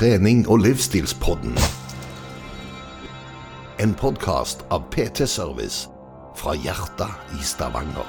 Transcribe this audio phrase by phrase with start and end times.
[0.00, 1.52] trening- og livsstilspodden.
[3.84, 5.90] En podkast av PT Service
[6.40, 8.08] fra hjertet i Stavanger.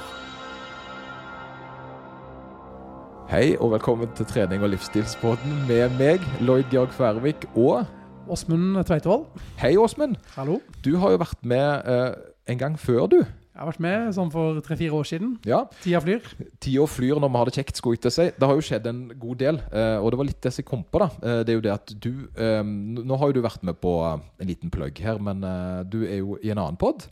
[3.27, 7.83] Hei og velkommen til trening- og livsstilspodden med meg, Lloyd Georg Færvik, og
[8.29, 9.25] Åsmund Tveitevold.
[9.59, 10.15] Hei, Åsmund.
[10.37, 10.61] Hallo.
[10.85, 12.13] Du har jo vært med eh,
[12.47, 13.25] en gang før, du.
[13.51, 15.31] Jeg har vært med sånn for tre-fire år siden.
[15.43, 15.57] Ja.
[15.83, 16.23] Tida flyr.
[16.63, 18.29] Tida flyr når vi har det kjekt, skulle å si.
[18.31, 20.85] Det har jo skjedd en god del, eh, og det var litt det jeg kom
[20.87, 21.01] på.
[21.03, 21.09] da.
[21.19, 23.91] Eh, det er jo det at du eh, Nå har jo du vært med på
[24.07, 25.43] en liten plugg her, men
[25.91, 27.09] du er jo i en annen pod.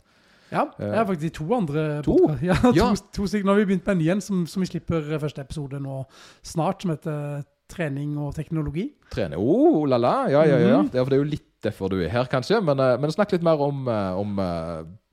[0.50, 2.16] Ja, jeg har faktisk to andre To?
[2.42, 2.88] Ja, to, Ja.
[3.14, 3.44] to stykker.
[3.46, 6.00] Nå har vi begynt med en ny en som, som vi slipper første episode nå
[6.42, 8.88] snart, som heter Trening og teknologi.
[9.12, 10.14] Trening, Oh, la la.
[10.32, 10.80] Ja, ja, ja.
[10.82, 12.58] Mm Det for det er jo litt derfor du er her, kanskje.
[12.64, 14.40] Men, men snakk litt mer om, om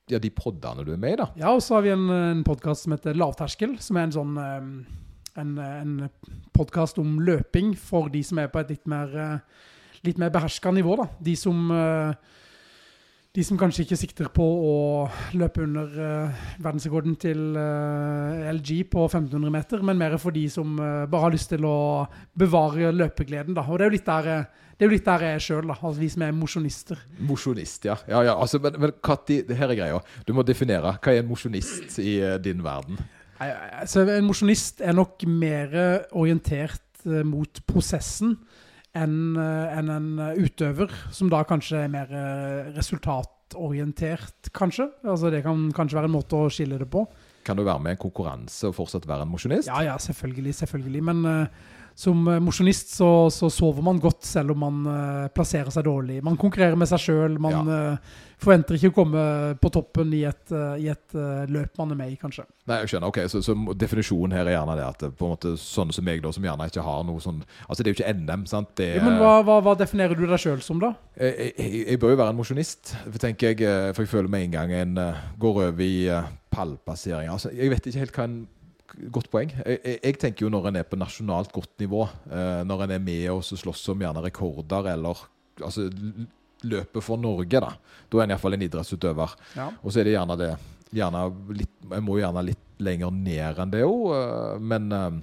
[0.08, 1.28] ja, de poddene du er med i, da.
[1.40, 4.40] Ja, og så har vi en, en podkast som heter Lavterskel, som er en sånn
[4.42, 4.70] eh,
[5.38, 6.10] en, en
[6.56, 9.66] podkast om løping for de som er på et litt mer, eh,
[10.08, 10.98] litt mer beherska nivå.
[11.02, 11.08] da.
[11.24, 12.14] De som, eh,
[13.38, 14.78] de som kanskje ikke sikter på å
[15.38, 20.72] løpe under uh, verdensrekorden til uh, LG på 1500 meter, men mer for de som
[20.82, 21.78] uh, bare har lyst til å
[22.34, 23.54] bevare løpegleden.
[23.54, 23.68] da.
[23.70, 25.70] Og det er jo litt der, eh, det er jo litt der jeg er sjøl,
[25.76, 27.06] altså vi som er mosjonister.
[27.30, 28.00] Mosjonist, ja.
[28.10, 28.96] ja, ja altså, men, men
[29.28, 30.02] det her er greia.
[30.26, 30.98] Du må definere.
[30.98, 32.98] Hva er en mosjonist i eh, din verden?
[33.38, 33.52] Nei,
[33.84, 35.78] Altså, en mosjonist er nok mer
[36.18, 38.34] orientert eh, mot prosessen
[38.98, 44.90] enn en, en eh, utøver, som da kanskje er mer eh, resultatorientert, kanskje.
[45.06, 47.06] Altså, det kan kanskje være en måte å skille det på.
[47.48, 49.70] Kan du være med i en konkurranse og fortsatt være en mosjonist?
[49.70, 51.04] Ja, ja, selvfølgelig, selvfølgelig.
[51.10, 55.74] Men eh, som eh, mosjonist så, så sover man godt selv om man uh, plasserer
[55.74, 56.20] seg dårlig.
[56.22, 57.40] Man konkurrerer med seg sjøl.
[57.42, 59.22] Man eh, forventer ikke å komme
[59.58, 61.16] på toppen i et, uh, i et
[61.50, 62.46] løp man er med i, kanskje.
[62.70, 63.10] Nei, jeg skjønner.
[63.10, 66.22] ok, så, så definisjonen her er gjerne det at på en måte sånne som meg,
[66.22, 68.70] da, som gjerne ikke har noe sånn Altså, det er jo ikke NM, sant?
[68.78, 70.92] Det Ja, men hva, hva, hva definerer du deg sjøl som, da?
[71.18, 74.54] jeg, jeg, jeg bør jo være en mosjonist, tenker jeg, for jeg føler med en
[74.60, 75.02] gang en
[75.42, 77.32] går over i uh, pallplassering.
[77.34, 78.38] Altså, jeg vet ikke helt hva en
[79.14, 79.52] Godt poeng.
[79.62, 83.04] Jeg, jeg, tenker jo når en er på nasjonalt godt nivå, eh, når en er
[83.04, 85.22] med og slåss om gjerne rekorder eller
[85.62, 86.26] altså, l-
[86.66, 87.70] løper for Norge, da.
[88.10, 89.36] Da er en iallfall en idrettsutøver.
[89.60, 89.68] Ja.
[89.84, 90.52] Og så er det gjerne det
[90.98, 95.18] gjerne litt, Jeg må gjerne litt lenger ned enn det òg, men eh,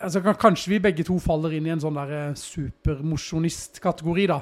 [0.00, 4.38] Altså, kanskje vi begge to faller inn i en sånn der eh, supermosjonist-kategori, da.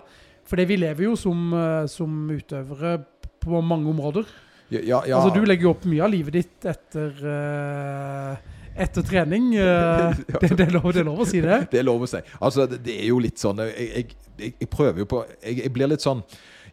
[0.47, 2.97] Fordi vi lever jo som, eh, som utøvere
[3.43, 4.25] på mange områder.
[4.71, 5.19] ja, ja.
[5.19, 8.37] Altså, du legger jo opp mye av livet ditt etter, eh,
[8.77, 9.53] etter trening.
[9.57, 11.61] eh, det, det, er lov, det er lov å si det.
[11.73, 12.23] Det er lov å si.
[12.41, 14.07] Altså, det, det er jo litt sånn Jeg,
[14.39, 16.23] jeg, jeg, prøver jo på jeg, jeg blir litt sånn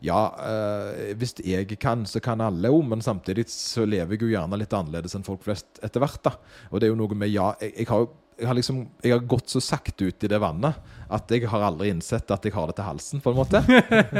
[0.05, 4.31] Ja, eh, hvis jeg kan, så kan alle òg, men samtidig så lever jeg jo
[4.31, 6.21] gjerne litt annerledes enn folk flest etter hvert.
[6.23, 6.35] da
[6.71, 9.13] Og det er jo noe med Ja, jeg, jeg har jo jeg har liksom Jeg
[9.13, 10.79] har gått så sakte ut i det vannet
[11.09, 13.61] at jeg har aldri innsett at jeg har det til halsen, på en måte.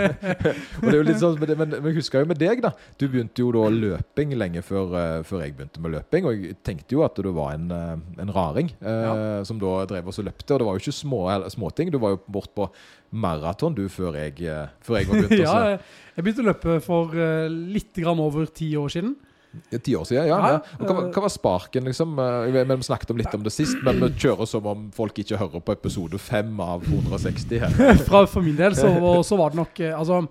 [0.81, 2.71] og det er jo litt sånn, Men, men, men husker jo med deg, da.
[2.97, 6.25] Du begynte jo da løping lenge før, uh, før jeg begynte med løping.
[6.25, 10.09] Og jeg tenkte jo at du var en, uh, en raring eh, som da drev
[10.09, 10.49] oss og løpte.
[10.55, 11.21] Og det var jo ikke små,
[11.53, 11.93] småting.
[11.93, 12.65] Du var jo bort på
[13.13, 14.41] maraton du før jeg,
[14.85, 15.37] før jeg var begynt.
[15.45, 17.13] Ja, jeg, begynte å løpe for
[17.49, 19.13] litt grann over ti år siden.
[19.49, 20.37] Ti år siden, ja.
[20.37, 20.85] Ja, ja.
[20.85, 22.11] Hva, hva var sparken, liksom?
[22.21, 25.39] Eh, Vi, snakket om litt om det sist, men vi kjører som om folk ikke
[25.41, 27.73] hører på episode fem av 160 her.
[28.09, 28.91] Fra, for min del så,
[29.25, 30.21] så var det nok eh, Altså,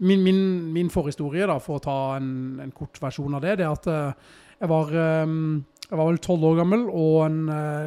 [0.00, 0.38] min, min,
[0.72, 2.30] min forhistorie, da, for å ta en,
[2.64, 4.30] en kort versjon av det, det er at eh,
[4.64, 7.40] jeg var Jeg var vel tolv år gammel og en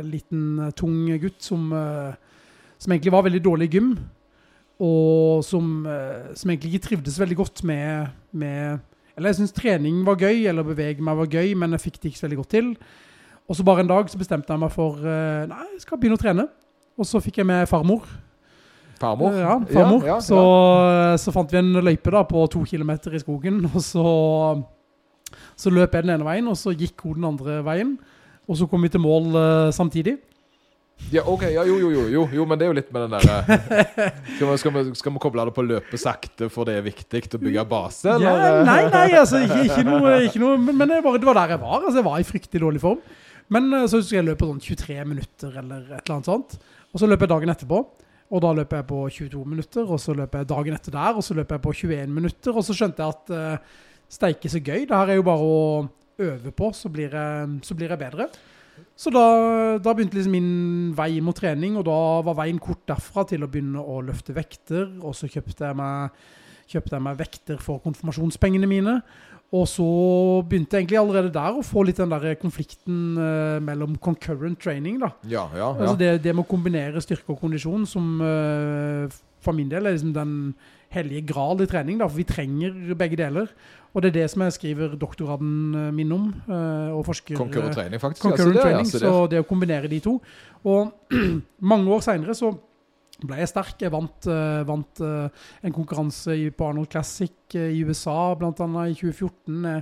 [0.06, 1.72] liten, tung gutt som,
[2.78, 3.88] som egentlig var veldig dårlig i gym.
[4.86, 5.88] Og som,
[6.38, 8.84] som egentlig ikke trivdes veldig godt med, med
[9.18, 12.12] Eller jeg syntes trening var gøy, eller bevege meg var gøy, men jeg fikk det
[12.12, 12.70] ikke så veldig godt til.
[13.48, 16.20] Og så bare en dag så bestemte jeg meg for eh, Nei, jeg skal begynne
[16.20, 16.46] å trene.
[16.98, 18.06] Og så fikk jeg med farmor.
[19.02, 19.34] Farmor?
[19.38, 20.06] Ja, farmor.
[20.06, 20.38] Ja, ja, Så,
[21.22, 24.06] så fant vi en løype da på to kilometer i skogen, og så,
[25.58, 27.98] så løp jeg den ene veien, og så gikk hun den andre veien.
[28.48, 30.18] Og så kom vi til mål uh, samtidig.
[31.12, 33.14] Ja, ok, ja, jo, jo, jo, jo, jo, men det er jo litt med den
[33.16, 37.40] der eh, skal, vi, koble det på å løpe sakte, for det er viktig å
[37.40, 38.66] bygge base, Ja, eller?
[38.68, 41.78] nei, nei, altså ikke, noe, men, det, var, det var der jeg var.
[41.80, 43.00] Altså, jeg var i fryktelig dårlig form.
[43.54, 46.30] Men eh, så husker jeg jeg løp på sånn 23 minutter eller et eller annet
[46.34, 46.58] sånt.
[46.92, 47.82] Og så løper jeg dagen etterpå.
[48.28, 51.24] Og da løper jeg på 22 minutter, og så løper jeg dagen etter der, og
[51.24, 52.52] så løper jeg på 21 minutter.
[52.52, 53.78] Og så skjønte jeg at uh,
[54.12, 54.84] steike så gøy.
[54.90, 55.62] Det her er jo bare å
[56.28, 58.28] øve på, så blir jeg, så blir jeg bedre.
[58.98, 59.26] Så da,
[59.78, 60.52] da begynte liksom min
[60.98, 64.88] vei mot trening, og da var veien kort derfra til å begynne å løfte vekter.
[65.06, 66.16] Og så kjøpte jeg meg,
[66.72, 69.00] kjøpte jeg meg vekter for konfirmasjonspengene mine.
[69.56, 69.86] Og så
[70.44, 74.98] begynte jeg egentlig allerede der å få litt den der konflikten uh, mellom concurrent training,
[75.00, 75.14] da.
[75.24, 75.70] Ja, ja, ja.
[75.78, 79.06] Altså det, det med å kombinere styrke og kondisjon, som uh,
[79.46, 80.34] for min del er liksom den
[80.92, 83.48] hellige gral i trening, da, for vi trenger begge deler.
[83.96, 87.36] Og det er det som jeg skriver doktoraden eh, min om, eh, og forsker...
[87.40, 88.22] Concurrent training, faktisk.
[88.28, 90.18] Concurrent Ja, så det- training, ja, så det- så det å kombinere de to.
[90.66, 90.92] Og
[91.74, 92.52] mange år senere så
[93.24, 93.80] ble jeg sterk.
[93.82, 98.62] Jeg vant, eh, vant en konkurranse på Arnold Classic i USA, annet
[98.92, 99.66] i 2014.
[99.66, 99.82] Eh,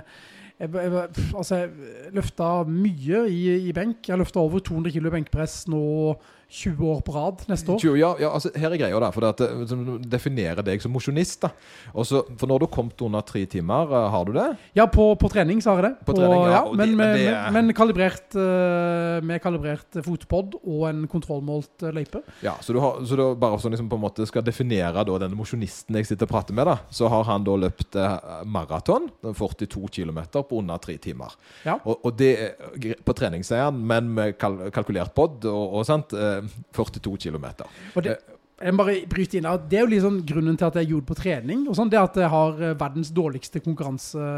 [0.58, 0.90] Jeg, jeg,
[1.36, 4.08] altså, jeg løfta mye i, i benk.
[4.08, 6.16] Jeg løfta over 200 kilo i benkpress nå
[6.48, 7.80] 20 år på rad neste år.
[7.82, 11.42] 20, Ja, ja, altså, her er greia da, for det at definerer deg som mosjonist
[11.96, 14.46] for når du har kommet under tre timer, eh, har du det?
[14.78, 16.06] Ja, på, på trening så har jeg det.
[16.06, 19.98] På trening, ja, ja, men, det- men med, det er- men kalibrert, eh, med kalibrert
[20.06, 22.22] fotpod og en kontrollmålt eh, løype.
[22.42, 25.18] Ja, så du har, så du bare sånn liksom på en måte skal definere da
[25.18, 28.16] denne mosjonisten jeg sitter og prater med da, så har han da løpt eh,
[28.46, 31.34] maraton, 42 kilometer på under tre timer.
[31.64, 31.78] Ja.
[31.84, 32.32] Og, og det
[33.04, 36.35] på treningsseieren, men med kal kalkulert podd og, og sant, eh,
[36.76, 37.70] 42 kilometer.
[38.56, 41.10] Jeg må bare bryte inn at Det er jo sånn grunnen til at jeg gjorde
[41.10, 44.30] på trening, og sånn, det at jeg har eh, verdens dårligste konkurranse,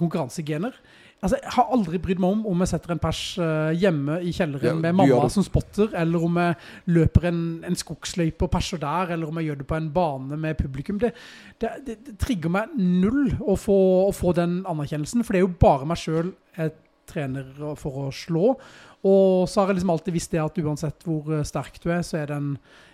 [0.00, 0.76] konkurransegener.
[1.20, 4.30] Altså, jeg har aldri brydd meg om om jeg setter en pers eh, hjemme i
[4.32, 6.54] kjelleren Ja, med mamma som spotter, eller om jeg
[6.96, 10.38] løper en, en skogsløype og perser der, eller om jeg gjør det på en bane
[10.40, 11.00] med publikum.
[11.02, 11.12] Det,
[11.60, 13.76] det, det, det trigger meg null å få,
[14.06, 16.72] å få den anerkjennelsen, for det er jo bare meg sjøl jeg
[17.10, 18.54] trener for å slå.
[19.00, 22.02] Og så har jeg liksom alltid visst det at uansett hvor eh, sterk du er,
[22.04, 22.50] så er det en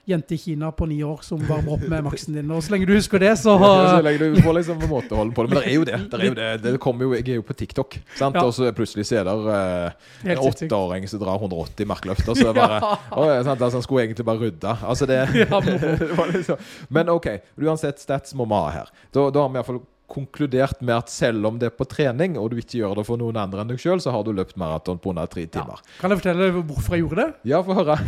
[0.06, 2.50] jente i Kina på ni år som varmer opp med maksen din.
[2.54, 5.16] Og så lenge du husker det, så Ja, så lenge du får liksom en måte
[5.16, 5.50] å holde på det.
[5.50, 5.98] Men det er jo det.
[6.12, 6.46] det, er jo det.
[6.62, 8.38] det kommer jo, jeg er jo på TikTok, sant?
[8.38, 8.44] Ja.
[8.46, 12.38] og så plutselig så er det eh, en åtteåring som drar 180 markløfter.
[12.38, 12.78] så bare
[13.18, 13.58] Å, ja, sant?
[13.58, 14.78] Altså, han skulle egentlig bare rydde.
[14.86, 16.62] Altså, det, Ja, det var liksom.
[16.86, 17.32] Men OK,
[17.66, 18.96] uansett stats må vi ha her.
[19.10, 22.52] Da, da har vi iallfall konkludert med at selv om det er på trening, og
[22.52, 25.00] du ikke gjør det for noen andre enn deg sjøl, så har du løpt maraton
[25.02, 25.82] på under tre timer.
[26.00, 27.28] Kan jeg fortelle hvorfor jeg gjorde det?
[27.50, 27.98] Ja, få høre.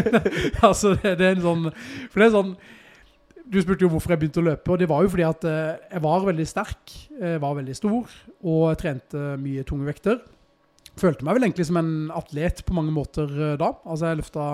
[0.68, 2.54] altså, det, det er en sånn For det er sånn
[3.52, 5.82] Du spurte jo hvorfor jeg begynte å løpe, og det var jo fordi at eh,
[5.92, 8.14] jeg var veldig sterk, jeg var veldig stor,
[8.44, 10.22] og jeg trente mye tunge vekter.
[11.00, 13.74] Følte meg vel egentlig som en atlet på mange måter eh, da.
[13.84, 14.48] Altså, jeg løfta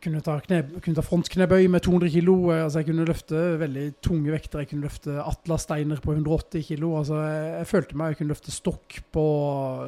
[0.00, 2.34] kunne ta, kne, kunne ta frontknebøy med 200 kilo.
[2.54, 4.62] eh, Altså jeg kunne løfte veldig tunge vekter.
[4.62, 6.92] Jeg kunne løfte Atlas Steiner på 180 kilo.
[7.00, 9.24] Altså jeg, jeg følte meg, jeg kunne løfte stokk på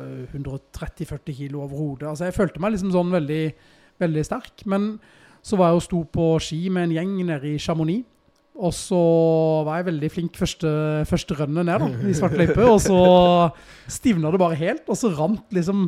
[0.02, 2.08] eh, 130-40 kilo over hodet.
[2.10, 3.42] Altså jeg følte meg liksom sånn veldig,
[4.02, 4.64] veldig sterk.
[4.66, 4.96] Men
[5.42, 8.08] så var jeg og sto på ski med en gjeng nede i Chamonix.
[8.62, 8.98] Og så
[9.64, 10.68] var jeg veldig flink første,
[11.08, 12.60] første rønnet ned da, i svart løype.
[12.68, 12.98] Og så
[13.90, 15.86] stivna det bare helt, og så rant liksom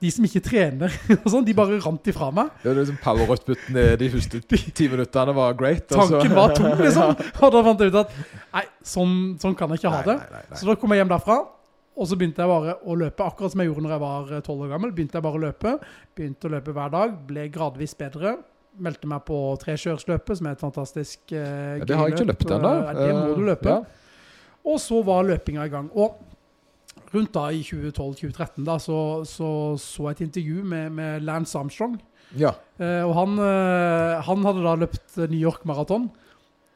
[0.00, 0.92] de som ikke trener,
[1.24, 2.50] og sånn, de bare rant ifra meg.
[2.62, 4.40] Det var liksom power-out-putten de første
[4.78, 5.88] ti minuttene var great.
[5.90, 7.16] Tanken var tom, liksom.
[7.42, 8.12] Og da fant jeg ut at
[8.54, 10.18] nei, sånn, sånn kan jeg ikke ha det.
[10.20, 10.58] nei, nei, nei.
[10.60, 11.38] Så da kom jeg hjem derfra,
[11.98, 14.44] og så begynte jeg bare å løpe, akkurat som jeg gjorde når jeg var tolv
[14.46, 14.92] 12 år gammel.
[14.94, 15.72] Begynte jeg bare å løpe,
[16.14, 18.36] begynte å løpe hver dag, ble gradvis bedre.
[18.78, 19.34] Meldte meg på
[19.64, 22.70] trekjørsløpet, som er et fantastisk eh, Ja, det har jeg ikke løpt ennå.
[22.86, 23.72] Eh, Det må du Eh, løpe.
[23.74, 23.80] ja.
[24.68, 25.88] Og så var løpinga i gang.
[25.98, 26.20] Og
[27.14, 29.50] rundt da i 2012-2013 da, så, så
[29.80, 31.96] så jeg et intervju med, med Lance Armstrong.
[32.36, 32.52] Ja.
[32.76, 36.10] Eh, og han, eh, han hadde da løpt New York Marathon,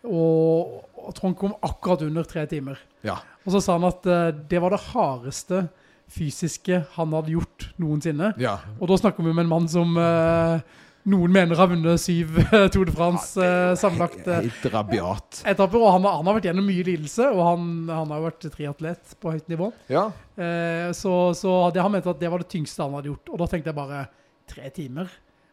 [0.09, 2.81] og, og han kom akkurat under tre timer.
[3.07, 3.21] ja.
[3.43, 5.65] Og så sa han at eh, det var det hardeste
[6.13, 8.33] fysiske han hadde gjort noensinne.
[8.39, 8.59] ja.
[8.79, 10.63] Og da snakker vi om en mann som eh,
[11.11, 15.41] noen mener har vunnet syv eh, Tour de France ja, sammenlagt eh, Helt rabiat.
[15.51, 18.27] etapper, og han, har- han har vært gjennom mye lidelse, og han, han har jo
[18.29, 19.73] vært triatlet på høyt nivå.
[19.91, 20.05] Ja.
[20.39, 23.33] Eh, så, så det, han mente at det var det tyngste han hadde gjort.
[23.35, 24.05] Og da tenkte jeg bare
[24.53, 25.11] tre timer.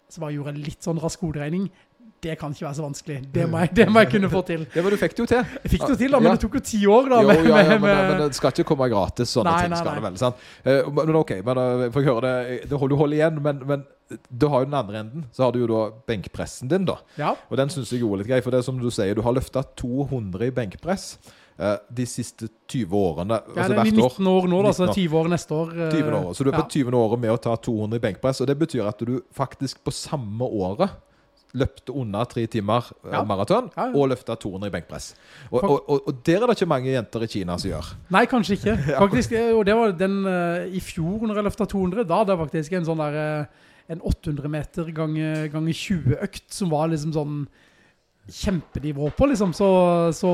[0.10, 1.68] Så bare gjorde jeg litt sånn rask hoderegning.
[2.22, 3.18] Det kan ikke være så vanskelig.
[3.32, 4.66] Det må jeg, det må jeg kunne få til.
[4.76, 5.46] ja, men du fikk det jo til.
[5.64, 6.34] Jeg fikk det jo til, da, men Ja.
[6.36, 7.08] det tok jo ti år.
[7.14, 7.22] da.
[7.22, 9.70] Jo, med- ja, ja, men, med- men det skal ikke komme gratis, sånne Nei, ting
[9.72, 9.96] nei, skal nei.
[10.02, 10.36] det vel, sant?
[10.66, 13.86] Eh, Men ok, men eh, får høre det, det holder, holder igjen, men, men
[14.38, 16.98] du har jo den andre enden, så har du jo da benkpressen din da.
[17.16, 19.14] Ja, Og den synes jeg jo er litt grei, for det er som du sier,
[19.16, 21.20] du har løftet 200 i benkpress
[21.60, 24.16] eh, de siste 20 årene, ja altså det er vi hvert år.
[24.20, 25.68] 19 år nå, da, så det er 20 år neste år.
[25.78, 26.34] eh, 20 år.
[26.34, 26.72] Så du er på ja.
[26.84, 29.92] 20 året med å ta 200 i benkpress, og det betyr at du faktisk på
[29.94, 30.90] samme året
[31.58, 33.24] løpte under tre timer eh, Ja.
[33.26, 33.94] maraton Ja, ja.
[33.98, 35.08] og løfta 200 i benkpress.
[35.52, 37.88] Og, og, og, og der er det ikke mange jenter i Kina som gjør.
[38.14, 38.76] Nei, kanskje ikke.
[39.04, 42.06] Faktisk, eh, og det var den eh, i fjor når jeg løfta 200.
[42.10, 43.20] Da hadde jeg faktisk en sånn der
[43.90, 47.40] en 800 meter ganger ganger 20 økt som var liksom sånn
[48.30, 49.54] kjempenivå på, liksom.
[49.58, 49.70] Så,
[50.14, 50.32] så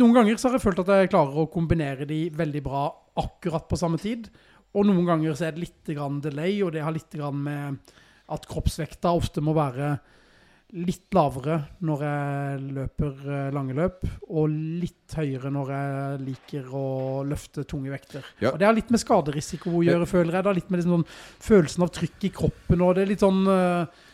[0.00, 2.86] noen ganger så har jeg følt at jeg klarer å kombinere de veldig bra
[3.20, 4.30] akkurat på samme tid.
[4.76, 7.92] Og noen ganger så er det litt grann delay, og det har litt grann med
[8.28, 9.96] at kroppsvekta ofte må være
[10.76, 11.56] litt lavere
[11.88, 16.88] når jeg løper eh, lange løp, og litt høyere når jeg liker å
[17.24, 18.26] løfte tunge vekter.
[18.42, 18.52] Ja.
[18.52, 20.44] Og det har litt med skaderisiko å gjøre, føler jeg.
[20.44, 21.08] Det har litt med liksom sånn
[21.48, 24.04] følelsen av trykk i kroppen, og det er litt sånn eh,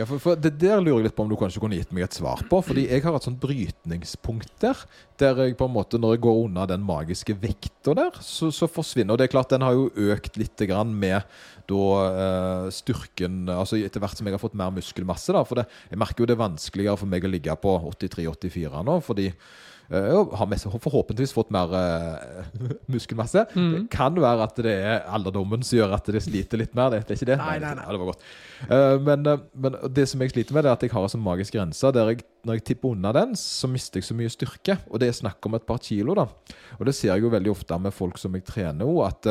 [0.00, 2.06] Ja, for, for det der lurer jeg litt på om du kanskje kunne gitt meg
[2.06, 2.62] et svar på.
[2.64, 4.78] Fordi jeg har et sånt brytningspunkt der.
[5.20, 8.64] Der jeg på en måte, når jeg går unna den magiske vekta der, så, så,
[8.70, 11.20] forsvinner Og det er klart, den har jo økt litt grann med
[11.68, 15.44] da eh, styrken Altså etter hvert som jeg har fått mer muskelmasse, da.
[15.44, 18.96] For det, jeg merker jo det er vanskeligere for meg å ligge på 83-84 nå,
[19.04, 19.28] fordi
[19.90, 22.44] Uh, har mest, forhåpentligvis fått mer uh,
[22.92, 23.42] muskelmasse.
[23.56, 23.70] Mm.
[23.72, 26.92] Det kan være at det er alderdommen som gjør at det sliter litt mer.
[26.92, 27.38] Det er ikke det?
[27.40, 27.86] Nei, nei, nei.
[27.88, 28.22] Ja, det var godt.
[28.70, 29.26] Uh, men,
[29.58, 32.12] men, det som jeg sliter med, er at jeg har en sånn magisk grense der
[32.12, 34.78] jeg, når jeg tipper unna den, så mister jeg så mye styrke.
[34.92, 36.28] Og det er snakk om et par kilo, da.
[36.78, 39.26] Og det ser jeg jo veldig ofte med folk som jeg trener at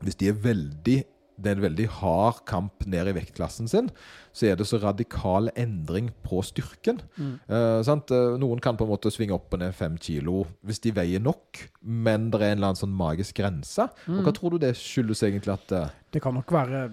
[0.00, 1.00] hvis de er veldig
[1.40, 3.90] det er en veldig hard kamp ned i vektklassen sin,
[4.36, 7.00] så er det så radikal endring på styrken.
[7.16, 7.34] Mm.
[7.50, 11.22] Uh, Noen kan på en måte svinge opp og ned fem kilo hvis de veier
[11.22, 13.88] nok, men det er en eller annen sånn magisk grense.
[14.06, 14.20] Mm.
[14.20, 16.88] Og Hva tror du det skyldes egentlig at uh, Det kan nok være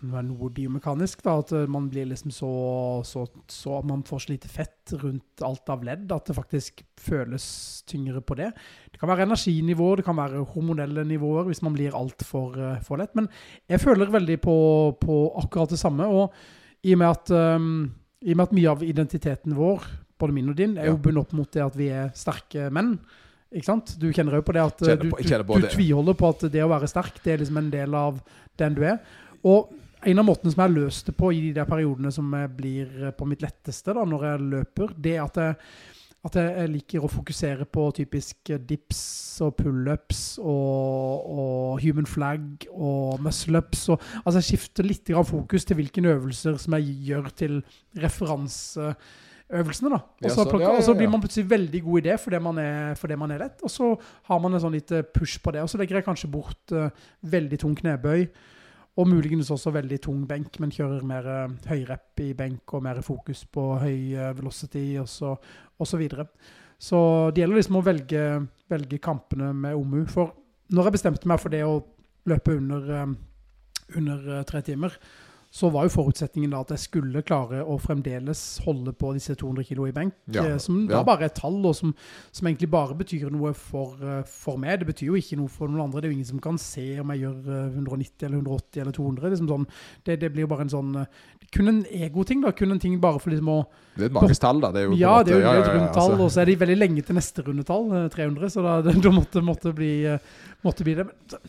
[0.00, 1.22] være noe biomekanisk.
[1.24, 2.50] da, At eh, man blir liksom så,
[3.04, 7.82] så, så Man får så lite fett rundt alt av ledd at det faktisk føles
[7.88, 8.52] tyngre på det.
[8.92, 13.00] Det kan være energinivåer, det kan være hormonelle nivåer hvis man blir altfor uh, for
[13.00, 13.14] lett.
[13.18, 13.28] Men
[13.68, 14.56] jeg føler veldig på,
[15.00, 16.06] på, akkurat det samme.
[16.06, 16.32] Og
[16.86, 19.86] i og med at, um, i og med at mye av identiteten vår,
[20.18, 22.96] både min og din, er jo bundet opp mot det at vi er sterke menn.
[23.54, 23.94] Ikke sant?
[24.00, 26.70] Du kjenner jo på det at på, du, du, du, tviholder på at det å
[26.70, 28.18] være sterk, det er liksom en del av
[28.60, 28.98] den du er.
[29.46, 29.70] Og
[30.06, 32.54] en av måtene som jeg har løst det på i de der periodene som jeg
[32.56, 35.56] blir eh, på mitt letteste da, når jeg løper, det er at jeg,
[36.26, 39.02] at jeg liker å fokusere på typisk eh, dips
[39.46, 43.88] og pullups og, og human flag og muscle-ups.
[44.22, 47.60] Altså jeg skifter litt fokus til hvilke øvelser som jeg gjør til
[47.98, 50.02] referanseøvelsene da.
[50.22, 52.98] Og så, ja, ja, ja, blir man plutselig veldig god i det fordi man er,
[52.98, 53.58] fordi man er lett.
[53.66, 53.94] Og så
[54.30, 55.66] har man en sånn lite push på det.
[55.66, 56.92] Og så legger jeg kanskje bort uh,
[57.26, 58.28] veldig tung knebøy.
[58.96, 63.02] Og muligens også veldig tung benk, men kjører mer uh, høyrep i benk og mer
[63.04, 65.34] fokus på høy uh, velocity og så,
[65.76, 66.24] og så videre.
[66.80, 66.98] Så
[67.32, 68.24] det gjelder liksom å velge,
[68.72, 70.06] velge, kampene med OMU.
[70.08, 70.32] For
[70.72, 71.76] når jeg bestemte meg for det å
[72.32, 74.96] løpe under, uh, under tre timer,
[75.56, 79.64] så var jo forutsetningen da at jeg skulle klare å fremdeles holde på disse 200
[79.64, 81.06] kilo i benk, ja, eh, som da ja.
[81.06, 81.94] bare er et tall, og som,
[82.28, 84.82] som, egentlig bare betyr noe for, eh, for, meg.
[84.82, 86.02] Det betyr jo ikke noe for noen andre.
[86.02, 88.98] Det er jo ingen som kan se om jeg gjør 190 eh, eller 180 eller
[89.00, 89.32] 200.
[89.32, 89.66] Liksom sånn,
[90.04, 90.92] det, det, blir jo bare en sånn
[91.54, 92.52] Kun en egoting, da.
[92.60, 93.58] Kun en ting bare for liksom å
[93.96, 94.74] Det er et magisk tall, da.
[94.76, 96.22] Det er jo ja, det er jo et rundt tall, altså.
[96.28, 99.72] og så er det veldig lenge til neste rundetall, 300, så da, det, måtte, måtte,
[99.72, 99.92] bli,
[100.66, 101.08] måtte bli det.
[101.32, 101.40] Så,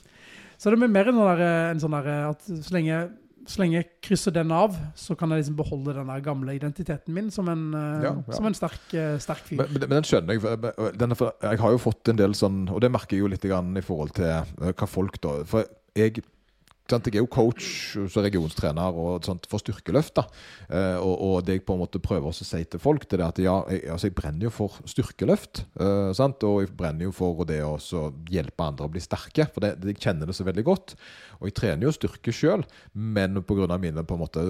[0.56, 3.08] så det er mer en sånn der, en sånn der at så lenge
[3.48, 7.30] så lenge jeg krysser den av, så kan jeg liksom beholde den gamle identiteten min
[7.34, 8.36] som en, uh, ja, ja.
[8.36, 9.62] Som en sterk, uh, sterk, fyr.
[9.62, 10.74] Men, men, den skjønner jeg.
[11.00, 13.86] Denne, jeg har jo fått en del sånn, og det merker jeg jo litt i
[13.86, 16.22] forhold til uh, hva folk da For jeg
[16.88, 17.68] jeg er jo coach
[18.00, 20.16] og regionstrener og sånt for styrkeløft.
[20.18, 20.26] da,
[20.72, 23.26] uh, og, og, det jeg på en måte prøver å si til folk, det er
[23.28, 25.66] at ja, jeg, altså jeg brenner jo for styrkeløft.
[25.80, 26.44] Uh, sant?
[26.48, 27.78] Og jeg brenner jo for det å
[28.32, 29.50] hjelpe andre å bli sterke.
[29.54, 30.98] For det, jeg kjenner det så veldig godt.
[31.42, 33.78] Og jeg trener jo styrke sjøl, men pga.
[33.78, 34.44] mine på en måte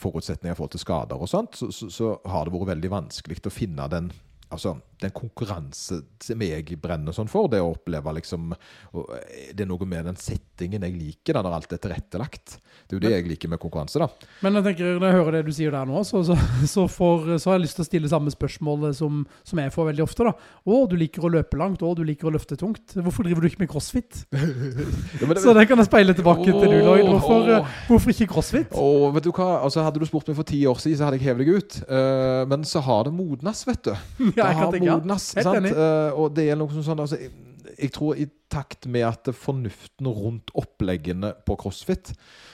[0.00, 3.42] forutsetninger i forhold til skader og sånt, så, så, så har det vært veldig vanskelig
[3.46, 4.10] å finne den
[4.52, 8.52] altså, den konkurranse som jeg brenner sånn for, det å oppleve liksom
[8.92, 12.56] Det er noe med den settingen jeg liker, da, når alt er tilrettelagt.
[12.86, 14.08] Det er jo det jeg liker med konkurranse, da.
[14.44, 16.36] Men jeg tenker, når jeg hører det du sier der nå, så, så,
[16.68, 19.88] så, for, så har jeg lyst til å stille samme spørsmål som, som, jeg får
[19.90, 20.26] veldig ofte.
[20.28, 20.34] da.
[20.36, 21.82] Å, du liker å løpe langt.
[21.82, 22.94] Å, du liker å løfte tungt.
[22.98, 24.22] Hvorfor driver du ikke med crossfit?
[24.32, 27.08] ja, det, så det kan jeg speile tilbake å, til du, Lloyd.
[27.08, 28.76] Hvorfor, å, hvorfor, ikke crossfit?
[28.76, 29.50] Å, vet du hva?
[29.62, 31.80] Altså, hadde du spurt meg for ti år siden, så hadde jeg hevet deg ut.
[31.88, 33.94] Uh, men så har det modnes, vet du.
[34.42, 34.98] Ja, jeg kan tenke
[35.60, 35.72] enig.
[35.76, 37.18] Uh, og det er noe sånn altså,
[37.82, 42.12] jeg, tror i takt med at fornuften rundt oppleggene på CrossFit,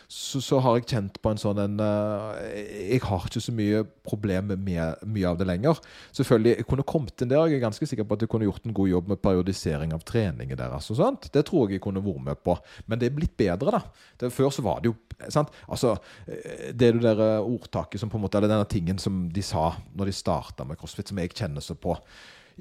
[0.08, 3.82] så, så har jeg kjent på en sånn en uh, Jeg har ikke så mye
[4.06, 5.80] problemer med mye av det lenger.
[6.16, 7.44] Selvfølgelig, jeg kunne kommet inn der.
[7.50, 10.06] Jeg er ganske sikker på at jeg kunne gjort en god jobb med periodisering av
[10.08, 10.88] treningen deres.
[10.94, 11.28] og.
[11.28, 12.56] Det tror jeg jeg kunne vært med på.
[12.86, 14.08] Men det er blitt bedre, da.
[14.16, 14.96] Det, før så var det jo
[15.28, 15.52] sant?
[15.68, 19.26] Altså, eh, Det er det der ordtaket som på en måte, eller denne tingen som
[19.28, 21.96] de sa når de starta med CrossFit, som jeg kjenner så på.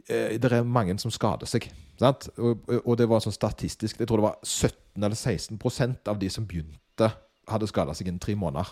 [0.06, 1.70] Eh, det er mange som skader seg.
[2.02, 6.30] Og, og, det var sånn statistisk Jeg tror det var 17 eller 16% av de
[6.30, 7.10] som begynte,
[7.50, 8.70] hadde skada seg innen tre måneder.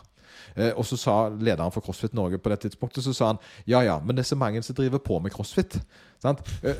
[0.55, 3.83] Eh, og så sa lederen for CrossFit Norge på det tidspunktet så sa han ja
[3.85, 5.77] ja, men det er så mange som driver på med CrossFit.
[6.23, 6.41] Sant?
[6.63, 6.77] Eh,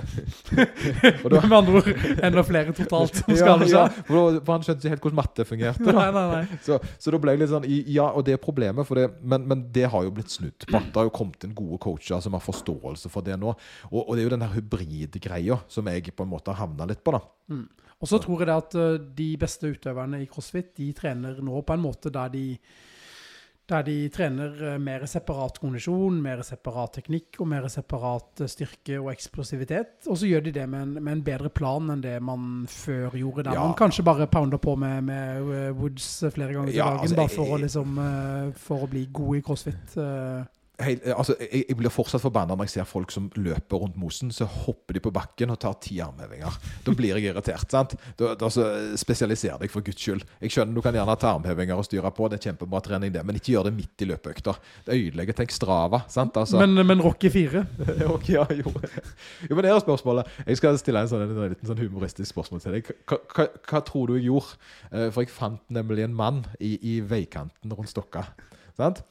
[1.30, 1.90] da, med andre ord
[2.24, 3.56] enda flere totalt ja.
[3.68, 5.86] Ja, for, for, han skjønte ikke helt hvordan matte fungerte.
[5.92, 6.60] Nei, nei, nei.
[6.66, 9.66] Så, så, da ble jeg litt sånn Ja, og det er problemet, det, men, men,
[9.76, 10.80] det har jo blitt snudd på.
[10.80, 13.54] Det har jo kommet inn gode coacher som har forståelse for det nå.
[13.92, 17.04] Og, og det er jo den hybridgreia som jeg på en måte har havna litt
[17.06, 17.14] på.
[17.16, 17.22] da.
[17.54, 17.66] Mm.
[18.02, 21.62] Og så tror jeg det at uh, de beste utøverne i CrossFit de trener nå
[21.66, 22.46] på en måte der de
[23.68, 29.00] Der de trener eh, mer separat kondisjon, mer separat teknikk og mer separat eh, styrke
[29.02, 30.06] og eksplosivitet.
[30.06, 33.18] Og så gjør de det med en, med en bedre plan enn det man før
[33.18, 33.48] gjorde.
[33.48, 33.64] Der Ja.
[33.66, 37.16] man kanskje bare pounder på med, med eh, Woods flere ganger i Ja, dagen, altså,
[37.16, 39.98] bare jeg- for å, liksom, for å bli god i crossfit.
[40.78, 40.86] Eh.
[40.86, 44.32] Hei, altså, jeg, jeg blir fortsatt forbanna når jeg ser folk som løper rundt mosen.
[44.36, 46.58] Så hopper de på bakken og tar ti armhevinger.
[46.86, 47.72] Da blir jeg irritert.
[47.72, 47.96] sant?
[48.20, 48.50] Da, da,
[49.00, 50.26] spesialiser deg, for guds skyld.
[50.44, 53.24] Jeg skjønner du kan gjerne ta armhevinger og styre på, det er kjempebra trening, det,
[53.26, 54.56] men ikke gjør det midt i løpeøkta.
[54.88, 55.38] Det ødelegger.
[55.40, 56.04] Tenk Strava.
[56.12, 56.38] sant?
[56.38, 57.66] Altså, Men, men Rocky 4
[58.16, 58.72] Ok, ja, jo.
[59.50, 60.30] jo, men det er spørsmålet.
[60.46, 62.92] Jeg skal stille en, sånn, en liten sånn humoristisk spørsmål til deg.
[63.10, 64.58] Hva, hva, hva tror du jeg gjorde?
[64.92, 68.26] Eh, For jeg fant nemlig en mann i, i veikanten rundt Stokka.
[68.76, 69.02] Sant?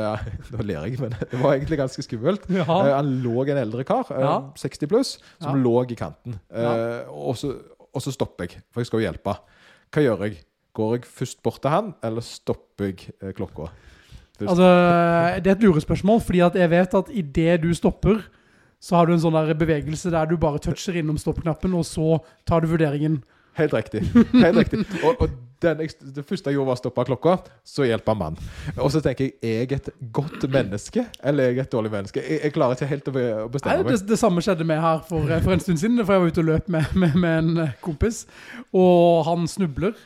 [0.52, 2.48] Nå ler jeg, men det var egentlig ganske skummelt.
[2.52, 2.66] Ja.
[2.66, 4.36] Uh, han lå en eldre kar, eh, Ja.
[4.60, 6.38] 60 pluss, som lå i kanten.
[6.52, 7.54] Og, så,
[7.90, 9.38] og så stopper jeg, for jeg skal jo hjelpe.
[9.94, 10.42] Hva gjør jeg?
[10.74, 13.70] Går jeg først bort til han, eller stopper jeg klokka?
[14.42, 14.66] Altså,
[15.38, 18.24] det er et lurespørsmål, fordi at jeg vet at idet du stopper,
[18.82, 22.18] så har du en sånn der bevegelse der du bare toucher innom stoppknappen, og så
[22.44, 23.22] tar du vurderingen.
[23.54, 24.02] Helt riktig.
[24.34, 24.82] Helt riktig.
[25.06, 25.30] Og, og
[25.64, 25.82] den,
[26.16, 27.36] det første jeg gjorde, var å stoppe klokka.
[27.66, 28.38] Så hjelper mann.
[28.76, 32.22] Og så tenker jeg er jeg et godt menneske, eller er jeg et dårlig menneske?
[32.24, 33.92] Jeg, jeg klarer ikke helt å Nei, bestemme meg.
[33.92, 36.44] det, det samme skjedde med her for, for en stund siden, for jeg var ute
[36.44, 38.24] og løp med, med, med en eh, kompis,
[38.72, 39.96] og han snubler.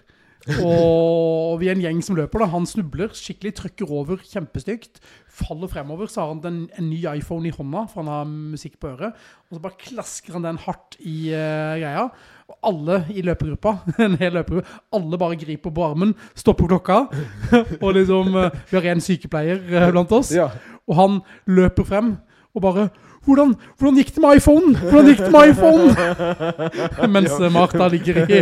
[0.56, 2.40] Og vi er en gjeng som løper.
[2.40, 5.02] da Han snubler, skikkelig trykker over kjempestygt.
[5.28, 8.78] Faller fremover, så har han den, en ny iPhone i hånda, for han har musikk
[8.80, 9.18] på øret.
[9.48, 12.08] Og så bare klasker han den hardt i uh, greia.
[12.48, 13.74] Og alle i løpegruppa,
[14.04, 17.02] en hel løpegruppa, alle bare griper på armen, stopper klokka.
[17.84, 20.32] og liksom eh, Vi har en sykepleier eh, blant oss.
[20.34, 20.48] Ja.
[20.88, 22.16] Og han løper frem
[22.54, 22.88] og bare
[23.28, 24.78] hvordan, hvordan gikk det med iPhone?
[24.78, 25.88] Hvordan gikk det med iPhone?
[27.14, 28.38] Mens eh, Martha ligger i,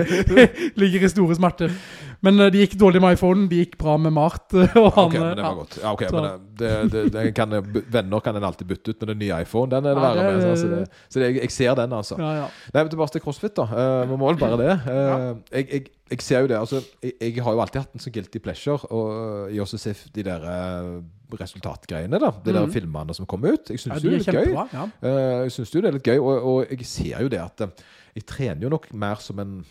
[0.79, 1.75] ligger i store smerter.
[2.27, 4.53] Men eh, det gikk dårlig med iPhone, det gikk bra med Mart.
[4.59, 5.49] eh, Og han, Ok, men eh, det ja.
[5.49, 5.77] var godt.
[5.83, 7.57] Ja, ok, Så- men det, det, det kan,
[7.97, 9.71] venner kan en alltid bytte ut med den nye iPhone.
[9.71, 10.41] Den er det Ja, verre med.
[10.43, 12.19] det- Så, det, så det, jeg ser den, altså.
[12.21, 12.47] Ja, ja.
[12.75, 13.63] Nei, men Tilbake til CrossFit, da.
[13.71, 14.73] Eh, Vi må vel bare det.
[14.87, 16.57] Eh, jeg, jeg, jeg ser jo det.
[16.59, 19.95] altså jeg, jeg har jo alltid hatt en sånn guilty pleasure og, i å se
[20.15, 20.91] de der eh,
[21.41, 22.19] resultatgreiene.
[22.21, 22.73] da De der Mhm.
[22.73, 23.69] filmene som kommer ut.
[23.71, 24.69] Jeg ja, syns de jo er det er litt gøy.
[24.73, 24.89] Ja.
[25.03, 27.61] Uh, jeg synes jo det er litt gøy, og, og jeg ser jo det at
[27.61, 27.69] eh,
[28.15, 29.65] jeg trener jo nok mer som en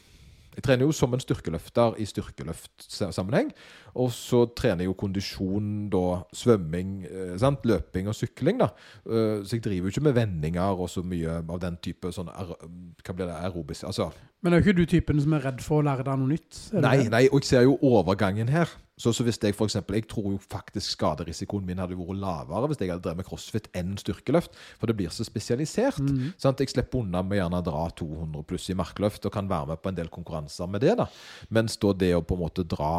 [0.56, 3.52] jeg trener jo som en styrkeløfter i styrkeløftsammenheng.
[3.96, 7.64] Og så trener jeg jo kondisjon, da, svømming, eh, sant?
[7.66, 8.60] løping og sykling.
[8.60, 8.70] da.
[9.08, 12.28] Eh, så jeg driver jo ikke med vendinger og så mye av den type sånn
[12.28, 13.36] Hva blir det?
[13.36, 14.10] Aerobisk Altså
[14.44, 16.60] Men er jo ikke du typen som er redd for å lære deg noe nytt?
[16.74, 17.12] Nei, det?
[17.14, 18.70] nei, og jeg ser jo overgangen her.
[18.98, 22.70] Så, så hvis jeg for eksempel, jeg tror jo faktisk skaderisikoen min hadde vært lavere
[22.72, 24.56] hvis jeg hadde drevet med crossfit enn styrkeløft.
[24.80, 26.00] For det blir så spesialisert.
[26.00, 26.32] Mm.
[26.40, 26.64] Sant?
[26.64, 29.84] Jeg slipper unna med gjerne å dra 200 pluss i markløft og kan være med
[29.84, 30.96] på en del konkurranser med det.
[31.02, 31.10] da.
[31.50, 32.94] Mens da det å på en måte dra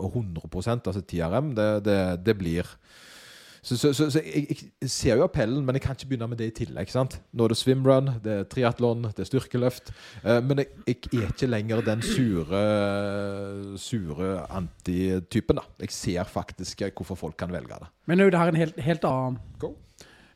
[0.00, 2.68] 100% altså TRM, det, det, det blir
[3.62, 6.40] så, så, så, så jeg, jeg ser jo appellen, men jeg kan ikke begynne med
[6.40, 6.88] det i tillegg.
[6.90, 7.20] sant?
[7.30, 9.92] Nå er det swimrun, det er triatlon, det er styrkeløft.
[10.24, 12.62] Eh, men jeg, jeg er ikke lenger den sure,
[13.78, 15.62] sure antitypen.
[15.62, 15.66] da.
[15.86, 17.92] Jeg ser faktisk hvorfor folk kan velge det.
[18.10, 19.76] Men er det her en helt, helt annen Go.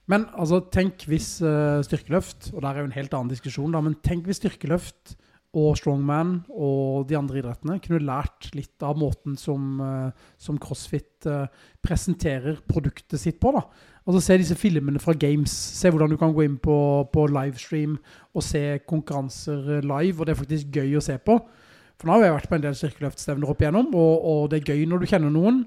[0.06, 3.82] Men altså, tenk hvis uh, styrkeløft, og der er jo en helt annen diskusjon, da,
[3.82, 5.16] men tenk hvis styrkeløft
[5.56, 11.28] og strongman og de andre idrettene kunne lært litt av måten som, eh, som CrossFit
[11.30, 11.46] eh,
[11.84, 13.54] presenterer produktet sitt på.
[13.56, 13.64] da.
[14.06, 15.50] Altså Se disse filmene fra Games.
[15.50, 16.76] Se hvordan du kan gå inn på,
[17.12, 17.96] på livestream
[18.34, 21.40] og se konkurranser eh, live, og det er faktisk gøy å se på.
[21.96, 24.74] For nå har jeg vært på en del styrkeløftstevner opp igjennom, og, og det er
[24.74, 25.64] gøy når du kjenner noen.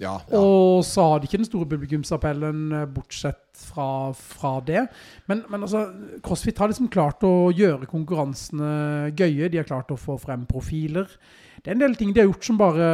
[0.00, 0.40] Ja, ja.
[0.40, 4.86] Og så har de ikke den store publikumsappellen, eh, bortsett fra, fra det.
[5.28, 5.84] Men, men altså,
[6.24, 9.50] CrossFit har liksom klart å gjøre konkurransene gøye.
[9.52, 11.10] De har klart å få frem profiler.
[11.60, 12.88] Det er en del ting de har gjort som bare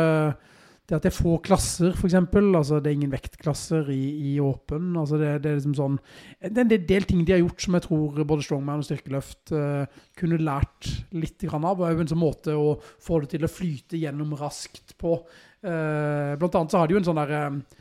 [0.87, 2.15] Det at det er få klasser, f.eks.
[2.15, 4.93] Altså, det er ingen vektklasser i, åpen.
[4.95, 5.97] Altså, det, det er liksom sånn
[6.39, 9.51] Det er en del, ting de har gjort som jeg tror både Strongman og Styrkeløft
[9.55, 9.83] uh,
[10.19, 11.83] kunne lært litt av.
[11.83, 15.19] Jo en sånn måte å få det til å flyte gjennom raskt på.
[15.65, 17.81] Eh, blant annet så har de jo en sånn der eh,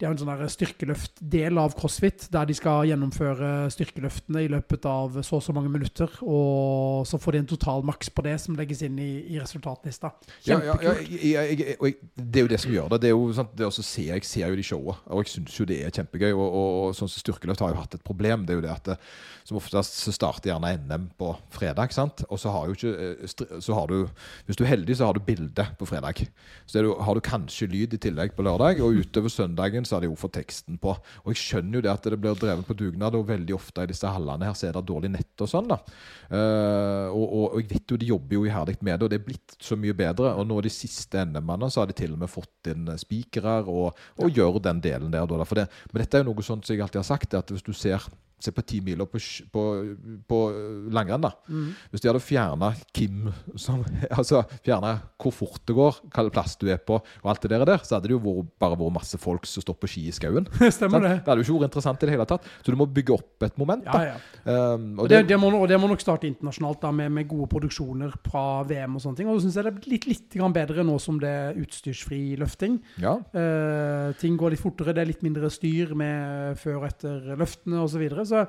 [0.00, 5.18] de har en sånn styrkeløftdel av CrossFit, der de skal gjennomføre styrkeløftene i løpet av
[5.20, 6.08] så og så mange minutter.
[6.24, 10.12] Og så får de en total maks på det, som legges inn i, i resultatlista.
[10.48, 11.76] Ja, ja, ja, jeg,
[12.16, 13.02] det er jo det som gjør det.
[13.04, 15.58] det er jo sant, det å se, Jeg ser jo de showene, og jeg syns
[15.60, 16.30] jo det er kjempegøy.
[16.32, 18.48] Og, og, og sånn som Styrkeløft har jo hatt et problem.
[18.48, 18.98] Det er jo det at det,
[19.44, 21.92] som oftest så starter gjerne NM på fredag.
[21.92, 22.24] sant?
[22.30, 24.08] Og så har jo ikke eh, så har du,
[24.46, 26.24] Hvis du er heldig, så har du bilde på fredag.
[26.66, 29.96] Så er det, har du kanskje lyd i tillegg på lørdag, og utover søndagen så
[29.96, 30.94] har de jo fått teksten på.
[31.24, 33.90] Og jeg skjønner jo det at det blir drevet på dugnad, og veldig ofte i
[33.90, 35.70] disse hallene her så er det dårlig nett og sånn.
[35.70, 35.80] da.
[36.30, 39.20] Eh, og, og, og jeg vet jo de jobber jo iherdig med det, og det
[39.20, 40.34] er blitt så mye bedre.
[40.38, 44.00] Og nå de siste NM-ene så har de til og med fått inn spikere og,
[44.20, 45.28] og gjør den delen der.
[45.30, 47.54] Da, for det, men dette er jo noe sånt som jeg alltid har sagt, at
[47.54, 48.06] hvis du ser
[48.40, 49.20] Se på ti miler på,
[49.52, 49.64] på,
[50.28, 50.38] på
[50.94, 51.34] langrenn, da.
[51.48, 51.70] Mm.
[51.92, 53.82] Hvis de hadde fjerna Kim som,
[54.18, 57.66] Altså fjerna hvor fort det går, hva plass du er på, og alt det der,
[57.68, 60.14] der så hadde det jo vært, bare vært masse folk som står på ski i
[60.16, 60.48] skauen.
[60.78, 61.12] Stemmer det.
[61.20, 62.48] Det hadde jo ikke vært interessant i det hele tatt.
[62.64, 63.84] Så du må bygge opp et moment.
[63.84, 64.00] Da.
[64.08, 64.16] ja.
[64.44, 67.28] Um, og Og det, det, må, og det må nok starte internasjonalt da, med, med
[67.28, 69.30] gode produksjoner fra VM og sånne ting.
[69.30, 72.22] Og så syns jeg det er litt, litt grann bedre nå som det er utstyrsfri
[72.40, 72.80] løfting.
[73.02, 73.18] ja.
[73.36, 77.82] Uh, ting går litt fortere, det er litt mindre styr med før og etter løftene
[77.82, 77.90] osv.
[77.90, 78.24] Så, videre.
[78.30, 78.46] Så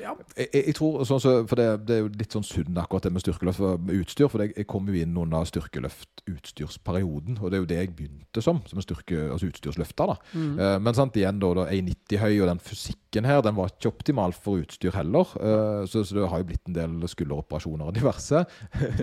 [0.00, 3.06] ja, jeg, jeg tror, sånn, så, for det, det er jo litt sånn synd akkurat
[3.06, 4.30] det med styrkeløft og utstyr.
[4.32, 8.44] For jeg, jeg kom jo inn under styrkeløft-utstyrsperioden, og det er jo det jeg begynte
[8.44, 8.62] som.
[8.70, 10.12] Som en styrke, altså utstyrsløfter.
[10.12, 10.16] da.
[10.34, 10.52] Mm.
[10.58, 13.92] Eh, men sant, igjen da, da 1,90 høy, og den fysikken her den var ikke
[13.92, 15.34] optimal for utstyr heller.
[15.38, 18.44] Eh, så, så det har jo blitt en del skulderoperasjoner og diverse.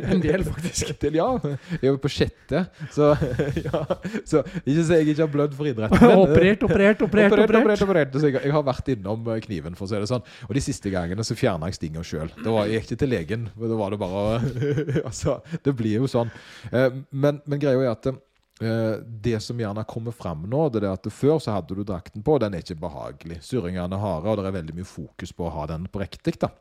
[0.02, 0.89] en del, faktisk.
[0.91, 1.28] En del, ja.
[1.72, 3.13] Jeg er jo på sjette, så
[3.65, 3.84] ja.
[4.28, 6.02] Så ikke si jeg ikke har blødd for idretten.
[6.04, 7.32] men, Operert, operert, operert.
[7.32, 7.62] Operert, operert.
[7.62, 8.17] operert, operert.
[8.17, 10.26] Så jeg, jeg har vært innom kniven, for å si det sånn.
[10.50, 12.31] Og de siste gangene så fjerna jeg stinga sjøl.
[12.41, 13.45] Jeg gikk ikke til legen.
[13.60, 14.41] Da var det bare
[15.10, 16.31] Altså, det blir jo sånn.
[16.71, 20.91] Eh, Men, men greia er at eh, det som gjerne kommer fram nå, det er
[20.93, 23.41] at før så hadde du drakten på, den er ikke behagelig.
[23.45, 26.38] Surringene er harde, og det er veldig mye fokus på å ha den på riktig.
[26.41, 26.51] da.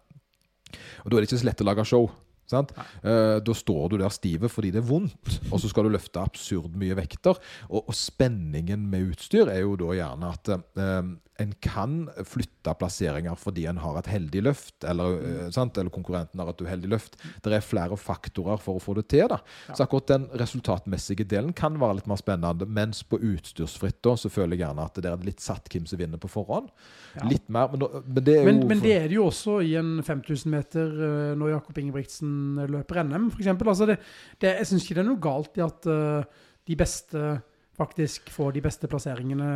[1.05, 2.11] Og da er det ikke så lett å lage show.
[2.51, 2.73] Sant?
[3.07, 6.19] Eh, da står du der stive fordi det er vondt, og så skal du løfte
[6.19, 7.39] absurd mye vekter.
[7.69, 10.51] Og, og spenningen med utstyr er jo da gjerne at
[11.41, 11.95] en kan
[12.29, 15.53] flytte plasseringer fordi en har et heldig løft, eller, mm.
[15.55, 15.79] sant?
[15.81, 17.17] eller konkurrenten har et uheldig løft.
[17.43, 19.27] Det er flere faktorer for å få det til.
[19.31, 19.41] da.
[19.73, 24.33] Så akkurat den resultatmessige delen kan være litt mer spennende, mens på utstyrsfritt da, så
[24.33, 26.71] føler jeg gjerne at det er litt satt hvem som vinner på forhånd.
[27.17, 27.27] Ja.
[27.31, 29.75] Litt mer, men, men det er jo Men, men det er det jo også i
[29.81, 33.53] en 5000 meter eh, når Jakob Ingebrigtsen løper NM, f.eks.
[33.57, 34.01] Altså det,
[34.43, 37.25] det, jeg syns ikke det er noe galt i at uh, de beste
[37.81, 39.47] faktisk får de beste plasseringene.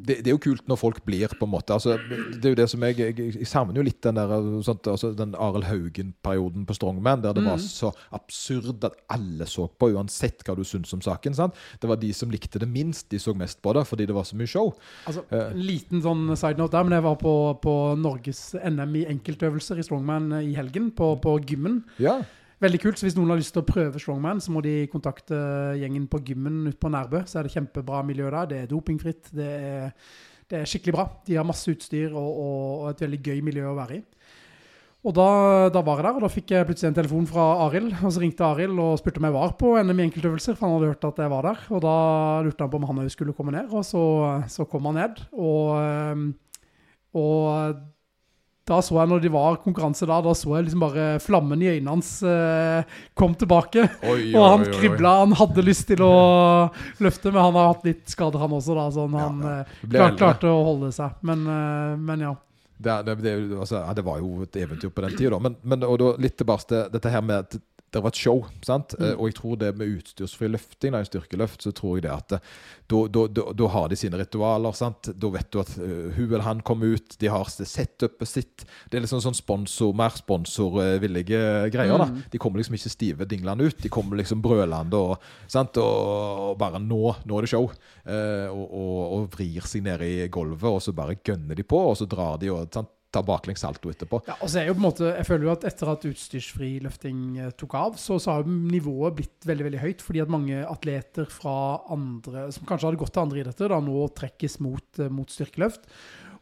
[0.00, 1.74] det, det er jo kult når folk blir, på en måte.
[1.76, 4.32] Altså, det er jo det som jeg, jeg, jeg savner jo litt den der
[4.64, 7.68] sånt, altså, den Arild Haugen-perioden på Strongman, der det var Mhm.
[7.68, 11.34] så absurd at alle så på, uansett hva du syns om saken.
[11.36, 11.54] Sant?
[11.80, 14.24] Det var de som likte det minst, de så mest på det fordi det var
[14.24, 14.72] så mye show.
[15.06, 15.50] Altså, Ja.
[15.52, 19.78] En liten sånn side note der, men jeg var på, på Norges NM i enkeltøvelser
[19.78, 21.82] i Strongman eh, i helgen, på, på gymmen.
[21.98, 22.22] Ja.
[22.62, 25.34] Veldig kult, så hvis noen har lyst til å prøve Strongman, så må de kontakte
[25.80, 27.24] gjengen på gymmen ute på Nærbø.
[27.26, 28.50] Så er det kjempebra miljø der.
[28.52, 29.32] Det er dopingfritt.
[29.34, 29.88] Det er,
[30.46, 31.08] det er skikkelig bra.
[31.26, 34.02] De har masse utstyr og, og, og et veldig gøy miljø å være i.
[35.02, 35.26] Og da,
[35.74, 37.96] da var jeg der, og da fikk jeg plutselig en telefon fra Arild.
[37.98, 40.76] Og så ringte Arild og spurte om jeg var på NM i enkeltøvelser, for han
[40.76, 41.64] hadde hørt at jeg var der.
[41.74, 41.96] Og da
[42.46, 44.04] lurte han på om han òg skulle komme ned, og så,
[44.46, 45.24] så kom han ned.
[45.34, 46.30] Og,
[47.18, 47.82] og
[48.72, 51.70] da så jeg når de var konkurranse da, da så jeg liksom bare flammen i
[51.74, 53.86] øynene hans eh, kom tilbake.
[54.08, 56.12] Oi, Og han kribla, han hadde lyst til å
[57.02, 59.92] løfte, men han har hatt litt skader han også da, sånn Ja, han eh, Det
[59.92, 60.22] ble klar, eldre.
[60.24, 61.20] klarte å holde seg.
[61.28, 62.32] Men, eh, men ja.
[62.82, 65.38] Det, det, det, altså, ja, det var jo et eventyr på den tida.
[65.38, 67.60] Men, men og da, litt tilbake til dette her med
[67.92, 68.46] det var et show.
[68.64, 68.94] sant?
[68.98, 69.04] Mm.
[69.10, 72.32] Eh, Og jeg tror det med utstyrsfri løfting, da, styrkeløft, så tror jeg det at
[72.32, 72.40] eh,
[72.88, 74.72] da- har de sine ritualer.
[74.76, 75.10] sant?
[75.18, 78.64] Da vet du at uh, hun eller han kommer ut, de har setupet sitt.
[78.90, 81.98] Det er liksom sånn sponsor, mer sponsorvillige greier.
[81.98, 82.06] da.
[82.10, 82.22] Mm.
[82.32, 83.78] De kommer liksom ikke stive dinglende ut.
[83.82, 85.16] De kommer liksom brølende og,
[85.48, 85.76] sant?
[85.80, 87.70] og bare nå, nå er det show.
[88.06, 91.78] Uh, og, og, og vrir seg ned i gulvet, og så bare gønner de på,
[91.92, 92.90] og så drar de og sant?
[93.12, 94.22] Tar baklengs salto etterpå.
[94.28, 96.70] Ja, og så er jo på en måte, jeg føler jo at etter at utstyrsfri
[96.84, 100.62] løfting eh, tok av, så, så har nivået blitt veldig veldig høyt, fordi at mange
[100.64, 101.56] atleter fra
[101.92, 105.88] andre, som kanskje hadde gått til andre idretter, da nå trekkes mot, eh, mot styrkeløft.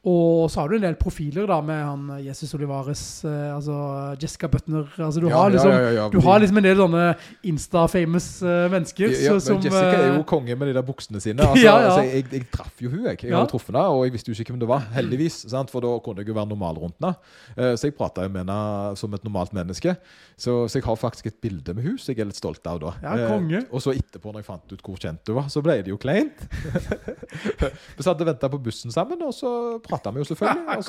[0.00, 3.74] Og så har du en del profiler da med han eh, Jesus Olivares, eh, altså
[4.16, 4.86] Jessica Butner.
[4.96, 7.02] Altså du, Ja, har liksom, ja, ja, du har liksom en del sånne
[7.50, 9.12] Insta-famous eh, mennesker.
[9.12, 11.44] Ja, så, som, Jessica er eh, jo konge med de der buksene sine.
[11.44, 11.66] Altså.
[11.90, 13.18] Altså, jeg, jeg traff jo hun, jeg.
[13.26, 14.86] Jeg har truffet henne, og jeg visste jo ikke hvem det var.
[14.94, 15.70] Heldigvis, sant?
[15.72, 17.12] for da kunne jeg jo være normal rundt henne.
[17.56, 19.94] Eh, Så jeg prata med henne som et normalt menneske.
[20.40, 22.80] Så, så jeg har faktisk et bilde med henne som jeg er litt stolt av
[22.80, 22.94] da.
[23.04, 23.60] Ja, konge.
[23.60, 25.92] Eh, Og så etterpå, når jeg fant ut hvor kjent hun var, så ble det
[25.92, 26.40] jo kleint.
[27.96, 29.52] vi satt og venta på bussen sammen, og så
[29.90, 30.76] prata vi jo selvfølgelig.
[30.76, 30.84] og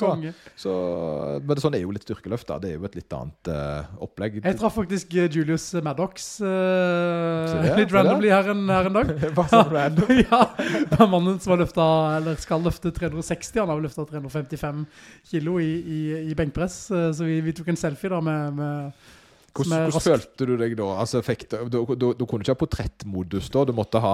[0.56, 2.46] så- men sånn er jo litt styrkeløft.
[2.48, 2.58] da.
[2.62, 4.40] Det er jo et litt annet uh, opplegg.
[4.42, 9.12] Jeg traff faktisk eh, Julius Maddox uh, litt randomly her en, her en dag.
[9.36, 10.12] Bare sånn random.
[10.26, 11.86] ja, det er mannen som har løfta,
[12.18, 13.60] eller skal løfte 360.
[13.62, 14.86] Han har løfta 355
[15.32, 16.84] kilo i, i, i benkpress.
[16.92, 19.10] Så vi, vi tok en selfie da med, med
[19.52, 20.84] Hvordan, hvordan følte du deg da?
[21.02, 23.64] Altså, du, du, du, du kunne ikke ha portrettmodus da?
[23.68, 24.12] Du måtte ha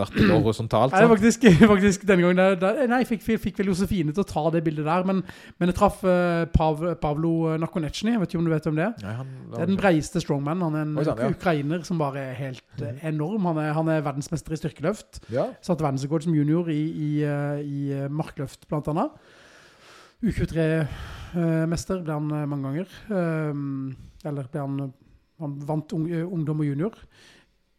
[0.00, 0.92] vært horisontalt?
[0.92, 1.12] Nei, sant?
[1.14, 4.44] faktisk, faktisk denne gangen der, der, Nei, jeg fikk, fikk, vel Josefine til å ta
[4.52, 5.22] det bildet der, men,
[5.56, 8.12] men jeg traff uh, Pav, Pavlo Nakonechny.
[8.12, 8.94] Jeg vet ikke om du vet om det er?
[9.06, 10.64] Nei, han, Det er den breieste strongman.
[10.68, 11.32] Han er en Oi, sant, ja.
[11.32, 13.48] ukrainer som bare er helt uh, enorm.
[13.54, 15.24] Han er, han er verdensmester i styrkeløft.
[15.32, 15.48] ja.
[15.64, 19.16] Satte verdensrekord som junior i, i, uh, i markløft, blant annet.
[20.24, 22.98] U23-mester ble han mange ganger.
[23.08, 24.92] Um, eller han
[25.40, 26.92] Han vant ung, ungdom og junior.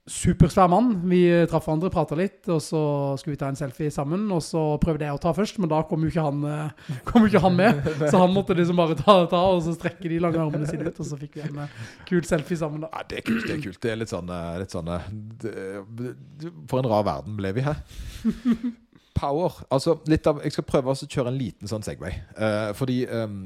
[0.06, 0.90] Supersvær mann.
[1.10, 2.82] Vi eh, traff hverandre, prata litt, og så
[3.18, 4.28] skulle vi ta en selfie sammen.
[4.36, 7.24] Og så prøvde jeg å ta først, men da kom jo ikke han, eh, jo
[7.26, 7.80] ikke han med.
[8.12, 11.00] Så han måtte liksom bare ta, ta og så strekke de lange armene sine ut,
[11.02, 11.80] og så fikk vi en eh,
[12.12, 12.84] kul selfie sammen.
[12.86, 12.92] da.
[12.94, 13.48] Ja, det er kult.
[13.48, 13.82] Det er kult.
[13.82, 14.30] Det er litt sånn,
[14.62, 14.94] litt sånn
[15.42, 16.16] det-
[16.70, 17.82] For en rar verden ble vi her.
[19.16, 19.54] Power.
[19.72, 22.12] Altså, litt av, jeg skal prøve å kjøre en liten sånn Segway.
[22.36, 23.40] Eh, fordi ehm,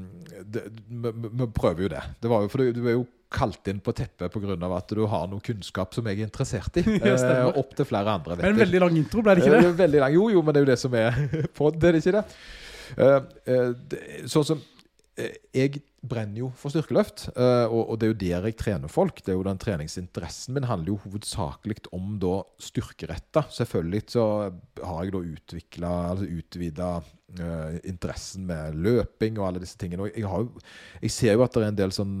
[0.44, 2.02] det- vi vi prøver jo det.
[2.20, 4.76] Det var jo for du er jo kalt inn på teppet pga.
[4.76, 6.82] at du har noe kunnskap som jeg er interessert i.
[7.00, 8.34] Eh, opp til flere andre.
[8.36, 9.64] vet Men en veldig lang intro, ble det ikke det?
[9.68, 10.12] Eh, veldig lang.
[10.12, 11.12] Jo, jo, men det er jo det som er
[11.54, 12.24] på det, er det ikke det?
[12.98, 13.20] Eh,
[13.54, 14.60] eh, det- sånn som
[15.16, 19.20] eh, Jeg brenner jo for styrkeløft, eh, og, det er jo der jeg trener folk.
[19.20, 23.44] Det er jo den Treningsinteressen min handler jo hovedsakelig om da styrkeretta.
[23.52, 24.26] Selvfølgelig så
[24.80, 26.92] har jeg da utvikla, altså utvida
[27.86, 30.02] interessen med løping og alle disse tingene.
[30.02, 30.62] Og jeg, jo,
[31.04, 32.16] jeg ser jo at det er en del sånn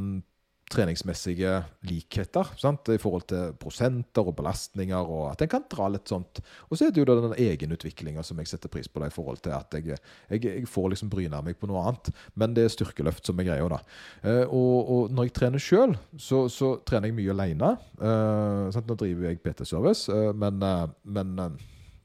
[0.70, 1.52] treningsmessige
[1.88, 2.88] likheter sant?
[2.92, 6.40] i forhold til prosenter og belastninger, og at en kan dra litt sånt.
[6.68, 9.42] Og så er det jo den egenutviklinga som jeg setter pris på, da, i forhold
[9.44, 9.98] til at jeg,
[10.30, 12.12] jeg, jeg får liksom bryne meg på noe annet.
[12.38, 13.80] Men det er styrkeløft som er greia, da.
[14.22, 17.74] Eh, og, og når jeg trener sjøl, så, så trener jeg mye aleine.
[18.00, 18.80] Eh.
[18.90, 20.62] Nå driver jeg PT-service, eh, men,
[21.04, 21.58] men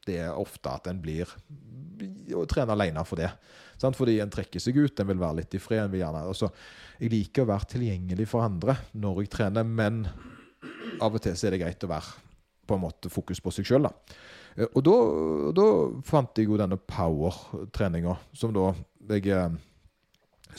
[0.05, 1.29] det er ofte at en blir
[2.35, 3.31] å trene alene for det.
[3.81, 3.97] Sant?
[3.97, 5.85] Fordi en trekker seg ut, en vil være litt i fred.
[5.85, 6.51] En vil gjerne, altså,
[6.99, 10.05] jeg liker å være tilgjengelig for andre når jeg trener, men
[11.03, 12.23] av og til så er det greit å være
[12.65, 13.87] på en måte fokus på seg sjøl.
[14.71, 14.95] Og da,
[15.57, 15.69] da
[16.07, 18.69] fant jeg jo denne power-treninga, som da
[19.11, 19.57] jeg eh,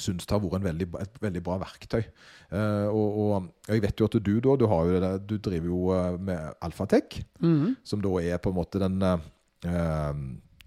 [0.00, 2.02] syns har vært en veldig, et veldig bra verktøy.
[2.02, 5.70] Eh, og, og jeg vet jo at du da, du, har jo det, du driver
[5.72, 7.74] jo eh, med Alfatek, -hmm.
[7.83, 9.18] som da er på en måte den eh,
[9.64, 10.14] eh,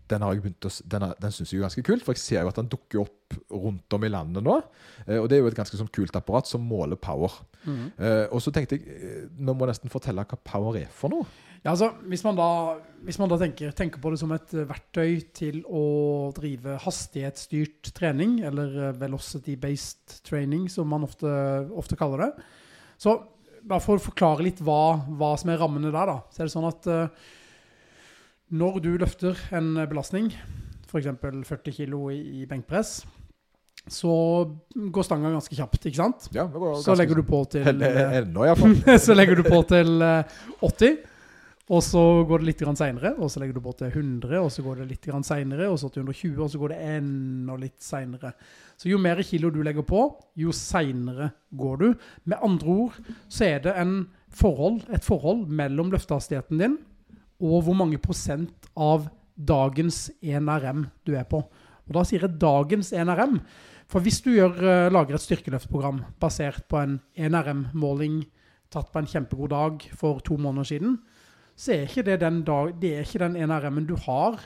[0.10, 2.44] den har jeg begynt å, den, den syns jeg er ganske kult, for jeg ser
[2.44, 4.56] jo at den dukker opp rundt om i landet nå.
[5.06, 7.42] Eh, og det er jo et ganske sånn kult apparat som måler power.
[7.66, 7.92] Mm.
[8.00, 11.28] Uh, og så tenkte jeg nå må jeg nesten fortelle hva power er for noe.
[11.60, 12.52] Ja, altså, hvis man da,
[13.04, 15.82] hvis man da tenker, tenker på det som et eh, verktøy til å
[16.36, 21.34] drive hastighetsstyrt trening, eller eh, velocity-based training, som man ofte,
[21.76, 22.48] ofte kaller det,
[23.00, 23.18] så
[23.68, 26.56] bare for å forklare litt hva, hva som er rammene der, da, så er det
[26.56, 27.28] sånn at eh,
[28.50, 30.32] når du løfter en belastning,
[30.98, 33.04] eksempel 40 kilo i, benkpress,
[33.90, 34.14] så
[34.76, 36.28] går stanga ganske kjapt, ikke sant?
[36.36, 37.70] Ja, det går Så legger du på til...
[37.86, 38.76] eh, Ennå, iallfall.
[39.06, 40.36] så legger du på til eh,
[40.66, 40.98] 80,
[41.70, 44.50] og så går det litt grann senere, og så legger du på til 100, og
[44.54, 47.58] så går det litt grann senere, og så til 120, og så går det enda
[47.62, 48.34] litt senere.
[48.80, 50.04] Så jo mer kilo du legger på,
[50.42, 51.32] jo senere
[51.62, 51.90] går du.
[52.26, 52.98] Med andre ord
[53.30, 54.00] så er det en
[54.34, 56.80] forhold, et forhold mellom løftehastigheten din
[57.40, 61.42] og hvor mange prosent av dagens NRM du er på.
[61.88, 63.40] Og da sier jeg dagens NRM,
[63.90, 68.22] for hvis du gjør, eh, lager et styrkeløftprogram basert på en NRM-måling
[68.70, 71.00] tatt på en kjempegod dag for to måneder siden,
[71.58, 74.38] så er ikke det den, ikke den NRM-en du har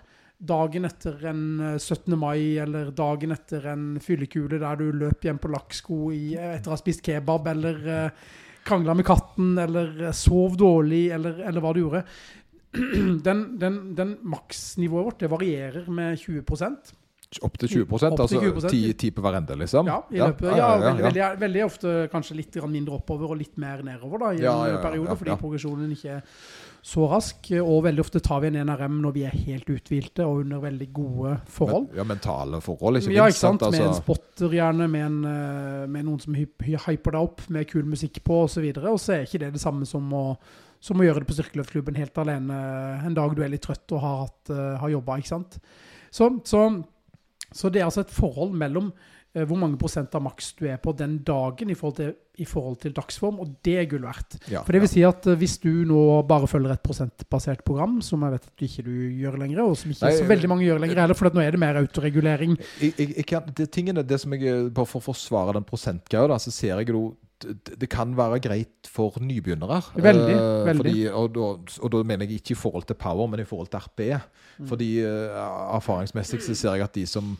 [0.44, 2.16] dagen etter en eh, 17.
[2.20, 6.76] mai, eller dagen etter en fyllekule der du løp hjem på lakksko eh, etter å
[6.76, 8.12] ha spist kebab, eller
[8.64, 12.04] krangla med katten, eller eh, sov dårlig, eller, eller hva du gjorde.
[13.28, 16.42] Den, den, den maksnivået vårt, det varierer med 20
[17.42, 19.88] Opp til 20 Opp altså 20%, 10, 10 på hver ende, liksom?
[19.90, 23.82] Ja, i løpet, ja, veldig, veldig, veldig ofte kanskje litt mindre oppover og litt mer
[23.86, 25.38] nedover da, i en ja, ja, periode, ja, fordi ja.
[25.42, 26.22] progresjonen ikke er
[26.84, 27.48] så rask.
[27.64, 30.90] Og veldig ofte tar vi en NRM når vi er helt uthvilte og under veldig
[30.94, 31.88] gode forhold.
[31.90, 33.18] Men, ja, mentale forhold, ikke minst.
[33.22, 33.64] ja, ikke sant?
[33.70, 37.22] Med en Altså, spotter gjerne, med, en, eh, med noen som hy- hy- hyper deg
[37.22, 38.66] opp, med kul musikk på og så.
[38.84, 40.26] Og så er ikke det det samme som å,
[40.84, 42.58] som å gjøre det på styrkeløftklubben helt alene
[43.08, 45.18] en dag du er litt trøtt og har, hatt, eh, har jobba?
[45.24, 46.64] Så, så,
[47.52, 48.92] så det er altså et forhold mellom
[49.50, 52.76] hvor mange prosent av maks du er på den dagen i forhold til, i forhold
[52.84, 54.38] til dagsform, og det er gull verdt.
[54.52, 58.00] ja, For det vil si at eh, hvis du nå bare følger et prosentbasert program,
[58.06, 58.94] som jeg vet at du ikke du
[59.24, 61.42] gjør lenger, og som ikke Nei, så veldig mange gjør lenger heller, for at nå
[61.42, 62.56] er det mer autoregulering.
[62.82, 65.66] jeg, jeg, jeg kan, det, tingene, det som jeg, eh, bare for å forsvare den
[65.66, 69.82] prosentgreia, så ser jeg jo det, kan være greit for nybegynnere.
[70.00, 70.80] Veldig, Eh, veldig.
[70.80, 71.50] Fordi, og, da,
[71.84, 74.20] og da mener jeg ikke i forhold til power, men i forhold til RPE.
[74.62, 74.68] Mm.
[74.70, 75.42] Fordi eh,
[75.76, 77.34] erfaringsmessig så ser jeg at de som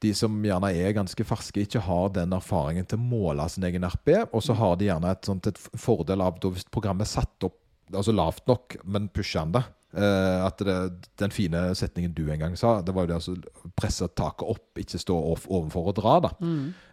[0.00, 3.84] de som gjerne er ganske ferske, ikke har den erfaringen til å måle sin egen
[3.84, 4.14] RP.
[4.30, 7.58] Og så har de gjerne et, sånt, et fordel av hvis programmet er satt opp
[7.90, 9.64] altså lavt nok, men pushende.
[9.90, 10.74] Uh, at det,
[11.18, 14.68] den fine setningen du en gang sa, det var jo det å presse taket opp,
[14.78, 16.14] ikke stå overfor og dra.
[16.28, 16.30] da.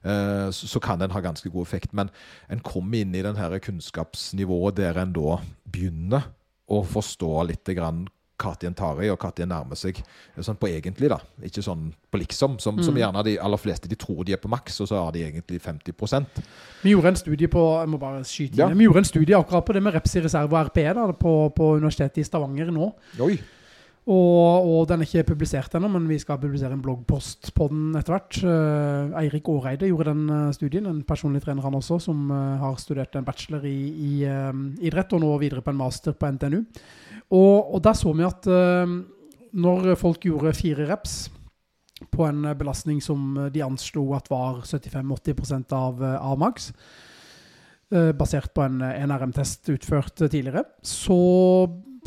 [0.02, 1.94] Eh, så, så kan den ha ganske god effekt.
[1.98, 2.10] Men
[2.50, 5.38] en kommer inn i den her kunnskapsnivået der en da
[5.70, 6.32] begynner
[6.68, 8.08] å forstå litt grann
[8.38, 10.00] når de tar i, og hva de nærmer seg.
[10.40, 11.18] Sånn på egentlig, da.
[11.44, 12.60] Ikke sånn på liksom.
[12.62, 15.12] Som, som gjerne de aller fleste de tror de er på maks, og så har
[15.16, 15.94] de egentlig 50
[16.84, 18.68] Vi gjorde en studie på jeg må bare skyte inn, Ja.
[18.68, 21.36] Vi gjorde en studie akkurat på det med reps i reserve og RP da, på,
[21.56, 22.92] på Universitetet i Stavanger nå.
[23.20, 23.38] Oi!
[24.08, 27.90] Og, og den er ikke publisert ennå, men vi skal publisere en bloggpost på den
[28.00, 28.38] etter hvert.
[28.40, 32.78] Uh, Eirik Åreide gjorde den eh, studien, en personlig trener han også, som uh, har
[32.80, 36.62] studert en bachelor i, i uh, idrett, og nå videre på en master på NTNU.
[37.36, 38.48] Og, og der så vi at
[39.58, 41.18] når folk gjorde fire reps
[42.14, 46.70] på en belastning som de anslo at var 75-80% av, av maks,
[47.90, 51.16] basert på en, en RM-test utført tidligere, så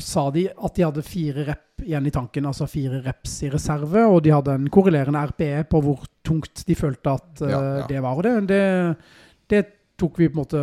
[0.00, 4.02] sa de at de hadde fire rep igjen i tanken, altså fire reps i reserve,
[4.12, 7.86] og de hadde en korrelerende RPE på hvor tungt de følte at eh, Ja, ja.
[7.88, 8.20] det var.
[8.20, 8.60] Og det, det,
[9.48, 9.62] det
[10.00, 10.62] tok vi på en måte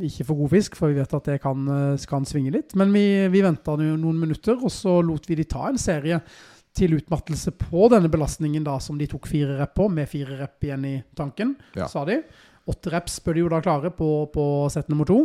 [0.00, 2.74] ikke for god fisk, for vi vet at det kan, eh, kan svinge litt.
[2.78, 6.18] Men vi, vi venta noen minutter, og så lot vi de ta en serie
[6.74, 10.66] til utmattelse på denne belastningen da, som de tok fire rep på, med fire rep
[10.66, 11.86] igjen i tanken, Ja.
[11.90, 12.20] sa de.
[12.68, 15.22] Åtte reps bør de jo da klare på, på sett nummer to.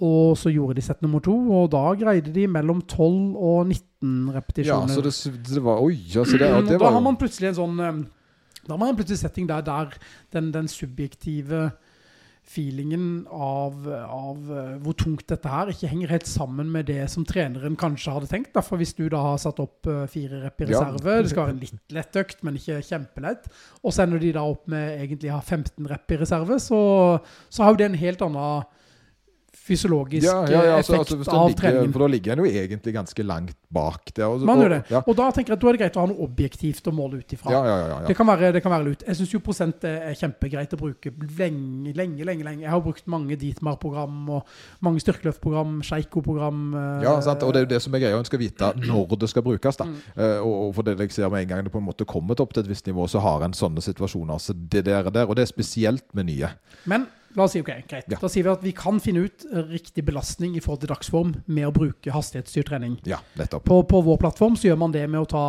[0.00, 4.30] Og så gjorde de sett nummer to, og da greide de mellom 12 og 19
[4.32, 4.88] repetisjoner.
[4.88, 7.58] Ja, så det, det var Oi, altså det, det var, da har man plutselig en
[7.58, 9.92] sånn Da har man plutselig en setting der, der
[10.32, 11.70] den, den subjektive
[12.50, 17.24] feelingen av, av eh, hvor tungt dette her ikke henger helt sammen med det som
[17.28, 18.52] treneren kanskje hadde tenkt.
[18.56, 20.80] Derfor hvis du da har satt opp eh, fire rep i Ja.
[20.80, 23.46] reserve, det skal være en litt lett økt, men ikke kjempelett,
[23.84, 26.80] og så ender de da opp med egentlig å ha 15 rep i reserve, så,
[27.50, 28.64] så har jo det en helt annen
[29.70, 31.92] fysiologisk ja, ja, ja, altså, effekt altså, av ligger, treningen.
[31.94, 34.26] For da ligger en jo egentlig ganske langt bak der.
[34.26, 34.82] Og, Man gjør det.
[35.06, 37.20] og- da tenker jeg at da er det greit å ha noe objektivt å måle
[37.22, 37.50] ut ifra.
[37.54, 37.76] ja, ja.
[37.80, 38.06] ja, ja.
[38.08, 39.04] Det kan være, det kan være lurt.
[39.06, 42.44] Jeg synes jo prosent er kjempegreit å bruke lenge, lenge, lenge.
[42.44, 42.60] lenge.
[42.66, 44.46] Jeg har brukt mange Dietmar-program og
[44.82, 46.74] mange styrkeløftprogram, Sheiko-program.
[46.74, 47.42] eh, Ja, sant?
[47.42, 48.18] og det er jo det som er greia.
[48.18, 49.76] En skal vite når det skal brukes.
[49.76, 49.84] da.
[49.84, 49.96] Mm.
[50.16, 52.40] Eh, og, og for det jeg ser med en gang det på en måte kommet
[52.40, 54.38] opp til et visst nivå, så har en sånne situasjoner.
[54.40, 56.48] Så det der, der, Og det er spesielt med nye.
[56.86, 58.08] Men la oss si ok, greit.
[58.10, 58.18] Ja.
[58.20, 61.68] Da sier vi at vi kan finne ut riktig belastning i forhold til dagsform med
[61.68, 62.96] å bruke hastighetsstyrt trening.
[63.08, 63.66] Ja, nettopp.
[63.68, 65.44] På, på vår plattform så gjør man det med å ta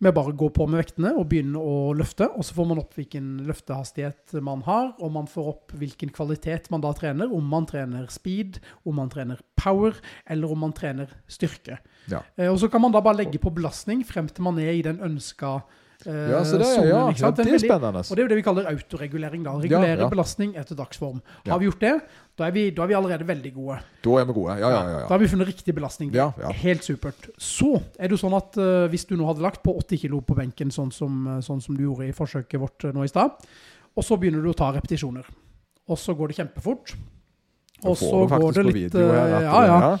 [0.00, 2.80] med å bare gå på med vektene og begynne å løfte, og så får man
[2.80, 7.44] opp hvilken løftehastighet man har, og man får opp hvilken kvalitet man da trener, om
[7.52, 11.76] man trener speed, om man trener power, eller om man trener styrke.
[12.08, 12.22] Ja.
[12.36, 14.86] Eh, og så kan man da bare legge på belastning frem til man er i
[14.86, 18.00] den ønska eh, Ja, så det, sonen, ja, ikke ja, det er spennende.
[18.00, 19.52] og det er jo det vi kaller autoregulering da.
[19.60, 20.08] Regulere Ja, ja.
[20.08, 21.18] belastning etter dagsform.
[21.44, 21.52] Ja.
[21.52, 21.92] Har vi gjort det,
[22.40, 23.76] da er vi, da er vi allerede veldig gode.
[24.04, 24.56] Da er vi gode.
[24.62, 25.02] Ja, ja, ja.
[25.04, 26.14] Da har vi funnet riktig belastning.
[26.16, 26.54] Ja, ja.
[26.62, 27.28] Helt supert.
[27.36, 30.22] Så er det jo sånn at uh, hvis du nå hadde lagt på 80 kilo
[30.24, 33.12] på benken, sånn som, eh, sånn som du gjorde i forsøket vårt eh, nå i
[33.12, 33.36] stad,
[33.92, 35.28] og så begynner du å ta repetisjoner,
[35.90, 36.94] og så går det kjempefort,
[37.84, 39.94] og så går det litt her eh, Ja, ja.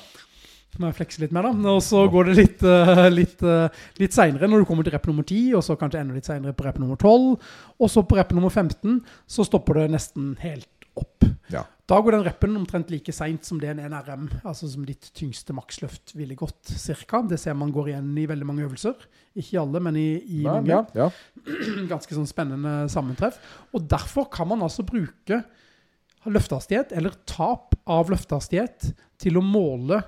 [0.78, 1.72] Må jeg flekse litt mer, da.
[1.74, 3.66] Og så går det litt, uh, litt, uh,
[3.98, 6.54] litt seinere, når du kommer til rep nummer 10, og så kanskje enda litt seinere
[6.56, 7.34] på rep nummer 12.
[7.80, 11.26] Og så på rep nummer 15 så stopper det nesten helt opp.
[11.50, 11.64] Ja.
[11.90, 15.54] Da går den reppen omtrent like seint som det en NRM, altså som ditt tyngste
[15.56, 17.22] maksløft ville gått, cirka.
[17.26, 18.94] Det ser man går igjen i veldig mange øvelser.
[19.34, 21.08] Ikke i alle, men i, i Nei, mange ja, ja.
[21.90, 23.40] ganske sånn spennende sammentreff.
[23.74, 25.42] Og derfor kan man altså bruke
[26.30, 29.98] løftehastighet, eller tap av løftehastighet, til å måle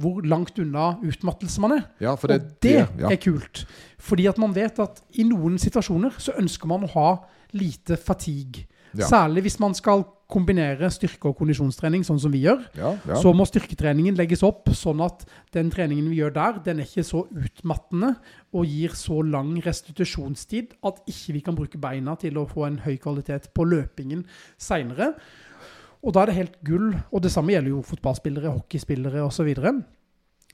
[0.00, 1.84] hvor langt unna utmattelse man er.
[2.00, 3.10] ja, for det, og det ja.
[3.10, 3.64] er kult.
[3.98, 7.08] Fordi at man vet at i noen situasjoner så ønsker man å ha
[7.56, 8.66] lite fatigue.
[8.96, 9.08] Ja.
[9.08, 12.64] Særlig hvis man skal kombinere styrke- og kondisjonstrening, sånn som vi gjør.
[12.78, 13.18] Ja, ja.
[13.22, 15.22] Så må styrketreningen legges opp sånn at
[15.54, 18.16] den treningen vi gjør der, den er ikke så utmattende
[18.56, 22.80] og gir så lang restitusjonstid at ikke vi kan bruke beina til å få en
[22.82, 24.24] høy kvalitet på løpingen
[24.58, 25.12] senere.
[26.04, 29.52] Og da er det helt gull, og det samme gjelder jo fotballspillere, hockeyspillere osv.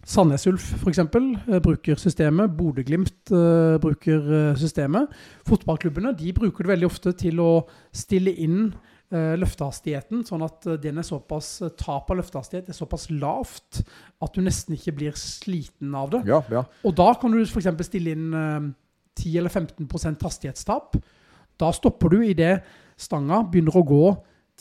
[0.03, 5.13] Sandnes Ulf eksempel eh, bruker systemet, Bodø-Glimt uh, bruker eh, systemet.
[5.47, 7.51] Fotballklubbene de bruker det veldig ofte til å
[7.95, 13.85] stille inn uh, løftehastigheten, sånn at den er såpass, tap av løftehastighet er såpass lavt
[14.23, 16.25] at du nesten ikke blir sliten av det.
[16.31, 16.65] ja, ja.
[16.83, 18.73] Og da kan du eksempel stille inn uh,
[19.21, 20.99] 10 eller 15% hastighetstap.
[21.61, 22.57] Da stopper du i det
[22.99, 24.05] stanga begynner å gå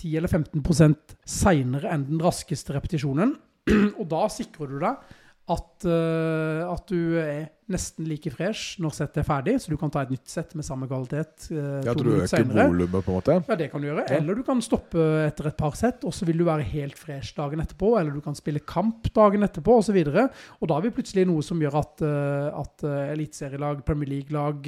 [0.01, 0.95] 10 eller 15
[1.27, 3.35] senere enn den raskeste repetisjonen.
[3.99, 5.17] Og da sikrer du deg
[5.51, 9.91] at, uh, at du er nesten like fresh når settet er ferdig, så du kan
[9.93, 13.17] ta et nytt sett med samme kvalitet uh, Ja, at du øker volumet, på en
[13.17, 13.37] måte?
[13.47, 14.05] Ja, det kan du gjøre.
[14.07, 14.19] Ja.
[14.19, 17.35] Eller du kan stoppe etter et par sett, og så vil du være helt fresh
[17.37, 17.93] dagen etterpå.
[17.99, 19.99] Eller du kan spille kamp dagen etterpå, osv.
[20.01, 20.27] Og, så
[20.59, 24.67] og da har vi plutselig noe som gjør at, uh, at uh, eliteserielag, Premier League-lag,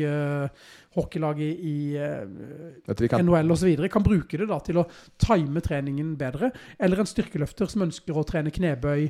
[0.94, 3.24] hockeylag i, i kan...
[3.26, 3.76] NHL osv.
[3.92, 4.88] kan bruke det da til å
[5.22, 6.52] time treningen bedre.
[6.80, 9.08] Eller en styrkeløfter som ønsker å trene knebøy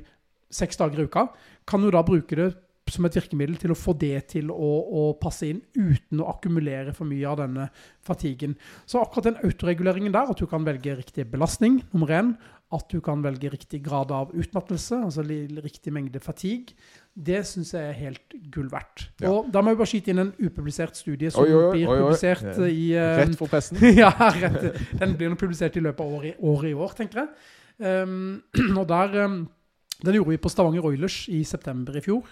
[0.53, 1.27] seks dager i uka,
[1.69, 2.51] kan jo da bruke det
[2.91, 6.93] som et virkemiddel til å få det til å, å, passe inn uten å akkumulere
[6.95, 7.69] for mye av denne
[8.03, 8.57] fatigen.
[8.89, 12.33] Så akkurat den autoreguleringen der, at du kan velge riktig belastning, nummer én,
[12.73, 16.75] at du kan velge riktig grad av utmattelse, altså riktig mengde fatigue,
[17.13, 19.07] det synes jeg er helt gull verdt.
[19.21, 19.29] Ja.
[19.29, 21.91] Og da må jeg bare skyte inn en upublisert studie som oi, oi, oi, blir
[21.91, 22.87] publisert i...
[22.97, 23.83] Uh, rett for pressen.
[24.03, 24.79] ja, rett.
[24.97, 27.35] Den blir publisert i løpet av året, året i år, tenker jeg.
[27.77, 28.41] Um,
[28.81, 29.21] og der...
[29.27, 29.43] Um,
[30.01, 32.27] den gjorde vi på Stavanger Oilers i september i fjor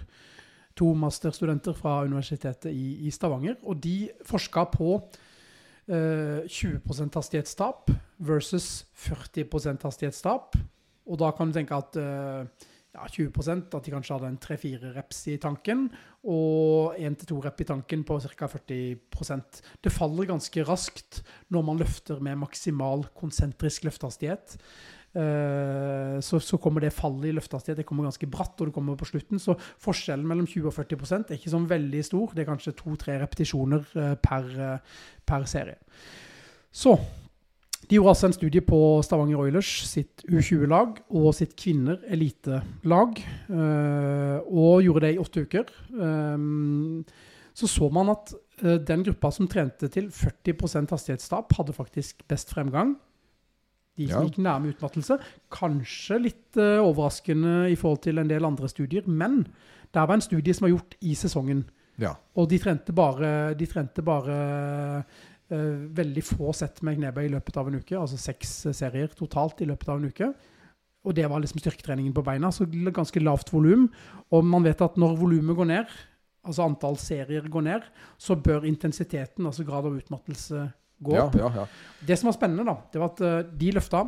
[0.77, 4.97] to masterstudenter fra universitetet i, i Stavanger, og de forsket på
[5.91, 7.91] eh, 20% hastighetstap
[8.23, 10.59] versus 40% hastighetstap.
[11.09, 14.93] Og da kan du tenke at eh, ja, 20% at de kanskje hadde en 3-4
[14.95, 15.89] reps i tanken,
[16.21, 18.49] og 1-2 rep i tanken på ca.
[18.51, 19.61] 40%.
[19.83, 24.57] Det faller ganske raskt når man løfter med maksimal konsentrisk løftehastighet.
[25.11, 28.99] Eh, så, så, kommer det fallet i løftehastighet, det kommer ganske bratt, og det kommer
[28.99, 29.41] på slutten.
[29.43, 32.35] Så forskjellen mellom 20 og 40% er ikke sånn veldig stor.
[32.35, 35.81] Det er kanskje to-tre repetisjoner eh, per, eh, per, serie.
[36.71, 36.95] Så
[37.89, 43.17] de gjorde altså en studie på Stavanger Oilers sitt U20-lag og sitt kvinner elitelag,
[43.51, 45.73] og gjorde det i åtte uker.
[47.51, 48.31] Så så man at
[48.87, 52.95] den gruppa som trente til 40% hastighetstap, hadde faktisk best fremgang
[54.01, 54.27] de som ja.
[54.27, 55.17] gikk nærme utmattelse.
[55.53, 59.43] Kanskje litt uh, overraskende i forhold til en del andre studier, men
[59.91, 61.65] det var en studie som var gjort i sesongen.
[62.01, 62.15] Ja.
[62.39, 64.37] Og de trente bare, de trente bare
[65.01, 69.61] uh, veldig få sett med knebøy i løpet av en uke, altså seks serier totalt
[69.61, 70.31] i løpet av en uke.
[71.01, 73.87] Og det var liksom styrketreningen på beina, så ganske lavt volum.
[74.29, 75.95] Og man vet at når volumet går ned,
[76.45, 77.87] altså antall serier går ned,
[78.21, 80.67] så bør intensiteten, altså grad av utmattelse,
[81.03, 81.37] gå opp.
[81.39, 81.67] Ja, ja,
[82.07, 84.05] det som var spennende da, det var at uh, de løfta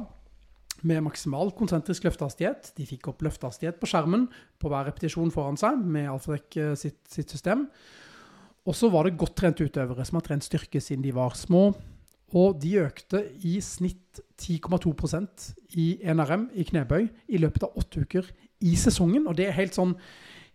[0.83, 2.73] med maksimal konsentrisk løftehastighet.
[2.77, 4.27] De fikk opp løftehastighet på skjermen
[4.59, 7.67] på hver repetisjon foran seg med Alfredek uh, sitt, sitt, system.
[8.67, 11.69] Og så var det godt trent utøvere som har trent styrke siden de var små.
[12.33, 18.29] Og de økte i snitt 10,2% i NRM i knebøy i løpet av åtte uker
[18.65, 19.27] i sesongen.
[19.29, 19.93] Og det er helt sånn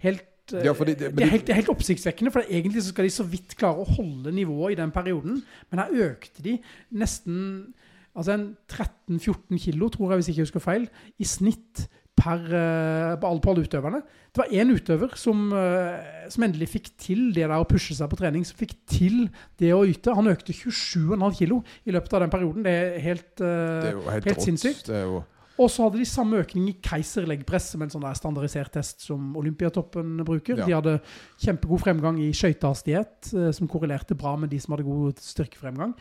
[0.02, 3.08] helt ja, det, det, det, er helt, det, er helt, oppsiktsvekkende, for egentlig så skal
[3.08, 5.42] de så vidt klare å holde nivået i den perioden.
[5.70, 6.56] Men her økte de
[6.90, 7.74] nesten
[8.18, 8.34] altså
[8.72, 10.88] 13-14 kilo, tror jeg, hvis ikke jeg husker feil,
[11.18, 11.86] i snitt
[12.18, 14.02] per, uh, på, alle, på, alle, utøverne.
[14.34, 18.10] Det var en utøver som, uh, som, endelig fikk til det der å pushe seg
[18.10, 19.28] på trening, som fikk til
[19.60, 20.16] det å yte.
[20.18, 22.66] Han økte 27,5 kilo i løpet av den perioden.
[22.66, 24.88] Det er helt, er helt, helt sinnssykt.
[24.90, 25.22] Det er jo
[25.58, 30.20] og så hadde de samme økning i keiserleggpress som en sånn standardisert test som Olympiatoppen
[30.26, 30.60] bruker.
[30.60, 30.68] Ja.
[30.68, 30.94] De hadde
[31.42, 35.96] kjempegod fremgang i skøytehastighet, eh, som korrelerte bra med de som hadde god styrkefremgang.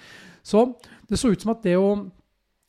[0.45, 0.67] Så
[1.09, 1.89] det så ut som at det å,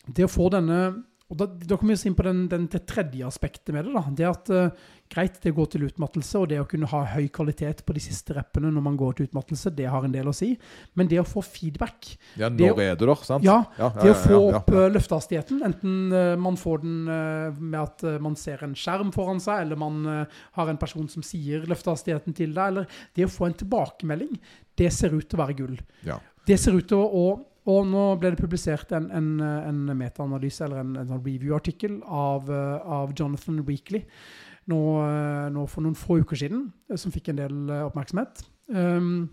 [0.09, 0.81] det å få denne
[1.29, 3.93] og da, da kommer vi inn på den, den, det tredje aspektet med det.
[3.93, 4.03] da.
[4.17, 7.83] Det at uh, greit, det går til utmattelse, og det å kunne ha høy kvalitet
[7.85, 10.55] på de siste reppene når man går til utmattelse, det har en del å si.
[10.97, 13.45] Men det å få feedback Ja, når er du der, sant?
[13.45, 15.61] Ja, ja, ja det å få opp uh, løftehastigheten.
[15.69, 16.97] Enten uh, man får den
[17.59, 20.01] med at man ser en skjerm foran seg, eller man
[20.57, 24.33] har en person som sier løftehastigheten til deg, eller det å få en tilbakemelding,
[24.81, 25.79] det ser ut til å være gull.
[26.09, 26.17] Ja.
[26.49, 30.65] Det ser ut til å, å og nå ble det publisert en, en, en metaanalyse,
[30.65, 34.05] eller en, en sånn review-artikkel av, eh, av, Jonathan Weekly
[34.73, 38.45] nå, eh, nå, for noen få uker siden, eh, som fikk en del oppmerksomhet.
[38.73, 39.29] Um,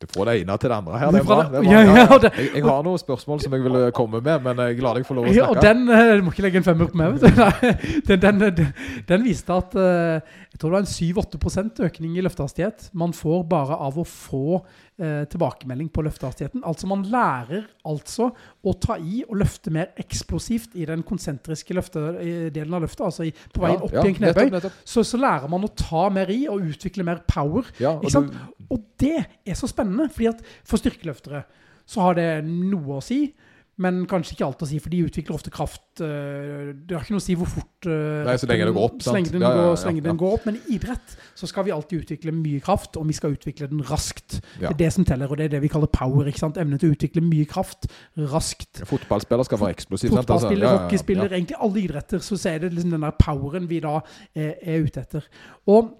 [0.00, 1.12] du får det ene til det andre her.
[1.14, 1.36] Det er bra.
[1.48, 1.72] Det er bra.
[1.72, 4.74] Ja, ja, det, Jeg, jeg, har noen spørsmål som jeg vil komme med, men jeg
[4.74, 5.38] er glad jeg får lov å snakke.
[5.38, 7.20] Ja, og den, du må ikke legge en femmer på meg,
[8.08, 8.72] den, den, den,
[9.08, 9.76] den, viste at
[10.54, 12.84] jeg tror det var en 7-8% økning i løftehastighet.
[12.94, 14.60] Man får bare av å få
[15.02, 16.62] eh, tilbakemelding på løftehastigheten.
[16.62, 18.28] Altså man lærer altså
[18.62, 22.04] å ta i og løfte mer eksplosivt i den konsentriske løfte,
[22.54, 24.44] delen av løftet, altså i, på veien opp ja, i en knebøy.
[24.44, 24.78] Nettopp, nettopp.
[24.94, 27.74] Så, så, lærer man å ta mer i og utvikle mer power.
[27.82, 28.38] Ja, og, du...
[28.68, 31.42] og, det er så spennende, fordi at for styrkeløftere
[31.82, 33.24] så har det noe å si.
[33.82, 35.82] Men kanskje ikke alt å si, for de utvikler ofte kraft.
[35.98, 38.86] Eh, det har ikke noe å si hvor fort eh, Nei, så lenge det går
[38.86, 40.46] opp, så lenge den, ja, går, ja, lenge den går opp.
[40.46, 43.82] Men i idrett så skal vi alltid utvikle mye kraft, og vi skal utvikle den
[43.88, 44.38] raskt.
[44.60, 46.30] Det er det som teller, og det er det vi kaller power.
[46.30, 46.60] ikke sant?
[46.62, 47.90] Evne til å utvikle mye kraft
[48.30, 48.84] raskt.
[48.86, 50.14] fotballspiller skal være eksplosiv.
[50.14, 50.86] Fotballspiller, altså.
[50.86, 53.98] hockeyspiller, egentlig alle idretter, så er det liksom den der poweren vi da
[54.38, 55.30] er, er ute etter.
[55.66, 55.96] Og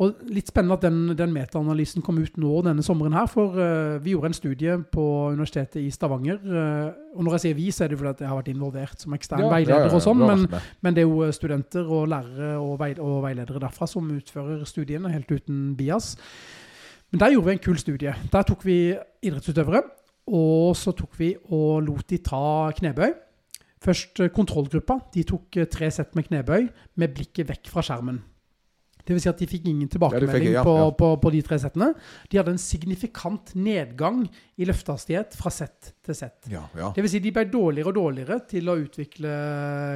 [0.00, 3.98] Og litt spennende at den, den metaanalysen kom ut nå denne sommeren her, for uh,
[4.02, 5.04] vi gjorde en studie på
[5.34, 6.40] Universitetet i Stavanger.
[6.44, 9.16] Uh, og når jeg sier vi, så er det fordi jeg har vært involvert som
[9.16, 12.74] ekstern veileder og sånn, du har men, men det er jo studenter og lærere og,
[12.80, 16.14] vei, og veiledere derfra som utfører studiene helt uten bias.
[17.10, 18.14] Men der gjorde vi en kul studie.
[18.32, 18.76] Der tok vi
[19.26, 19.82] idrettsutøvere,
[20.30, 23.10] og så tok vi og lot de ta knebøy.
[23.80, 24.98] Først eh, kontrollgruppa.
[25.14, 26.68] De tok tre sett med knebøy
[27.00, 28.20] med blikket vekk fra skjermen.
[29.10, 30.90] Det vil si at de fikk ingen tilbakemelding ja, på, ja.
[30.94, 31.88] På, på de tre settene.
[32.30, 34.20] De hadde en signifikant nedgang
[34.54, 36.46] i løftehastighet fra sett til sett.
[36.52, 36.92] Ja, ja.
[36.94, 39.32] Det vil si de ble dårligere og dårligere til å utvikle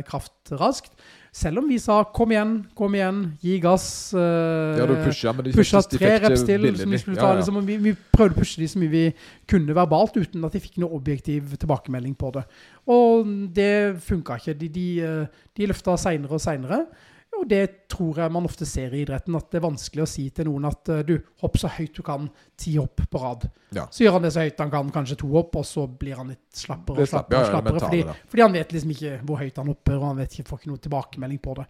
[0.08, 0.98] kraft raskt.
[1.34, 3.86] Selv om vi sa kom igjen, kom igjen, gi gass.
[4.18, 6.68] eh, ja, du pusha, men de pusha de tre reps til.
[6.68, 7.32] Ja, ja.
[7.38, 9.06] liksom, vi, vi prøvde å pushe de så mye vi
[9.50, 12.46] kunne verbalt, uten at de fikk noe objektiv tilbakemelding på det.
[12.90, 13.72] Og det
[14.06, 14.58] funka ikke.
[14.58, 16.86] De, de, eh, de løfta seinere og seinere.
[17.40, 20.22] Og det tror jeg man ofte ser i idretten, at det er vanskelig å si
[20.32, 23.44] til noen at eh, du, hopp så høyt du kan, ti hopp på rad.
[23.76, 23.84] Ja.
[23.92, 26.30] Så gjør han det så høyt han kan, kanskje to hopp, og så blir han
[26.32, 27.42] litt slappere og slapp- slappere.
[27.42, 30.22] ja, slappere mentale, fordi, fordi han vet liksom ikke hvor høyt han hopper, og han
[30.22, 31.66] vet ikke, får ikke noe tilbakemelding på det.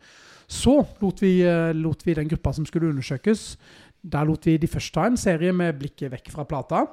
[0.60, 3.44] Så lot vi, eh, lot vi den gruppa som skulle undersøkes,
[4.04, 6.84] der lot vi de først ta en serie med blikket vekk fra plata,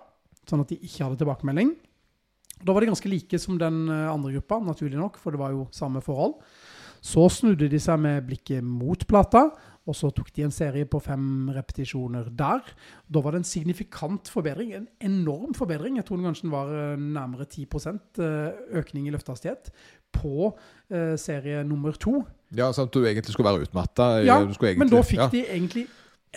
[0.47, 1.76] sånn at de ikke hadde tilbakemelding.
[2.61, 5.51] Da var de ganske like som den eh, andre gruppa, naturlig nok, for det var
[5.53, 6.39] jo samme forhold.
[7.02, 9.47] Så snudde de seg med blikket mot plata,
[9.89, 12.62] og så tok de en serie på fem repetisjoner der.
[13.10, 15.97] Da var det en signifikant forbedring, en enorm forbedring.
[15.97, 19.74] Jeg tror den kanskje var eh, nærmere 10 eh, økning i løftehastighet
[20.14, 20.52] på
[20.91, 22.20] eh, serie nummer to.
[22.54, 24.12] Ja, sånn at du egentlig skulle være utmatta.
[24.22, 25.30] Ja, egentlig, Men da fikk ja.
[25.34, 25.88] de egentlig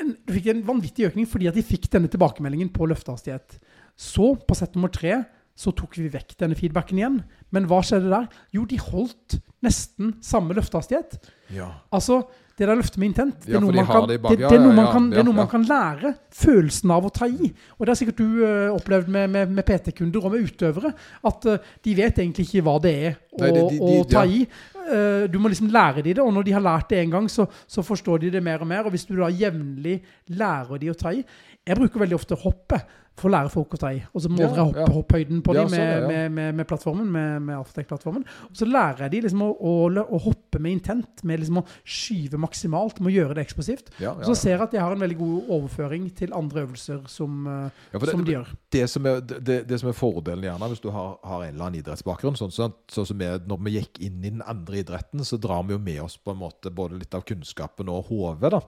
[0.00, 3.60] en, de fikk en vanvittig økning fordi at de fikk denne tilbakemeldingen på løftehastighet.
[3.94, 5.20] Så, på sett nummer tre,
[5.54, 7.20] så tok vi vekk denne feedbacken igjen.
[7.54, 8.30] Men hva skjedde der?
[8.54, 11.18] Jo, de holdt nesten samme løftehastighet.
[11.54, 11.70] Ja.
[11.94, 12.24] Altså,
[12.58, 14.46] det der løftet med intent, det er noe, man kan, det i det, bak- det
[14.46, 16.12] er noe man kan, det er noe man kan lære.
[16.34, 17.48] Følelsen av å ta i.
[17.78, 20.92] Og det har sikkert du uh, opplevd med, med, med PT-kunder og med utøvere,
[21.30, 24.42] at uh, de vet egentlig ikke hva det er Nei, de- de- å ta i.
[24.84, 27.28] Eh, du må liksom lære de det, og når de har lært det en gang,
[27.32, 28.84] så, så forstår de det mer og mer.
[28.84, 31.24] Og hvis du da jevnlig lærer de å ta i
[31.66, 32.82] Jeg bruker veldig ofte hoppet
[33.16, 34.00] for å lære folk å ta i.
[34.12, 34.86] Og så måler jeg hoppe ja.
[34.90, 36.08] hopphøyden på Ja, dem sånn, med, ja.
[36.10, 38.24] med, med, med plattformen, med, med Alphatec-plattformen.
[38.50, 41.64] Og så lærer jeg de liksom å, å, å hoppe med intent, med liksom å
[41.86, 43.92] skyve maksimalt, med å gjøre det eksplosivt.
[44.02, 47.46] Ja, så ser jeg at jeg har en veldig god overføring til andre øvelser som,
[47.46, 48.50] eh, det- som de gjør.
[48.76, 51.64] det som, er, det, det som er fordelen gjerne hvis du har, har en eller
[51.70, 55.24] annen idrettsbakgrunn, sånn, sånn, sånn som vi, når vi gikk inn i den andre idretten,
[55.24, 58.60] så drar vi jo med oss på en måte både litt av kunnskapen og hodet.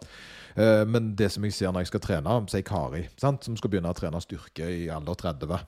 [0.57, 3.73] Eh, men det som jeg ser når jeg skal trene, si Kari, sant, som skal
[3.73, 5.61] begynne å trene styrke i alder 30,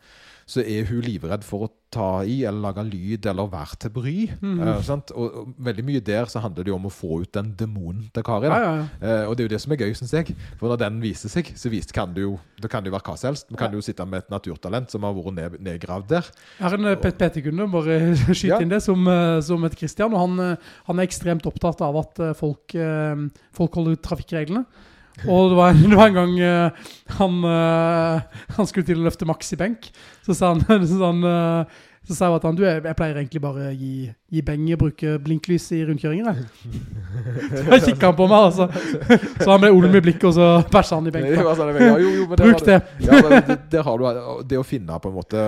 [0.48, 4.14] så er hun livredd for å ta i eller lage lyd eller være til bry.
[4.40, 4.60] Mm.
[4.60, 5.12] Uh, sant?
[5.16, 8.06] Og, og veldig mye der så handler det jo om å få ut den demonen
[8.14, 8.48] til Kari.
[8.48, 8.86] Ja, ja, ja.
[9.02, 10.36] uh, og det er jo det som er gøy, syns jeg.
[10.60, 13.16] For når den viser seg, så vis, kan det jo det kan jo være hva
[13.20, 13.48] som helst.
[13.52, 16.32] Vi kan jo sitte med et naturtalent som har vært ned, nedgravd der.
[16.58, 17.98] Jeg har en eh, PT-kunde, bare
[18.32, 19.08] skyte inn det, som,
[19.44, 20.16] som heter Christian.
[20.16, 20.56] Og han,
[20.88, 22.76] han er ekstremt opptatt av at folk,
[23.56, 24.64] folk holder trafikkreglene.
[25.26, 29.28] Og det var, det var en gang uh, han, uh, han skulle til å løfte
[29.28, 29.90] maks i benk.
[30.26, 33.18] Så sa han, så sa han eh, så sa jeg at han, du, jeg, pleier
[33.20, 36.28] egentlig bare å gi, gi og bruke blinklys i rundkjøringer.
[36.30, 38.68] jeg.» Så kikka han på meg, altså.
[39.42, 41.44] Så han ble olm i blikket, og så bæsja han i Det benken.
[41.44, 42.78] var ja, jo, jo, men Bruk det.
[43.04, 43.20] Ja,
[43.72, 45.44] det, har du det å finne på en måte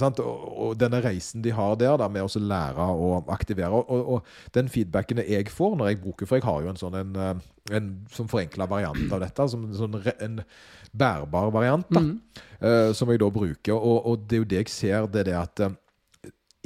[0.00, 0.20] sant?
[0.20, 3.72] Og, og denne reisen de har der da, med å lære å aktivere.
[3.72, 6.96] Og, og, den feedbacken jeg får når jeg bruker For jeg har jo en sånn
[6.98, 7.42] en, en,
[7.76, 7.90] en
[8.26, 9.48] en forenkla variant av dette.
[9.48, 10.40] Som en, sånn, en
[10.96, 12.20] bærbar variant da, Mm.
[12.62, 13.74] uh, som jeg da bruker.
[13.76, 15.76] Og, og det er jo det jeg ser, det er det at uh,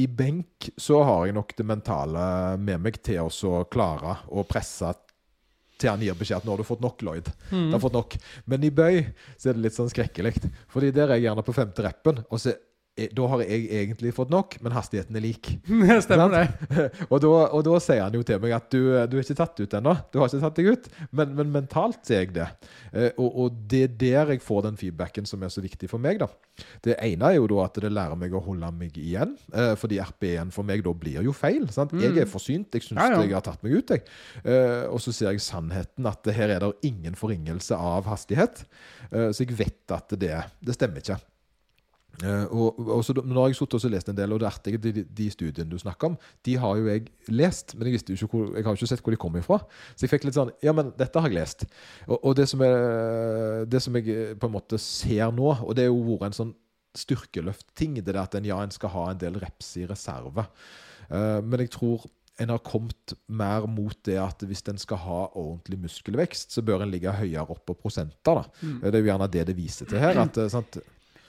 [0.00, 4.94] i benk så har jeg nok det mentale med meg til å klare å presse
[5.80, 7.28] til han gir beskjed at nå har du fått nok, Lloyd.
[7.50, 7.66] Mm.
[7.70, 8.16] Du har fått nok.
[8.52, 8.98] Men i bøy
[9.40, 10.34] så er det litt sånn skrekkelig.
[10.72, 12.52] Fordi der er jeg gjerne på femte reppen, og så
[13.16, 15.48] da har jeg egentlig fått nok, men hastigheten er lik.
[16.04, 16.42] Stemmer det.
[17.12, 18.80] Og da, og da sier han jo til meg at du,
[19.10, 19.94] du er ikke tatt ut ennå.
[20.12, 20.88] Du har ikke tatt deg ut.
[21.16, 22.46] Men, men mentalt ser jeg det.
[22.92, 26.02] Eh, og, og det er der jeg får den feedbacken som er så viktig for
[26.02, 26.20] meg.
[26.22, 26.28] da.
[26.84, 29.32] Det ene er jo da at det lærer meg å holde meg igjen.
[29.54, 31.64] Eh, fordi RP1 for meg da blir jo feil.
[31.72, 31.94] sant?
[32.00, 32.74] Jeg er forsynt.
[32.76, 33.22] Jeg syns Ja, ja.
[33.24, 33.94] jeg har tatt meg ut.
[33.96, 34.04] jeg.
[34.44, 38.64] Eh, og så ser jeg sannheten at her er det ingen forringelse av hastighet.
[39.10, 41.18] Eh, så jeg vet at det, det stemmer ikke.
[42.20, 44.80] Eh, og, og så, nå har jeg suttet og lest en del, og det er
[44.82, 48.50] de, de studiene du snakker om, de har jo jeg lest, men jeg, ikke hvor,
[48.56, 49.60] jeg har jo ikke sett hvor de kom ifra.
[49.94, 51.64] Så jeg fikk litt sånn Ja, men dette har jeg lest.
[52.08, 55.72] Og, og det, som er, det som jeg eh, på en måte ser nå, og
[55.76, 56.54] det er jo vært en sånn
[56.98, 60.48] styrkeløftting, det der at en, ja, en skal ha en del reps i reserve.
[61.08, 62.08] Eh, men jeg tror
[62.40, 66.86] en har kommet mer mot det at hvis en skal ha ordentlig muskelvekst, så bør
[66.86, 68.40] en ligge høyere opp på prosenter.
[68.40, 68.44] da.
[68.62, 68.78] Mm.
[68.80, 70.22] Det er jo gjerne det det viser til her.
[70.22, 70.80] at, sant?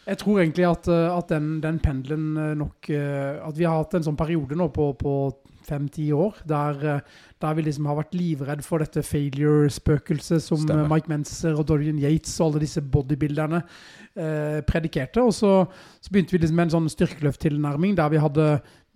[0.08, 3.84] Jeg tror egentlig at, eh, at den, den pendelen eh, nok eh, At vi har
[3.84, 5.16] hatt en sånn periode nå på, på
[5.62, 7.04] fem-ti år der,
[7.42, 10.90] der vi liksom har vært livredd for dette failure-spøkelset som Stemmer.
[10.90, 15.22] Mike Menser og Dorian Yates og alle disse bodybuilderne eh, predikerte.
[15.22, 15.54] Og så,
[16.02, 18.48] så begynte vi liksom med en sånn styrkeløfttilnærming der vi hadde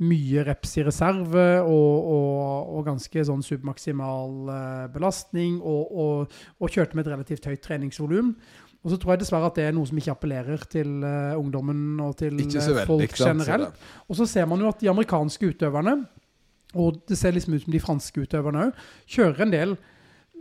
[0.04, 6.74] mye reps i reserve og, og, og ganske sånn submaksimal eh, belastning og, og, og
[6.74, 8.34] kjørte med et relativt høyt treningsvolum.
[8.86, 11.98] Og så tror jeg dessverre at det er noe som ikke appellerer til uh, ungdommen
[12.06, 12.86] og til eh, veldig.
[12.86, 13.88] folk generelt.
[14.06, 15.96] Og så ser man jo at de amerikanske utøverne,
[16.78, 19.76] og det ser liksom ut som de franske utøverne òg, kjører en del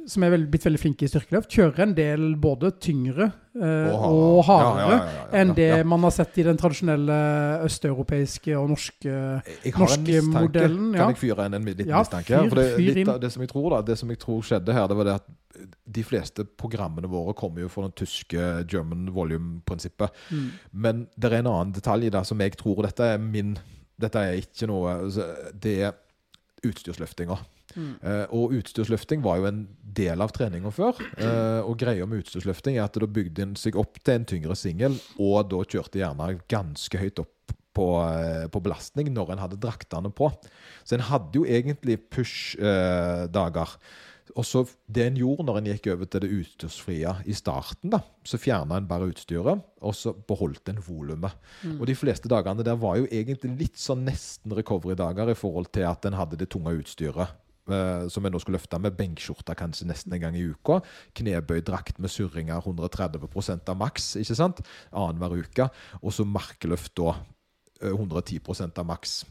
[0.06, 4.42] som er veld, blitt veldig flinke i styrkeløft, kjører en del både tyngre eh, og
[4.44, 7.16] hardere Ja, ja, enn det man har sett i den tradisjonelle
[7.64, 11.06] østeuropeiske og norske Jeg har norske en modellen, ja.
[11.06, 12.42] Kan jeg fyre inn en liten Ja, mistanke?
[12.44, 13.12] fyr- det, fyr litt inn.
[13.24, 15.30] det som jeg tror da, det som jeg tror skjedde her, det var det at
[15.86, 20.10] de fleste programmene våre kommer jo fra den tyske German volume-prinsippet.
[20.34, 20.48] Mm.
[20.72, 23.54] Men det er en annen detalj der som jeg tror Dette er min
[24.00, 25.92] Dette er ikke noe altså, Det er
[26.66, 27.36] utstyrsløftinga.
[27.74, 27.94] Mm.
[28.02, 29.64] Eh, og utstyrsløfting var jo en
[29.94, 30.98] del av treninga før.
[31.18, 34.56] Uh, og greia med utstyrsløfting er at da bygde en seg opp til en tyngre
[34.58, 39.60] singel, og da kjørte gjerne ganske høyt opp på, uh, på belastning når en hadde
[39.62, 40.30] draktene på.
[40.86, 43.78] Så en hadde jo egentlig push-dager.
[44.34, 48.00] og så Det en gjorde når en gikk over til det utstyrsfrie i starten, da,
[48.24, 51.34] så fjerna en bare utstyret, og så beholdt en volumet.
[51.62, 51.80] Mm.
[51.80, 55.86] Og de fleste dagene der var jo egentlig litt sånn nesten recovery-dager i forhold til
[55.90, 57.34] at en hadde det tunge utstyret.
[57.68, 60.80] Eh, som jeg nå skulle løfte med benkskjorte kanskje nesten en gang i uka.
[61.18, 64.64] Knebøydrakt med surringer 130% av maks, ikke sant?
[64.92, 65.68] annenhver uke.
[66.02, 67.14] Og så markløft da
[67.82, 69.22] eh, 110% av maks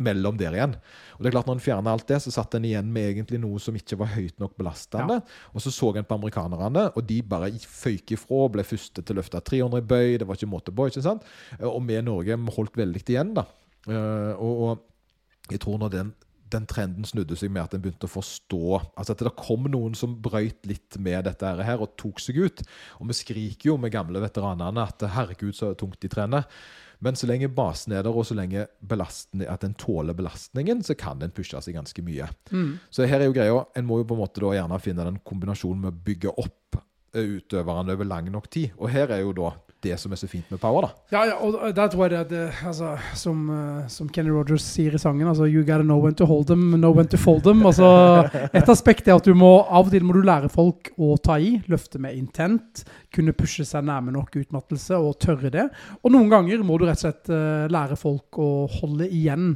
[0.00, 0.72] mellom der igjen.
[1.18, 3.36] Og det er klart Når en fjerner alt det, så satt en igjen med egentlig
[3.42, 5.18] noe som ikke var høyt nok belastende.
[5.52, 9.18] Og så så en på amerikanerne, og de bare føyk ifra ble første til å
[9.20, 10.16] løfte 300 i bøy.
[10.22, 10.88] Det var ikke måte på.
[10.88, 11.26] ikke sant?
[11.58, 13.34] Eh, Og vi i Norge holdt veldig igjen.
[13.36, 13.44] da.
[13.88, 16.14] Eh, Og, og jeg tror når den,
[16.52, 19.96] den trenden snudde seg med at en begynte å forstå altså At det kom noen
[19.98, 22.62] som brøyt litt med dette her og tok seg ut.
[23.00, 26.46] Og vi skriker jo med gamle veteranene at herregud, så tungt de trener.
[27.00, 31.22] Men så lenge basen er der, og så lenge at en tåler belastningen, så kan
[31.24, 32.28] en pushe seg ganske mye.
[32.52, 32.74] Mm.
[32.92, 35.20] Så her er jo greia, en må jo på en måte da gjerne finne den
[35.24, 36.76] kombinasjonen med å bygge opp
[37.16, 38.76] eh, utøverne over lang nok tid.
[38.76, 39.54] Og her er jo da
[39.84, 40.90] det som er så fint med power, da.
[41.14, 44.94] Ja, ja, og der tror jeg det det, altså, som, eh, som Kenny Rogers sier
[44.94, 47.64] i sangen, altså You gotta know when to hold them, know when to fold them.
[47.66, 47.88] Altså,
[48.52, 51.38] et aspekt er at du må av og til må du lære folk å ta
[51.40, 55.68] i, løfte med intent, kunne pushe seg nærme nok utmattelse og tørre det.
[56.04, 58.50] Og noen ganger må du rett og slett eh, lære folk å
[58.80, 59.54] holde igjen.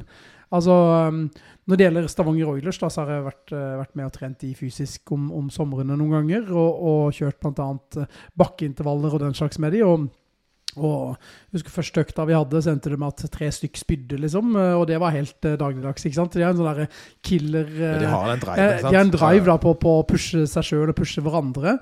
[0.54, 0.74] Altså,
[1.10, 1.24] um,
[1.66, 4.40] Når det gjelder Stavanger Oilers, da, så har jeg vært, eh, vært med og trent
[4.44, 8.06] de fysisk om, om somrene noen ganger, og, og kjørt bl.a.
[8.38, 10.10] bakkeintervaller og den slags med de, og
[10.74, 14.16] og jeg husker første økta vi hadde, så endte det med at tre stykk spydde,
[14.24, 14.56] liksom.
[14.58, 16.02] eh, Og det var helt eh, dagligdags.
[16.08, 16.34] ikke sant?
[16.34, 16.88] De har en sånn derre
[17.22, 18.58] killer Ja, de eh, har en drive.
[18.58, 18.90] eh, ikke sant?
[18.90, 21.76] De har en drive da på, på å pushe seg sjøl og pushe hverandre.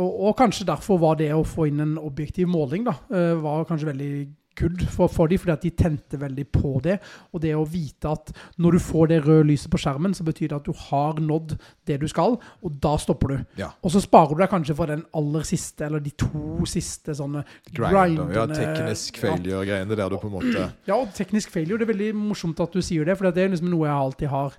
[0.00, 3.66] Og, og kanskje derfor var det å få inn en objektiv måling da, eh, var
[3.68, 4.12] kanskje veldig
[4.58, 6.98] good for, for dem, fordi at de tente veldig på det.
[7.32, 8.32] Og det å vite at
[8.62, 11.56] når du får det røde lyset på skjermen, så betyr det at du har nådd
[11.88, 13.38] det du skal, og da stopper du.
[13.60, 13.72] Ja.
[13.82, 17.44] Og så sparer du deg kanskje for den aller siste, eller de to siste sånne
[17.70, 18.28] grindene.
[18.36, 22.12] ja, teknisk failure-greiene der du på en måte Ja, og teknisk failure, det er veldig
[22.18, 24.56] morsomt at du sier det, for det er liksom noe jeg alltid har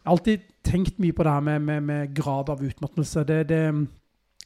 [0.00, 3.24] Jeg har alltid tenkt mye på det her med, med, med grad av utmattelse.
[3.28, 3.64] Det, det,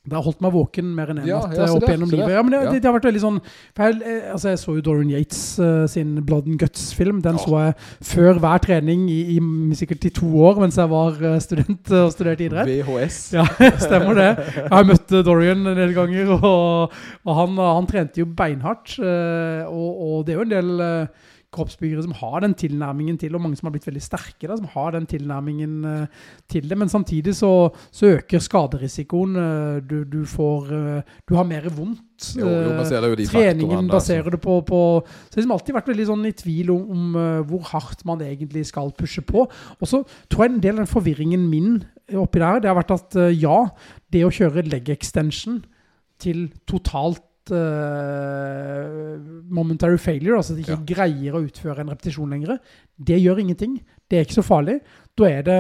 [0.05, 2.35] det har holdt meg våken mer enn en Ja, natt ja, opp igjennom gjennom livet.
[2.37, 4.85] Ja, men det, det, det har vært veldig sånn jeg, eh, altså jeg så jo
[4.85, 7.23] Dorian Yates uh, sin Blood and Guts-film.
[7.25, 9.39] Den så jeg før hver trening i, i
[9.79, 12.69] sikkert i to år mens jeg var eh, student og studerte idrett.
[12.69, 13.21] VHS.
[13.39, 13.47] Ja,
[13.87, 14.29] stemmer det.
[14.59, 18.99] Jeg har møtt Dorian en del ganger, og, og han, han trente jo beinhardt.
[19.01, 23.35] Uh, Og, og det er jo en del eh, kroppsbyggere som har den tilnærmingen til,
[23.37, 26.79] og mange som har blitt veldig sterke, da, som har den tilnærmingen uh, til det.
[26.79, 27.51] Men samtidig så,
[27.95, 29.37] så øker skaderisikoen.
[29.37, 32.03] Uh, Du, du får uh, Du har mer vondt.
[32.39, 36.07] Jo, jo, baserer Treningen baserer det på, på Så det har liksom alltid vært veldig
[36.07, 37.17] sånn i tvil om, om
[37.51, 39.49] hvor hardt man egentlig skal pushe på.
[39.81, 41.83] Og så tror jeg en del av den forvirringen min
[42.15, 43.59] oppi der, det har vært at ja,
[44.15, 45.65] det å kjøre leg extension
[46.23, 49.19] til totalt eh,
[49.51, 52.59] momentary failure, altså at de ikke greier å utføre en repetisjon lenger,
[52.99, 53.79] det gjør ingenting.
[54.11, 54.79] Det er ikke så farlig.
[55.19, 55.59] Da er det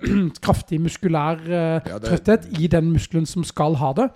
[0.44, 1.50] kraftig muskulær uh,
[1.86, 4.08] Ja, det- trøtthet i den muskelen som skal ha det.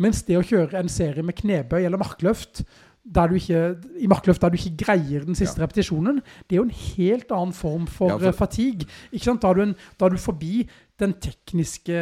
[0.00, 2.62] Mens det å kjøre en serie med knebøy eller markløft,
[3.02, 3.60] der du ikke,
[3.98, 7.52] i markløft der du ikke greier den siste repetisjonen, det er jo en helt annen
[7.56, 8.86] form for, Ja, for- eh, fatigue.
[9.12, 10.62] Da er, du en, da er du forbi
[11.00, 12.00] den tekniske,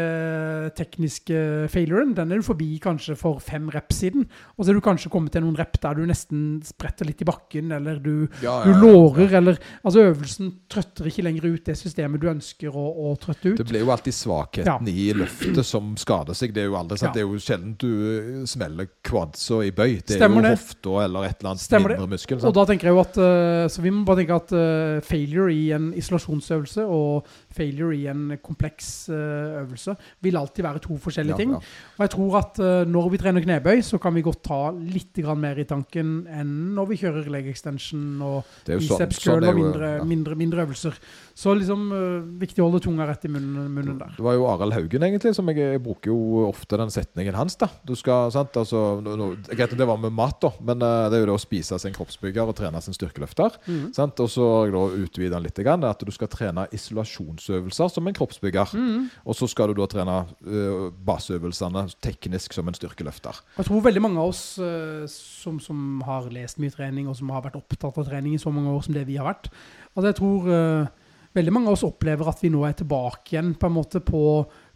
[0.76, 1.38] tekniske
[1.72, 2.12] failuren.
[2.16, 4.26] Den er du forbi kanskje for fem reps siden.
[4.56, 7.28] Og så er du kanskje kommet til noen rep der du nesten spretter litt i
[7.28, 11.64] bakken, eller du, Ja, du ja, du lårer, eller Altså, øvelsen trøtter ikke lenger ut
[11.66, 13.60] det systemet du ønsker å, å trøtte ut.
[13.60, 16.54] Det blir jo alltid svakheten i løftet som skader seg.
[16.56, 17.16] Det er jo aldri sant?
[17.16, 20.00] Det er jo sjelden du smeller quadsa i bøy.
[20.02, 22.42] Det er Stemmer jo hofta eller et eller annet Stemmer mindre muskel.
[22.50, 25.54] Og da tenker jeg jo at eh, Så vi må bare tenke at eh, failure
[25.54, 31.38] i en isolasjonsøvelse og failure i en kompleks eh, øvelse vil alltid være to forskjellige
[31.40, 31.54] ting.
[31.56, 31.60] ja.
[31.96, 35.18] Og jeg tror at eh, når vi trener knebøy, så kan vi godt ta litt
[35.36, 39.52] mer i tanken enn når vi kjører leg extension og sånn, biceps sånn curl er
[39.52, 40.96] og mindre, mindre, mindre øvelser.
[41.40, 44.12] Så liksom uh, viktig å holde tunga rett i munnen, munnen der.
[44.16, 47.56] Det var jo Arild Haugen, egentlig, som jeg, jeg bruker jo ofte den setningen hans.
[47.60, 51.08] da Du skal, sant, altså no, no, Greit, det var med mat, da, men uh,
[51.08, 53.56] det er jo det å spise sin kroppsbygger og trene sin styrkeløfter.
[53.70, 53.86] Mm.
[53.96, 54.20] Sant?
[54.20, 58.76] Og så da utvida den litt, grann, at du skal trene isolasjonsøvelser som en kroppsbygger.
[58.76, 59.08] Mm.
[59.24, 63.40] Og så skal du da trene uh, baseøvelsene teknisk som en styrkeløfter.
[63.56, 67.32] Jeg tror veldig mange av oss uh, som, som har lest mye trening, og som
[67.32, 69.48] har vært opptatt av trening i så mange år som det vi har vært,
[69.94, 70.99] altså jeg tror eh,
[71.36, 74.24] veldig mange av oss opplever at vi nå er tilbake igjen på en måte på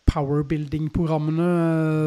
[0.04, 1.46] powerbuilding-programmene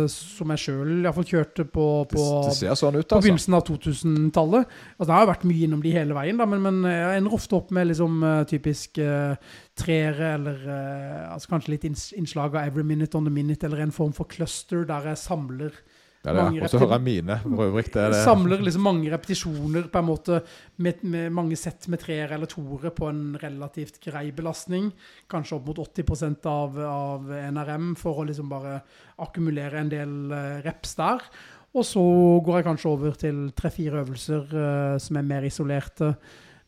[0.03, 3.21] eh, som jeg sjøl iallfall kjørte på, på, det det sånn ut, på altså.
[3.25, 4.75] begynnelsen av 2000-tallet.
[4.97, 7.57] Altså, jeg har vært mye innom de hele veien, da, men, men jeg ender ofte
[7.57, 9.33] opp med liksom, eh, typisk uh,
[9.77, 13.95] treere, eller uh, altså, kanskje litt innslag av every minute on the minute, eller en
[13.95, 15.81] form for cluster der jeg samler
[16.25, 17.83] Ja, det er mange så hører jeg mine for øvrig.
[17.93, 18.21] Det det.
[18.25, 20.39] Samler liksom mange repetisjoner på en måte
[20.83, 24.89] med, med mange sett med treere eller toere på en relativt grei belastning.
[25.31, 28.81] Kanskje opp mot 80% av, av NRM for å liksom bare
[29.23, 31.23] akkumulere en del eh, reps der.
[31.77, 32.03] Og så
[32.45, 36.13] går jeg kanskje over til tre-fire øvelser uh, som er mer isolerte.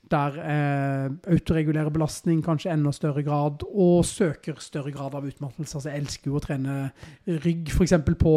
[0.10, 5.78] Der eh, autoregulerer belastning kanskje enda større grad, og søker større grad av utmattelse.
[5.78, 6.78] Altså, jeg elsker jo å trene
[7.46, 7.94] rygg, f.eks.
[8.18, 8.34] på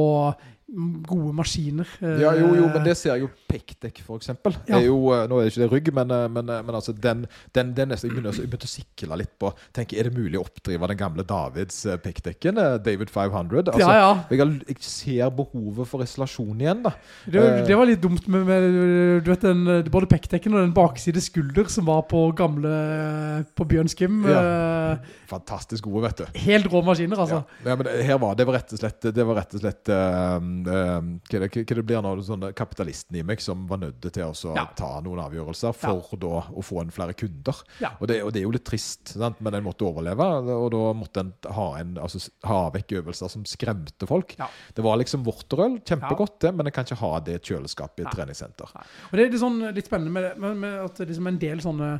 [1.07, 1.87] gode maskiner.
[2.01, 4.55] eh, Ja, jo, jo, men det ser jeg jo Pekdek, for eksempel.
[4.69, 4.79] Ja.
[4.79, 6.93] Er jo, eh, nå er det ikke det rygg, men, eh, men, eh, men altså,
[6.97, 10.89] den, den, den jeg, begynte å sikle litt på tenker, Er det mulig å oppdrive
[10.89, 12.57] den gamle Davids eh, Pekdekken?
[12.59, 13.69] eh, David 500?
[13.73, 14.13] Altså, ja, ja.
[14.31, 16.95] Jeg, har, jeg ser behovet for isolasjon igjen, da.
[17.27, 17.67] Det, Eh.
[17.67, 21.69] det var litt dumt med, med du vet, den, både Pekdekken og den bakside skulder
[21.69, 24.23] som var på gamle på Bjørn Skim.
[24.29, 24.97] Ja.
[25.29, 26.39] Fantastisk gode, vet du.
[26.47, 27.43] Helt rå maskiner, altså.
[27.65, 27.77] Ja.
[27.77, 31.01] men her var det var rett og slett Det var rett og slett eh, eh,
[31.31, 34.55] hva, det, hva det blir nå, sånn kapitalisten i meg som var nødt til å
[34.57, 34.67] Ja.
[34.77, 37.63] ta noen avgjørelser for da å få en flere kunder.
[37.81, 37.93] Ja.
[38.01, 39.41] Og, det, og det er jo litt trist, sant?
[39.41, 43.45] men en måtte overleve, og da måtte en ha, en, altså, ha vekk øvelser som
[43.49, 44.37] skremte folk.
[44.39, 44.49] Ja.
[44.75, 47.99] Det var liksom vorterøl, kjempegodt det, men en kan ikke ha det i et kjøleskap
[48.01, 48.71] i et treningssenter.
[49.11, 51.61] Og det er litt, sånn, litt spennende med, det, med, med at liksom en del
[51.65, 51.93] sånne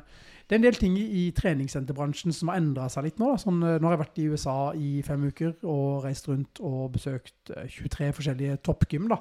[0.53, 3.31] det er en del ting i treningssenterbransjen som har endra seg litt nå.
[3.41, 6.93] Sånn, eh, nå har jeg vært i USA i fem uker og reist rundt og
[6.93, 9.09] besøkt eh, 23 forskjellige toppgym.
[9.09, 9.17] da.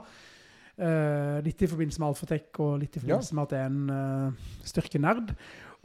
[0.75, 3.87] Eh, litt i forbindelse med Alphatech og litt i forbindelse med at jeg er en
[3.95, 4.35] uh,
[4.67, 5.31] styrkenerd.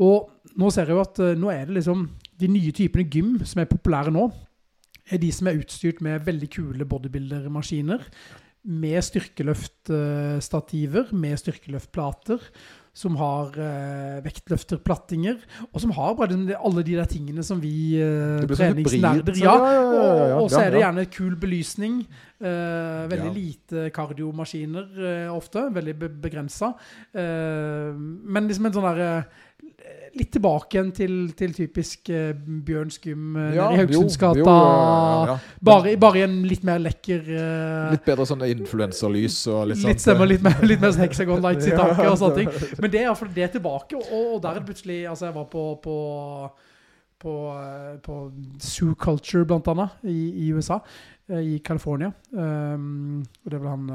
[0.02, 0.26] Og
[0.58, 2.00] nå ser jeg jo at uh, nå er det liksom
[2.42, 4.24] de nye typene gym som er populære nå,
[5.06, 8.02] er de som er utstyrt med veldig kule bodybuilder-maskiner.
[8.66, 12.42] Med styrkeløftstativer, med styrkeløftplater,
[12.96, 15.36] som har eh, vektløfterplattinger,
[15.68, 19.52] og som har bare liksom alle de der tingene som vi eh, sånn treningsnerder ja.
[19.52, 21.98] Og, og så er det gjerne kul belysning.
[22.40, 23.34] eh, veldig Ja.
[23.36, 25.66] lite kardiomaskiner eh, ofte.
[25.76, 26.72] Veldig be begrensa.
[27.14, 29.10] Eh, men liksom en sånn derre
[30.16, 32.30] Litt tilbake igjen til, til typisk uh,
[32.64, 34.44] Bjørn Skum uh, Ja, i Haugesundsgata.
[34.44, 35.34] ja, ja.
[35.68, 39.92] Bare, bare i en litt mer lekker uh, Litt bedre sånn influenserlys og litt sånn
[39.92, 42.78] Litt stemmer, litt mer, litt mer Hexagon Lights i taket og sånne ting.
[42.80, 45.36] Men det er iallfall det er tilbake, og, og der er det plutselig Altså, jeg
[45.36, 45.96] var på på,
[47.20, 47.34] på,
[48.06, 48.16] på
[48.62, 50.78] Zoo Culture, blant annet, i, i USA,
[51.42, 52.08] i California.
[52.32, 53.90] Um, og det er vel han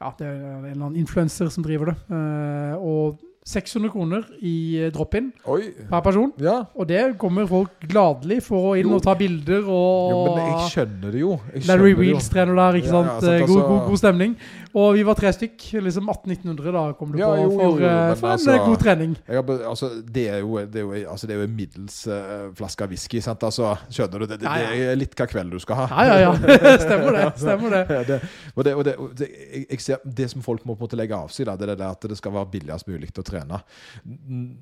[0.00, 1.96] Ja, det er en eller annen influenser som driver det.
[2.12, 5.30] Uh, og 600 kroner i eh, drop-in
[5.88, 6.32] per person.
[6.38, 6.58] Ja.
[6.76, 8.98] Og det kommer folk gladelig for å inn Jo.
[8.98, 11.30] og ta bilder og Jo, men jeg skjønner det jo.
[11.54, 12.00] Jeg Larry skjønner.
[12.02, 13.24] Wheels trener der, ikke Ja, sant?
[13.24, 14.36] ja, Eh, god, altså- god, god stemning.
[14.72, 18.14] Og vi var tre stykk, liksom 1800-1900 da kom du på jo, for, jo, eh,
[18.14, 19.16] for en altså- god trening.
[19.26, 22.52] Jeg altså, det er jo, det er jo, altså, det er jo en middels uh,
[22.54, 23.42] flaske whisky, sant?
[23.42, 24.26] Altså, skjønner du?
[24.26, 25.86] Det, det, det er litt hva kveld du skal ha.
[26.04, 26.32] Ja, ja, ja.
[26.86, 27.38] stemmer det.
[27.40, 28.20] Stemmer det.
[28.54, 30.88] Og det, og det, og det jeg, jeg ser, det som folk må på en
[30.88, 33.22] måte legge av seg, da, det er det at det skal være billigst mulig å
[33.26, 33.60] trene trene.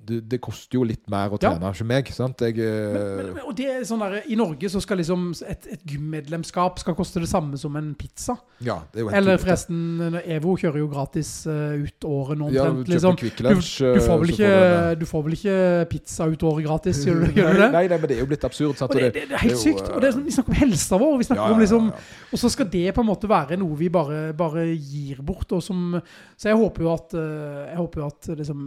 [0.09, 1.53] Det, det koster jo litt mer å Ja.
[1.53, 2.09] trene ikke meg.
[2.15, 2.41] sant?
[2.41, 5.67] Jeg, eh, Men, men, og det er sånn der, I Norge så skal liksom et,
[5.71, 8.37] et gymmedlemskap skal koste det samme som en pizza.
[8.61, 12.51] ja, det er jo helt Eller forresten, Evo kjører jo gratis eh, ut året nå
[12.53, 12.89] Ja, omtrent.
[12.89, 13.17] Ja, liksom.
[13.19, 15.57] Du, du, får vel ikke, får du får vel ikke
[15.91, 17.71] pizza ut året gratis, gjør du, gjør du det?
[17.73, 18.77] nei, nei, men det er jo blitt absurd.
[18.79, 18.91] sant?
[18.95, 19.89] Og det, det, det er helt sykt.
[19.93, 21.17] Og det er sånn, vi snakker om helsa vår.
[21.19, 22.25] Vi snakker Ja, ja, om liksom ja, ja.
[22.33, 25.51] Og så skal det på en måte være noe vi bare, bare gir bort.
[25.57, 25.95] Og som,
[26.37, 28.58] så jeg håper jo at, eh, jeg håper jo at liksom,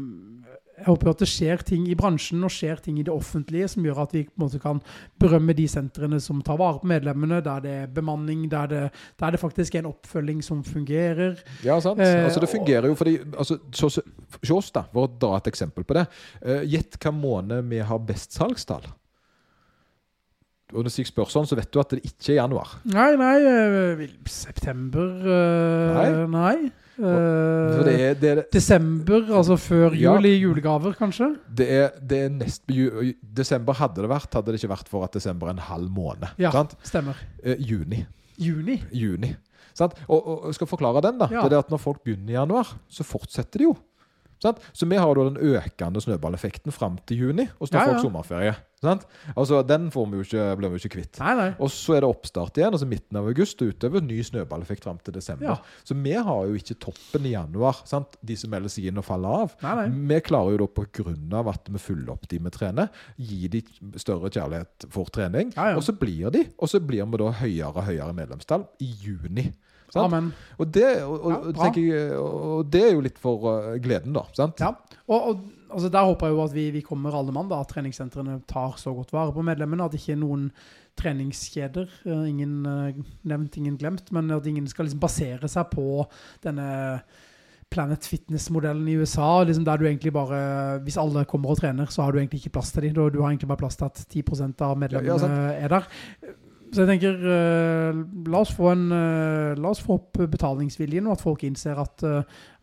[0.81, 3.85] jeg håper at det skjer ting i bransjen og skjer ting i det offentlige som
[3.85, 4.79] gjør at vi på en måte kan
[5.21, 8.81] berømme de sentrene som tar vare på medlemmene, der det er bemanning, der det,
[9.21, 11.37] der det faktisk er en oppfølging som fungerer.
[11.65, 12.01] Ja, sant.
[12.01, 14.05] Eh, altså, det fungerer jo fordi altså, så, så,
[14.41, 16.07] Se oss, da, for å dra et eksempel på det.
[16.41, 18.87] Eh, Gjett hvilken måned vi har best salgstall.
[20.71, 22.77] Og hvis jeg spør sånn, så vet du at det ikke er januar.
[22.89, 26.07] Nei, nei eh, September Nei.
[26.31, 26.71] Nei.
[27.01, 31.31] Eh, For det er, det er, Desember, altså før jul, i julegaver, kanskje?
[31.57, 32.63] det er, det er nest,
[33.41, 36.27] Desember hadde det vært, hadde det ikke vært for at desember er en halv måned.
[36.41, 36.75] Ja, Sant?
[36.85, 37.17] stemmer.
[37.41, 38.03] Uh, juni.
[38.41, 38.77] Juni.
[38.93, 39.33] juni.
[39.77, 39.95] Sant?
[40.07, 41.17] Og, og skal forklare den.
[41.21, 41.45] da Ja.
[41.47, 43.75] Det er at Når folk begynner i januar, så fortsetter de jo.
[44.41, 44.57] Sant?
[44.73, 48.05] Så vi har da den økende snøballeffekten fram til juni, og så tar Ja, folk
[48.05, 48.55] sommerferie.
[48.81, 49.03] Sant?
[49.35, 51.19] Altså, Den får vi jo ikke, blir vi jo ikke kvitt.
[51.21, 51.49] Nei, nei.
[51.61, 54.97] Og så er det oppstart igjen, altså midten av august, og utover ny snøballeffekt fram
[55.05, 55.51] til desember.
[55.51, 55.83] Ja.
[55.85, 58.17] Så vi har jo ikke toppen i januar, sant?
[58.25, 59.55] de som melder seg inn og faller av.
[59.61, 59.85] Nei.
[60.09, 62.89] Vi klarer jo da på grunn av at vi følger opp de vi trener,
[63.21, 63.61] gi de
[64.01, 65.77] større kjærlighet for trening, Ja, ja.
[65.77, 69.51] og så blir de, og så blir vi da høyere og høyere medlemstall i juni.
[70.57, 74.23] Og, det, og, og, jeg, og det er jo litt for uh, gleden, da.
[74.37, 74.61] Sant?
[74.63, 74.71] Ja.
[75.11, 75.41] Og
[75.71, 78.77] altså, der håper jeg jo at vi, vi kommer alle mann, da, at treningssentrene tar
[78.81, 80.49] så godt vare på medlemmene, at ikke noen
[80.99, 86.03] treningskjeder, eh, ingen eh, nevnt, ingen glemt, men at ingen skal liksom basere seg på
[86.43, 86.67] denne
[87.71, 92.03] Planet Fitness-modellen i USA, liksom der du egentlig bare, hvis alle kommer og trener, så
[92.03, 92.97] har du egentlig ikke plass til dem.
[92.97, 95.87] Du har egentlig bare plass til at 10% av medlemmene Ja, er der.
[96.71, 101.23] Så jeg tenker, eh, la oss få en, la oss få opp betalingsviljen, og at
[101.23, 102.03] folk innser at,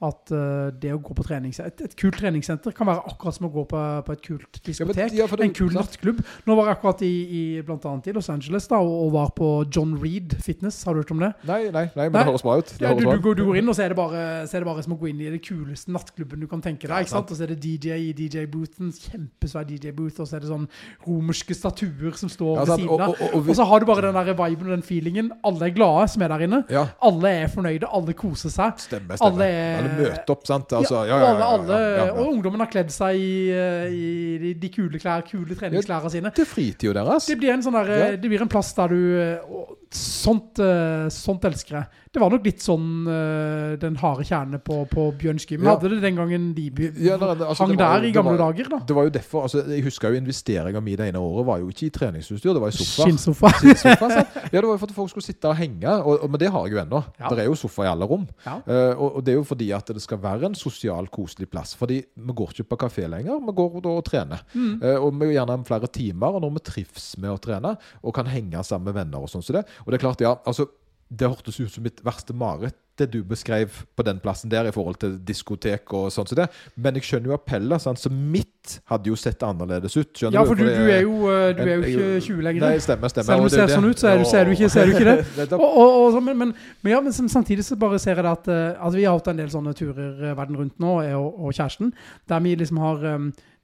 [0.01, 3.49] at uh, det å gå på trenings, et, et kult treningssenter kan være akkurat som
[3.49, 6.20] å gå på, på et kult Ja, diskotek, ja, for en kul nattklubb.
[6.46, 9.32] Nå var jeg akkurat i, i, blant annet i Los Angeles da, og, og var
[9.34, 11.32] på John Reed Fitness, har du hørt om det?
[11.49, 12.22] Nei, nei, nei, men Nei.
[12.22, 12.70] det høres bra ut.
[12.78, 14.70] Ja, du, du, går, du går inn, og så er, det bare, så er det
[14.70, 17.11] bare som å gå inn i det kuleste nattklubben du kan tenke deg.
[17.18, 20.68] Og så er det DJ i DJ-boothen, kjempesvær DJ-booth, og så er det sånn
[21.07, 23.14] romerske statuer som står Ja, ved siden av.
[23.18, 25.32] og- og- så har du bare den der viben og den feelingen.
[25.44, 26.64] Alle er glade som er der inne.
[26.70, 28.78] Ja, Alle er fornøyde, alle koser seg.
[28.78, 29.16] stemmer.
[29.16, 29.32] stemmer.
[29.32, 30.72] Alle er- Alle møter opp, sant?
[30.78, 34.53] Altså, ja, ja, ja, alle, alle, og ungdommen har kledd seg i, eh, i de,
[34.62, 36.32] de kule, klær, kule treningsklærne sine.
[36.36, 37.26] Til fritida deres.
[37.30, 38.11] Det blir en sånn der, Ja.
[38.16, 41.86] det blir en plass der du eh, Sånt, eh, sånt elsker jeg.
[42.19, 45.45] Det var nok litt sånn uh, den harde kjerne på, på Bjørns.
[45.53, 45.61] Ja.
[45.71, 46.64] Hadde det den gangen de
[46.99, 48.79] Ja, nei, altså, hang det var jo- der i gamle var- dager, da.
[48.89, 51.69] Det var jo derfor, altså, Jeg husker jo investeringa mi det ene året var jo
[51.71, 53.07] ikke i treningsutstyr, det var i sofa.
[53.07, 53.53] Skinnsofa.
[53.79, 54.09] Sofa.
[54.51, 56.51] Ja, det var jo for at folk skulle sitte og henge, og, og, men det
[56.51, 57.03] har jeg jo ennå.
[57.21, 57.29] Ja.
[57.31, 58.27] Det er jo sofa i alle rom.
[58.45, 58.57] Ja.
[58.66, 61.77] Uh, og, og det er jo fordi at det skal være en sosial, koselig plass.
[61.79, 64.43] Fordi vi går ikke på kafé lenger, vi går da og trener.
[64.59, 64.83] Mm.
[64.83, 68.14] Uh, og vi gjør gjerne flere timer, og når vi trives med å trene, og
[68.19, 69.64] kan henge sammen med venner og sånn som det.
[69.87, 70.66] Og det er klart, ja, altså
[71.09, 74.73] det hørtes ut som mitt verste mareritt, det du beskrev på den plassen der i
[74.75, 76.49] forhold til diskotek og sånn som det.
[76.77, 78.01] Men jeg skjønner jo appellet, sant?
[78.03, 80.11] så mitt hadde jo sett annerledes ut.
[80.19, 82.67] Skjønner Ja, for du, du er jo, eh, du er jo ikke 20 lenger.
[82.67, 83.29] Nei, stemmer, stemmer.
[83.31, 84.97] Selv om du er ser sånn ut, så er du, ser du ikke, ser du
[84.97, 85.47] ikke det.
[85.57, 88.51] Og, og, og, men, men, men, ja, men samtidig så bare ser jeg det at,
[88.53, 91.53] eh, at vi har hatt en del sånne turer eh, verden rundt nå, jeg og,
[91.55, 91.95] kjæresten,
[92.29, 93.07] der vi liksom har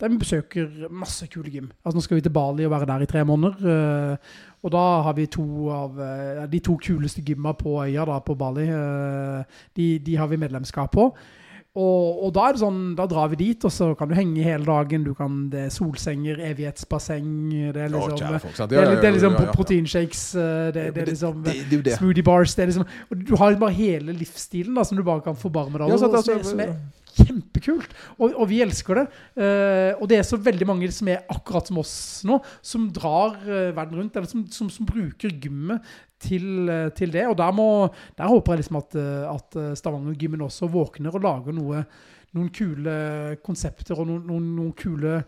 [0.00, 1.68] der vi besøker masse kule gym.
[1.84, 4.16] Altså Nå skal vi til Bali og være der i tre måneder.
[4.64, 5.44] Og da har vi to
[5.74, 8.64] av eh, de to kuleste gymma på øya da, på Bali.
[8.72, 11.10] eh, de, de har vi medlemskap på.
[11.74, 15.02] Og, og da sånn, da drar vi dit, og så kan du henge hele dagen.
[15.02, 17.26] Du kan, det er solsenger, evighetsbasseng.
[17.74, 19.54] Det er liksom, kjære folk, det Ja, er, ja, det er liksom ja, ja, ja.
[19.58, 20.22] proteinshakes.
[20.76, 21.42] Det, det er liksom
[21.98, 22.54] smoothie bars.
[22.54, 25.80] Det er liksom, og du har bare hele livsstilen da, som du bare kan forbarme
[25.82, 26.76] deg Ja, over, som, altså, som er
[27.14, 27.94] kjempekult.
[28.18, 29.04] Og, og vi elsker det.
[29.38, 31.94] Uh, og det er så veldig mange som er akkurat som oss
[32.28, 37.14] nå, som drar uh, verden rundt, eller som, som, som bruker gymmet til, uh, til
[37.14, 37.26] det.
[37.30, 37.68] Og der, må,
[38.18, 39.00] der håper jeg liksom at,
[39.30, 41.86] at Stavanger-gymmen også våkner og lager noe,
[42.34, 42.94] noen kule
[43.46, 45.20] konsepter og noen, noen, noen kule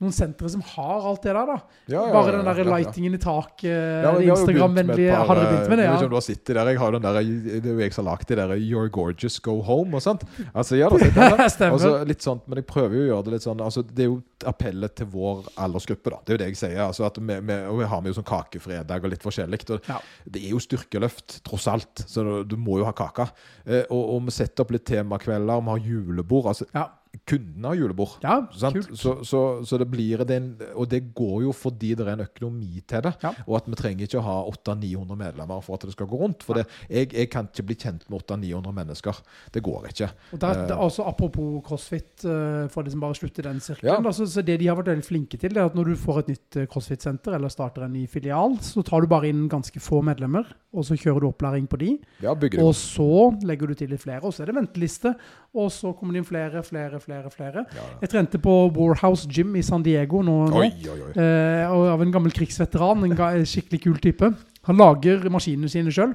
[0.00, 1.56] noen sentre som har alt det der, da.
[1.92, 5.78] Ja, ja, Bare den der lightingen i taket, Ja, det Instagram-vennlige Har dere begynt med
[5.82, 5.84] det?
[5.84, 5.90] Ja.
[5.90, 6.70] Jeg vet ikke om du har sittet der.
[6.72, 9.36] Jeg har den der, det er jo jeg som har lagd det der You're gorgeous,
[9.44, 10.24] go home og sånt.
[10.54, 11.44] Altså, ja, da, er.
[11.56, 11.76] Stemmer.
[11.76, 14.08] Altså, litt sånt, men jeg prøver jo å gjøre det litt sånn altså, Det er
[14.08, 16.20] jo appellet til vår aldersgruppe, da.
[16.24, 16.78] Det er jo det jeg sier.
[16.86, 19.60] Altså, at vi, vi, og vi har med jo sånn kakefredag og litt forskjellig.
[19.68, 19.98] Og Ja.
[20.24, 22.06] Det er jo styrkeløft, tross alt.
[22.08, 23.28] Så du, du må jo ha kake.
[23.66, 26.48] Eh, og, og vi setter opp litt temakvelder, vi har julebord.
[26.54, 26.88] altså Ja.
[27.30, 28.16] Kundene har julebord.
[28.24, 28.36] Ja.
[28.52, 32.24] Så, så, så det blir det en, Og det går jo fordi det er en
[32.26, 33.14] økonomi til det.
[33.24, 33.32] Ja.
[33.46, 36.44] Og at vi trenger ikke å ha 800-900 medlemmer for at det skal gå rundt.
[36.46, 39.20] For det, jeg, jeg kan ikke bli kjent med 800-900 mennesker.
[39.54, 40.10] Det går ikke.
[40.34, 40.66] Og der, Eh.
[40.66, 43.92] det, altså, apropos CrossFit, eh, for de liksom bare slutte den sirkelen.
[43.92, 43.98] Ja.
[44.00, 45.96] Altså, så, så det de har vært veldig flinke til, det er at når du
[46.00, 49.46] får et nytt eh, CrossFit-senter, eller starter en ny filial, så tar du bare inn
[49.52, 51.90] ganske få medlemmer, og så kjører du opplæring på de.
[52.22, 53.06] Ja, Og så
[53.46, 55.14] legger du til litt flere, og så er det venteliste.
[55.58, 57.19] Og så kommer det inn flere, flere, flere.
[57.28, 57.66] Flere.
[57.74, 57.98] Ja, ja.
[58.00, 60.48] Jeg trente på Warhouse Gym i San Diego nå.
[60.48, 60.56] nå.
[60.56, 61.12] Oi, oi, oi.
[61.20, 64.32] Eh, og av en gammel krigsveteran, en ga- skikkelig kul type.
[64.64, 66.14] Han lager maskinene sine sjøl.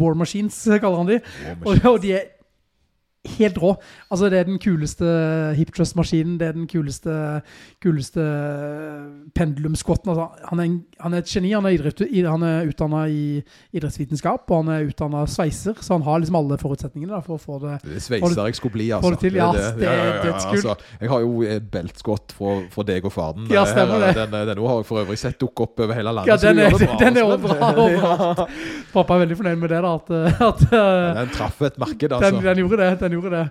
[0.00, 1.20] War Machines kaller han de.
[1.64, 2.24] Og, og de er
[3.36, 3.74] helt rå.
[4.10, 5.06] Altså, det er den kuleste
[5.58, 6.38] hip thrust-maskinen.
[6.40, 7.16] Det er den kuleste,
[7.82, 8.24] kuleste
[9.36, 10.10] pendulum-squatten.
[10.12, 11.52] Altså, han, er en, han er et geni.
[11.56, 13.22] Han er, idrett, han er utdanna i
[13.76, 17.42] idrettsvitenskap, og han er utdanna sveiser, så han har liksom alle forutsetningene da, for å
[17.42, 19.12] få det Det er sveiser jeg skulle bli, altså.
[19.14, 20.70] det til, ja, det er dødskult.
[20.70, 20.76] altså.
[21.00, 23.48] Jeg har jo et beltskott fra, fra deg og faren.
[23.52, 24.12] Ja, stemmer det.
[24.20, 26.32] Den, den, den har jeg for øvrig sett dukke opp over hele landet.
[26.32, 28.56] Ja, den er, bra, den er også bra overalt.
[28.92, 29.94] Pappa er veldig fornøyd med det, da.
[29.96, 30.12] At,
[30.50, 30.86] at Ja,
[31.20, 32.42] Den traff et marked, den, altså.
[32.44, 32.90] den gjorde det.
[33.02, 33.42] den gjorde det.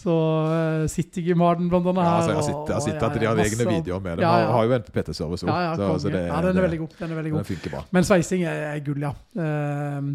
[0.00, 2.16] Så uh, Citygym har den blant annet Ja, her.
[2.16, 4.24] altså, jeg har jeg og- at de har ja, egne masse- videoer med det.
[4.24, 4.50] Ja, Har, ja.
[4.56, 5.48] har jo en PT-service òg.
[5.50, 6.26] Ja, ja, konge.
[6.26, 6.94] ja, den er veldig god.
[6.98, 7.82] Den er veldig Den funker bra.
[7.92, 9.12] Men sveising er, er gull, ja.
[9.36, 10.10] Uh,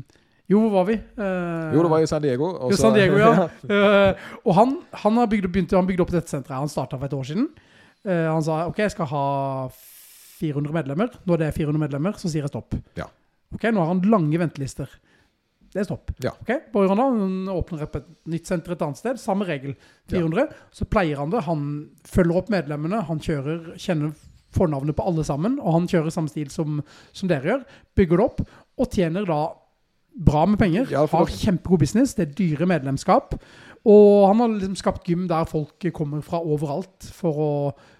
[0.50, 0.96] jo, hvor var vi?
[1.18, 2.50] Uh, Jo, det var i San Diego.
[2.54, 3.48] og jo, San Diego, ja.
[3.66, 4.14] Uh,
[4.48, 4.76] og han,
[5.06, 6.60] han har bygd, begynt, han bygde opp dette senteret.
[6.60, 7.48] Han starta for et år siden.
[8.06, 9.24] Eh, han sa OK, jeg skal ha
[10.40, 11.10] 400 medlemmer.
[11.26, 12.76] Når det er 400 medlemmer, så sier jeg stopp.
[13.00, 13.08] Ja.
[13.56, 14.90] OK, nå har han lange ventelister.
[15.76, 16.14] Det er stopp.
[16.24, 16.32] Ja.
[16.40, 16.62] Okay?
[16.88, 19.20] Han åpner opp et nytt senter et annet sted.
[19.20, 19.74] Samme regel.
[20.12, 20.48] 400.
[20.72, 21.42] Så pleier han det.
[21.50, 21.66] Han
[22.08, 23.02] følger opp medlemmene.
[23.10, 24.14] Han kjører, kjenner
[24.56, 25.58] fornavnet på alle sammen.
[25.60, 26.80] Og han kjører samme stil som,
[27.12, 27.66] som dere gjør.
[28.00, 28.40] Bygger det opp.
[28.80, 29.42] Og tjener da
[30.16, 30.88] bra med penger.
[30.96, 32.16] Ja, har kjempegod business.
[32.16, 33.36] Det er dyre medlemskap.
[33.86, 37.52] Og han har liksom skapt gym der folk kommer fra overalt for å,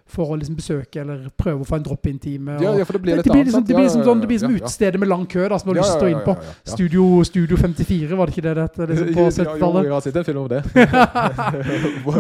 [0.08, 2.60] for å liksom besøke eller prøve å få en drop-in-time.
[2.62, 4.40] Ja, ja, for det blir litt annet, liksom, det blir som ja, ja, det blir
[4.40, 4.64] som ja, ja.
[4.64, 6.36] utestedet med lang kø da, som du har lyst til å inn på.
[6.70, 9.82] Studio, Studio 54, var det ikke det det het liksom på Ja, jo, 70-tallet?
[9.88, 10.62] jeg har sett en film om det.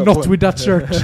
[0.09, 0.89] Not with that shirt.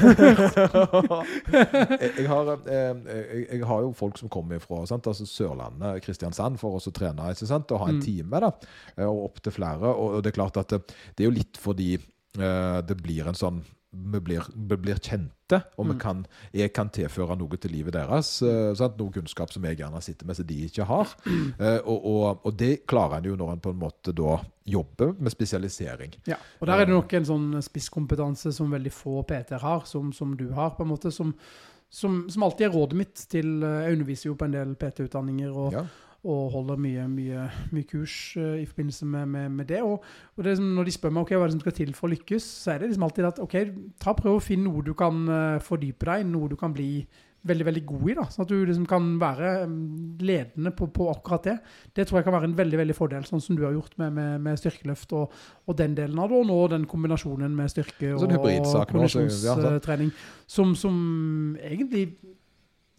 [2.18, 4.82] jeg, har, eh, jeg, jeg har jo folk som kommer fra?
[4.90, 8.06] Altså Sørlandet, Kristiansand, for å trene og ha en Mm.
[8.06, 8.40] time.
[8.42, 8.52] da,
[8.98, 9.86] eh, Og opp til flere.
[9.94, 10.82] Og, og det er klart at det,
[11.16, 11.94] det er jo litt fordi
[12.40, 13.62] eh, det blir en sånn
[13.92, 15.98] vi blir, vi blir kjente, og Mm.
[16.00, 18.42] kan, jeg kan tilføre noe til livet deres.
[18.42, 18.96] eh, sant?
[18.98, 21.08] Noe kunnskap som jeg gjerne sitter med som de ikke har.
[21.28, 25.12] Uh, og, og, og det klarer en jo når en på en måte da jobber
[25.20, 26.14] med spesialisering.
[26.26, 30.14] Ja, og der er det nok en sånn spisskompetanse som veldig få PT-er har, som,
[30.14, 31.34] som du har, på en måte, som,
[31.90, 35.52] som, som alltid er rådet mitt til eh, Jeg underviser jo på en del PT-utdanninger
[35.52, 35.84] og, Ja.
[36.22, 39.82] Og holder mye, mye, mye kurs eh, i forbindelse med, med, med det.
[39.82, 40.04] Og,
[40.36, 42.10] og det liksom, når de spør meg okay, hva er det som skal til for
[42.10, 43.58] å lykkes, så er det liksom alltid at ok,
[44.02, 46.92] ta prøv å finne noe du kan eh, fordype deg i, noe du kan bli
[47.50, 48.16] veldig, veldig god i.
[48.20, 49.86] da, Sånn at du liksom kan være mm,
[50.22, 51.56] ledende på, på akkurat det.
[51.98, 54.14] Det tror jeg kan være en veldig veldig fordel, sånn som du har gjort med,
[54.18, 55.34] med, med styrkeløft og,
[55.66, 58.92] og den delen av det, og nå den kombinasjonen med styrke og og hybridsak ja,
[58.94, 60.14] kondisjonstrening,
[60.46, 61.02] som, som
[61.66, 62.12] egentlig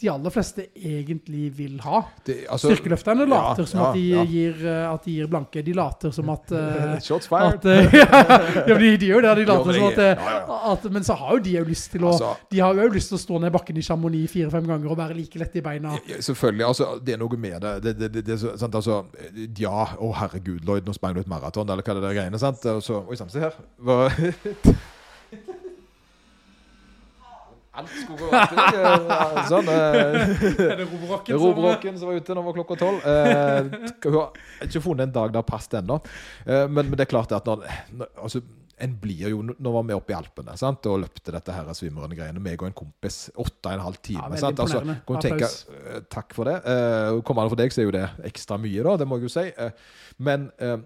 [0.03, 2.01] de aller fleste egentlig vil ha.
[2.27, 5.63] Det, altså, Styrkeløfterne later ja, som at, de ja, gir, eh, at de gir blanke.
[5.63, 7.61] De later som at, uh, Shots fired.
[7.61, 7.97] at eh,
[8.71, 9.35] Ja, de, de gjør det.
[9.41, 12.33] De later som at, at Men så har jo de jo lyst til å Altså,
[12.51, 15.17] De har jo lyst til å stå ned bakken i Chamonix fire-fem ganger og være
[15.17, 15.95] like lette i beina.
[16.19, 16.67] Selvfølgelig.
[16.67, 17.95] altså, Det er noe med det.
[18.03, 19.05] det, det, sant, altså,
[19.59, 22.43] ja, å herregud, Lloyd, nå sprang du et maraton, eller hva det der greiene.
[22.43, 22.67] sant?
[22.75, 23.55] Og så, Oi sann, se her.
[27.73, 28.81] Alt skulle gå rett til.
[28.85, 29.69] eh, Sånn.
[29.73, 33.07] eh, Er det robrokken Robrocken som var ute nå var klokka tolv.
[33.09, 33.71] Eh,
[34.05, 35.97] hun har ikke funnet en dag det har passet ennå.
[36.45, 37.65] Eh, men, men det er klart at når,
[37.97, 38.43] når altså,
[38.83, 40.85] en blir jo, Nå var vi oppe i Alpene sant?
[40.91, 43.19] og løpte dette her svimrende greiene, meg og en kompis.
[43.39, 44.25] Åtte og en halv time.
[44.35, 44.59] Ja, sant?
[44.65, 45.49] Altså, kan du tenke,
[45.87, 46.57] eh, takk for det.
[46.67, 48.97] Uh, kommer det for deg, så er jo det ekstra mye, da.
[49.01, 49.47] Det må jeg jo si.
[49.55, 49.71] Uh,
[50.29, 50.77] men uh,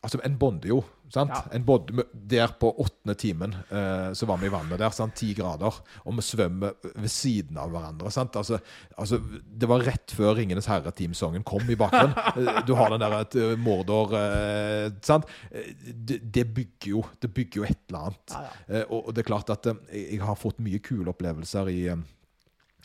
[0.00, 0.80] altså, en bonder jo.
[1.10, 1.32] Sant?
[1.34, 1.42] Ja.
[1.56, 5.16] En bodde der på åttende timen, eh, så var vi i vannet der, sant?
[5.18, 8.12] ti grader, og vi svømmer ved siden av hverandre.
[8.14, 8.36] Sant?
[8.38, 8.60] Altså,
[8.96, 12.14] altså, det var rett før 'Ringenes herre'-teamsongen kom i bakgrunnen.
[12.40, 15.26] Eh, du har den der et eh, Mordor eh, sant?
[15.50, 18.30] Eh, Det, det bygger jo Det bygger jo et eller annet.
[18.30, 18.52] Ja, ja.
[18.68, 21.80] Eh, og, og det er klart at jeg har fått mye kule opplevelser i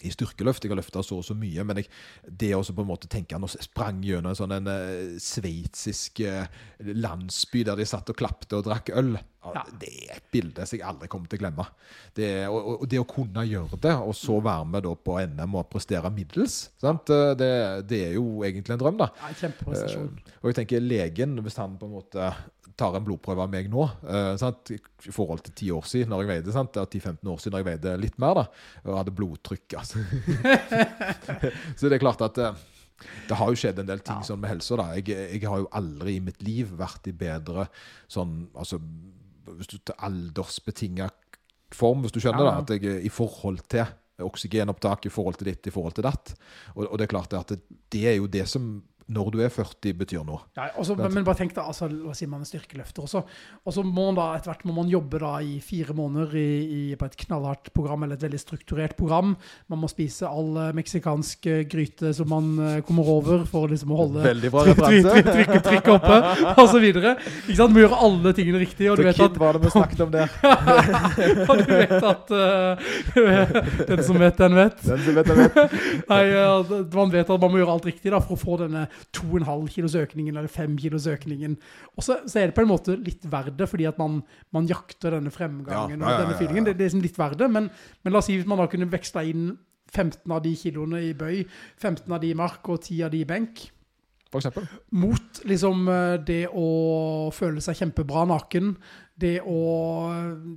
[0.04, 0.64] i styrkeløft.
[0.66, 1.88] Jeg har løfta så og så mye, men jeg,
[2.28, 6.46] det å på en måte tenke Nå sprang gjennom en sånn en uh, sveitsisk uh,
[6.84, 9.16] landsby der de satt og klapte og drakk øl.
[9.46, 9.62] Ja.
[9.78, 11.66] Det er et bilde som jeg aldri kommer til å glemme.
[12.18, 15.68] Det, og, og- det å kunne gjøre det, og så være med på NM og
[15.70, 17.12] prestere middels, sant?
[17.14, 17.52] Eh, Det,
[17.92, 19.12] det er jo egentlig en drøm, da.
[19.22, 20.10] Ja, en kjempeprestasjon.
[20.18, 22.32] Eh, og jeg tenker legen, hvis han på en måte
[22.78, 24.72] tar en blodprøve av meg nå, eh, sant?
[24.76, 26.74] i forhold til 10 år siden når jeg veide, sant?
[26.76, 28.46] Det 10-15 år siden når jeg veide litt mer, da,
[28.86, 30.04] og hadde blodtrykk, altså.
[31.78, 32.64] Så det er klart at eh,
[33.30, 34.28] det har jo skjedd en del ting Ja.
[34.28, 34.78] sånn med helsa.
[34.80, 34.88] da.
[34.98, 37.68] Jeg, jeg har jo aldri i mitt liv vært i bedre
[38.12, 38.80] sånn altså,
[39.52, 41.10] Hvis du til aldersbetinga
[41.76, 43.86] form, hvis du skjønner Ja, da, at jeg i forhold til
[44.24, 46.32] oksygenopptak, i forhold til ditt, i forhold til datt.
[46.76, 47.58] Og, og det er klart at det,
[47.92, 48.70] det er jo det som,
[49.06, 50.40] når du er 40, betyr noe.
[50.58, 53.22] Ja, også, men, men bare tenk da, altså, la oss si man er styrkeløfter også,
[53.62, 56.48] og så må man da etter hvert må man jobbe da i fire måneder i,
[56.66, 59.36] i, på et knallhardt program, eller et veldig strukturert program.
[59.70, 63.94] Man må spise all eh, meksikansk eh, gryte som man eh, kommer over for liksom
[63.94, 65.14] å holde Veldig bra trykke, referanse.
[65.14, 66.18] trykke, trykke, trykke oppe,
[66.66, 66.88] osv.
[67.46, 70.14] Du må gjøre alle tingene riktig, og du vet at, var det vi snakket om
[70.18, 70.34] der.
[71.50, 72.90] og du vet at uh,
[73.94, 74.82] den som vet, den vet.
[74.82, 75.80] Den som vet, den vet.
[76.10, 76.50] Nei, ja,
[76.98, 79.96] man vet at man må gjøre alt riktig da, for å få denne 2,5 kilos
[80.00, 81.58] økningen, eller 5 kilos økningen.
[81.96, 84.22] Og så, så er det på en måte litt verdt det, fordi at man,
[84.56, 86.68] man jakter denne fremgangen Ja, ja, og denne feelingen.
[86.68, 87.70] Det, det er liksom litt verdt det, men,
[88.04, 89.54] men la oss si hvis man da kunne veksla inn
[89.96, 91.44] 15 av de kiloene i bøy,
[91.80, 93.68] 15 av de i mark og 10 av de i benk,
[94.44, 98.76] For mot liksom eh, det å føle seg kjempebra naken,
[99.16, 99.58] det å...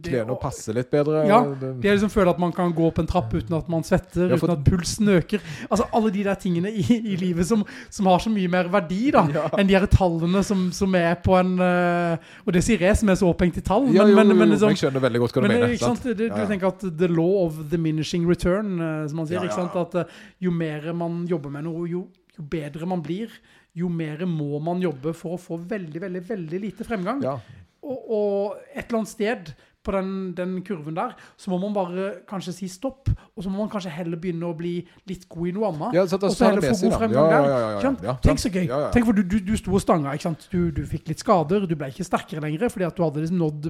[0.03, 1.21] det Klærne å- passer litt bedre.
[1.29, 3.85] Ja, det- er liksom føle at man kan gå opp en trapp uten at man
[3.87, 5.39] svetter, Ja, for- uten at pulsen øker.
[5.71, 9.13] Altså alle de der tingene i, i livet som, som har så mye mer verdi
[9.15, 9.45] da, Ja.
[9.59, 11.55] enn de her tallene som, som er på en...
[11.63, 14.35] eh, og det sier jeg som er så opphengt i tall, men, jo, men, jo,
[14.35, 15.77] men, jo, liksom, jeg skjønner veldig godt hva du men mener.
[15.77, 16.09] ikke sant?
[16.19, 16.47] Du ja.
[16.51, 19.79] tenker at the law of diminishing return, eh, som man sier, ikke sant?
[19.87, 23.31] At eh, jo mer man jobber med noe, jo, jo bedre man blir,
[23.77, 27.23] jo mer må man jobbe for å få veldig, veldig, veldig lite fremgang.
[27.23, 27.39] Ja.
[27.83, 29.53] Og, og et eller annet sted
[29.89, 33.63] på den, den kurven der, så må man bare kanskje si stopp, og så må
[33.63, 34.73] man kanskje heller begynne å bli
[35.09, 35.95] litt god i noe annet.
[35.97, 38.19] Ja, så og så heller få god fremgang der.
[38.27, 38.67] Tenk så gøy.
[38.93, 40.13] Tenk for du, du, du sto og stanga?
[40.53, 43.41] Du, du fikk litt skader, du ble ikke sterkere lenger, fordi at du hadde liksom
[43.41, 43.69] nådd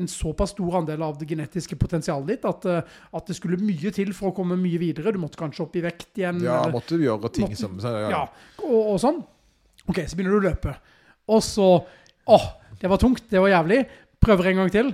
[0.00, 3.92] en såpass stor andel av det genetiske potensialet ditt, at, eh, at det skulle mye
[3.94, 5.12] til for å komme mye videre.
[5.14, 6.40] Du måtte kanskje opp i vekt igjen.
[6.48, 8.24] Ja, eller- måtte du gjøre ting Måtte- som ja, ja,
[8.64, 9.22] og, og sånn.
[9.90, 10.74] Ok, så begynner du å løpe.
[11.30, 11.68] Og så,
[12.30, 12.48] åh,
[12.80, 13.84] det var tungt, det var jævlig.
[14.20, 14.92] Prøver en gang til.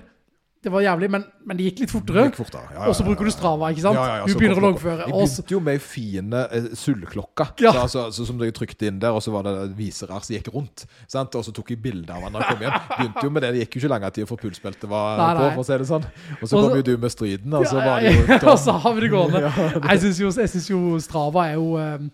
[0.66, 2.22] Det var jævlig, men, men det gikk litt fortere.
[2.26, 2.66] Gikk fortere.
[2.72, 3.30] Ja, ja, Og så bruker du.
[3.30, 3.98] Strava, ikke sant?
[4.00, 5.04] Ja, ja, ja, du begynner å loggføre.
[5.04, 7.70] Jeg begynte jo med fine eh, sølvklokke Ja.
[7.86, 10.82] så, altså, som jeg trykte inn der, og så var det viserer som gikk rundt.
[11.12, 11.36] Sant?
[11.38, 12.78] Og så tok jeg bilde av han da jeg kom hjem.
[12.96, 15.44] Begynte jo med det, det gikk jo ikke lang tid før pulsbeltet var Nei, på,
[15.44, 15.52] nei.
[15.54, 16.08] for å si det sånn.
[16.40, 18.78] Og så kom jo du med striden, og så Ja, var det jo og så
[18.82, 19.44] har vi det gående.
[19.92, 22.08] Jeg synes jo, jo Strava er jo eh,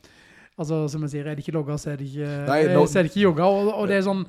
[0.60, 2.86] Altså, som jeg sier, er det ikke logga, så er det ikke, Nei, eh, nå-
[2.86, 3.46] så er det ikke jogga.
[3.48, 4.26] Og, og det er sånn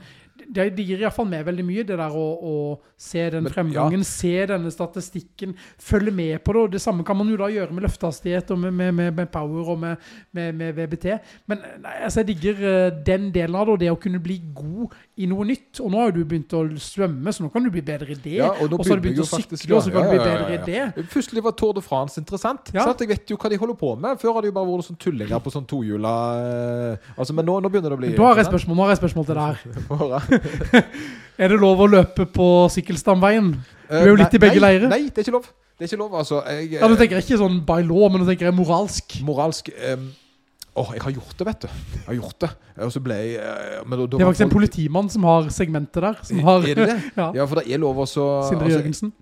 [0.50, 2.54] det, det gir i hvert fall med veldig mye, det der å, å
[2.98, 6.64] se den Men, fremgangen, se denne statistikken, følge med på det.
[6.64, 9.30] Og det samme kan man jo da gjøre med løftehastighet og med, med, med, med
[9.32, 11.06] power og med, med, med VBT.
[11.52, 14.40] Men nei, altså, jeg digger eh, den delen av det, og det å kunne bli
[14.58, 15.78] god i noe nytt.
[15.84, 18.38] Og nå har du begynt å svømme, så nå kan du bli bedre i det.
[18.40, 20.22] Ja, og og så har du begynt å sykle, og så kan ja, du bli
[20.24, 21.08] bedre i det.
[21.14, 22.74] Plutselig var Tour de France interessant.
[22.74, 24.22] Jeg vet jo hva de holder på med.
[24.22, 27.60] Før har det jo bare vært sånn tullinger på sånn tohjula eh, Altså, Men nå,
[27.62, 29.46] nå begynner det å bli Da har jeg spørsmål, nå har jeg spørsmål til deg
[29.52, 30.88] her.
[31.44, 33.54] Er det lov å løpe på sykkelstamveien?
[33.90, 34.90] Du er jo litt i begge leirer.
[34.90, 35.48] Nei, det er ikke lov.
[35.74, 36.42] Det er ikke lov, altså.
[36.48, 39.18] Jeg, Ja, nå tenker jeg ikke sånn by law, men nå tenker jeg moralsk.
[39.26, 39.74] moralsk
[40.76, 41.68] Åh, jeg har gjort det, vet du.
[41.94, 42.50] Jeg har gjort det.
[42.82, 45.50] Og så ble jeg eh, men da- da Det er faktisk en politimann som har
[45.54, 46.16] segmentet der.
[46.24, 46.96] Som har, Er det det?
[47.22, 49.14] ja, Ja, for det er lov også Sindre altså, Jørgensen.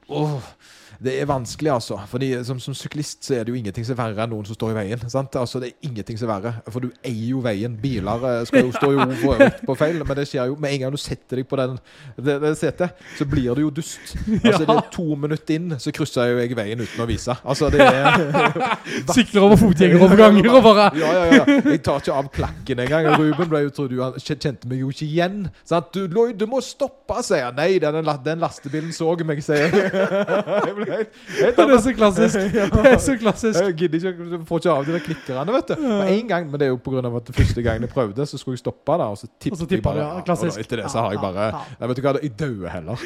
[1.02, 1.98] Det er vanskelig, altså.
[2.08, 4.54] Fordi som, som syklist så er det jo ingenting som er verre enn noen som
[4.54, 5.06] står i veien.
[5.10, 5.34] Sant?
[5.40, 7.74] Altså, det er ingenting som er verre, for du eier jo veien.
[7.82, 10.84] Biler eh, skal jo stå jo øvrigt på feil, men det skjer jo med en
[10.84, 11.80] gang du setter deg på den,
[12.22, 13.98] det, det setet, så blir du jo dust.
[14.52, 17.34] Altså, det er to minutter inn, så krysser jo jeg veien uten å vise.
[17.48, 18.18] Altså, det er
[19.16, 21.46] Sykler over fotgjengeroverganger og bare Ja, ja, ja.
[21.72, 23.08] Jeg tar ikke av klakken engang.
[23.16, 25.46] Ruben ble jo, trodde jo han kjente meg jo ikke igjen.
[25.68, 25.92] Sant?
[25.96, 27.58] Du, Lloyd, du må stoppe, sier han.
[27.60, 30.91] Nei, den, den lastebilen så meg, sier jeg.
[30.92, 32.36] Helt, helt Det er så klassisk.
[32.76, 33.60] Det er så klassisk.
[33.62, 35.76] jeg gidder ikke, jeg får ikke av de der klikkerne, vet du.
[35.88, 38.40] Med en gang, men det er jo av at det første gangen jeg prøvde, så
[38.40, 39.98] skulle jeg stoppe da, og så Og tippet jeg bare.
[40.04, 40.56] ja, og klassisk.
[40.56, 41.50] da, etter det så har jeg bare.
[41.80, 42.98] Nei, vet du hva, jeg dauer heller.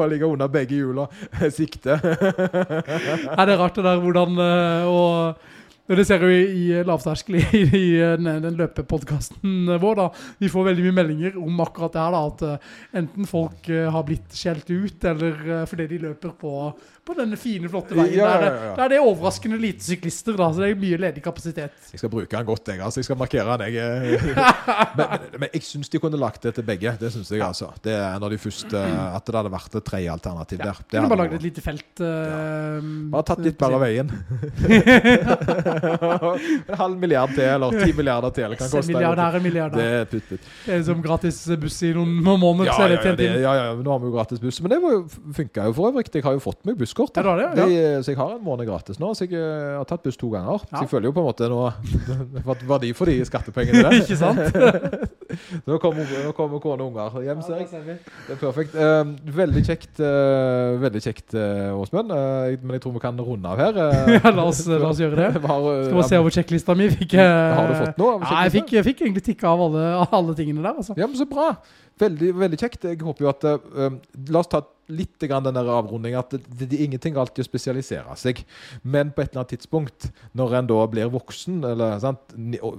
[0.00, 1.06] Jeg ligger unna under begge hjula.
[1.50, 1.98] Sikte.
[2.00, 5.36] Er det er rart det der hvordan eh, og og
[5.98, 9.96] det ser vi i eh, lavterskel i, i eh, den, den løpepodkasten vår.
[9.98, 10.06] da.
[10.38, 12.14] Vi får veldig mye meldinger om akkurat det her.
[12.14, 16.36] da, At eh, enten folk eh, har blitt skjelt ut, eller eh, fordi de løper
[16.38, 16.54] på,
[17.10, 18.14] på denne fine, flotte veien.
[18.16, 18.70] Ja, ja, det, ja.
[18.78, 21.74] der det er overraskende lite syklister, da, så det er mye ledig kapasitet.
[21.90, 22.78] Jeg skal bruke den godt, jeg.
[22.86, 22.98] altså.
[23.02, 23.86] Jeg skal markere den, jeg.
[24.98, 26.90] men, men, men jeg syns de kunne lagt det til begge.
[27.00, 27.66] Det syns jeg, altså.
[27.84, 30.76] Det er en av de første At det hadde vært et tredje alternativ Ja, der.
[30.86, 31.92] Det kunne bare lagd et lite felt.
[32.04, 32.78] eh,
[33.12, 34.08] Bare tatt litt bare av veien.
[36.70, 38.56] en halv milliard til, eller ti milliarder til.
[38.58, 38.86] Kan koste.
[38.90, 39.80] Milliardær er milliardær.
[39.80, 40.48] Det er putt, putt.
[40.66, 42.76] Det er som gratis buss i noen måneder, Ja,
[43.40, 44.60] ja, ja, nå har vi jo gratis buss.
[44.62, 44.78] Men det
[45.36, 46.06] funka jo for øvrig.
[46.14, 46.99] Jeg har jo fått meg busskort.
[47.00, 47.66] Ja, det det, ja.
[47.66, 49.12] de, så jeg har en måned gratis nå.
[49.16, 50.60] Så jeg eh, har tatt buss to ganger.
[50.66, 50.76] Ja.
[50.76, 51.60] Så jeg føler jo på en måte nå
[52.48, 53.98] fått verdi for de skattepengene der.
[54.02, 54.40] Ikke sant?
[55.62, 57.98] Nå kommer, nå kommer kone og unger hjem, ser jeg.
[58.26, 58.72] Det er perfekt.
[58.74, 62.10] Uh, veldig kjekt, uh, veldig kjekt Åsmund.
[62.10, 63.78] Men jeg tror vi kan runde av her.
[64.16, 65.44] Ja, la oss, la oss gjøre det.
[65.44, 66.88] har, Skal vi se over sjekklista mi.
[66.96, 69.86] Fikk, Har du fått noe Nei, Ja, jeg fikk, jeg fikk egentlig tikka av alle,
[70.18, 70.98] alle tingene der, altså.
[70.98, 71.52] Ja, men så bra.
[72.02, 72.90] Veldig, veldig kjekt.
[72.90, 73.48] Jeg håper jo at
[74.34, 76.18] La oss ta litt grann den der avrundingen.
[76.20, 78.42] At det, det, det er ingenting galt i å spesialisere seg.
[78.82, 82.34] Men på et eller annet tidspunkt, når en da blir voksen, eller sant,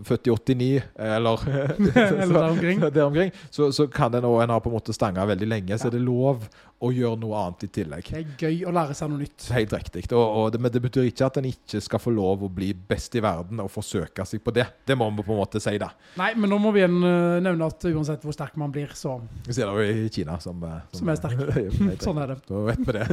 [0.07, 1.45] født i 89, eller
[2.21, 2.79] Eller der omkring.
[2.85, 5.77] der omkring, så, så kan en òg En har på en måte stanga veldig lenge,
[5.77, 5.91] så Ja.
[5.93, 6.45] er det lov
[6.81, 8.07] å gjøre noe annet i tillegg.
[8.09, 9.43] Det er gøy å lære seg noe nytt.
[9.53, 10.01] Helt riktig.
[10.17, 12.71] Og, og det, men det betyr ikke at en ikke skal få lov å bli
[12.73, 14.65] best i verden og forsøke seg på det.
[14.89, 15.91] Det må vi på en måte si, da.
[16.17, 19.19] Nei, men nå må vi igjen eh, nevne at uansett hvor sterk man blir, så
[19.45, 20.57] Vi ser det jo i Kina som,
[20.89, 21.43] som, Som er sterk.
[22.01, 22.37] Helt sånn er det.
[22.49, 23.05] Da vet vi det.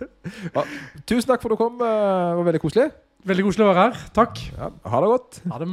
[0.56, 0.64] ja,
[1.04, 1.76] tusen takk for at du kom.
[1.84, 1.94] eh,
[2.32, 2.88] Det var veldig koselig.
[3.28, 4.04] Veldig koselig å være her.
[4.16, 4.40] Takk.
[4.56, 5.40] Ja, ha det godt.
[5.52, 5.70] Ha det.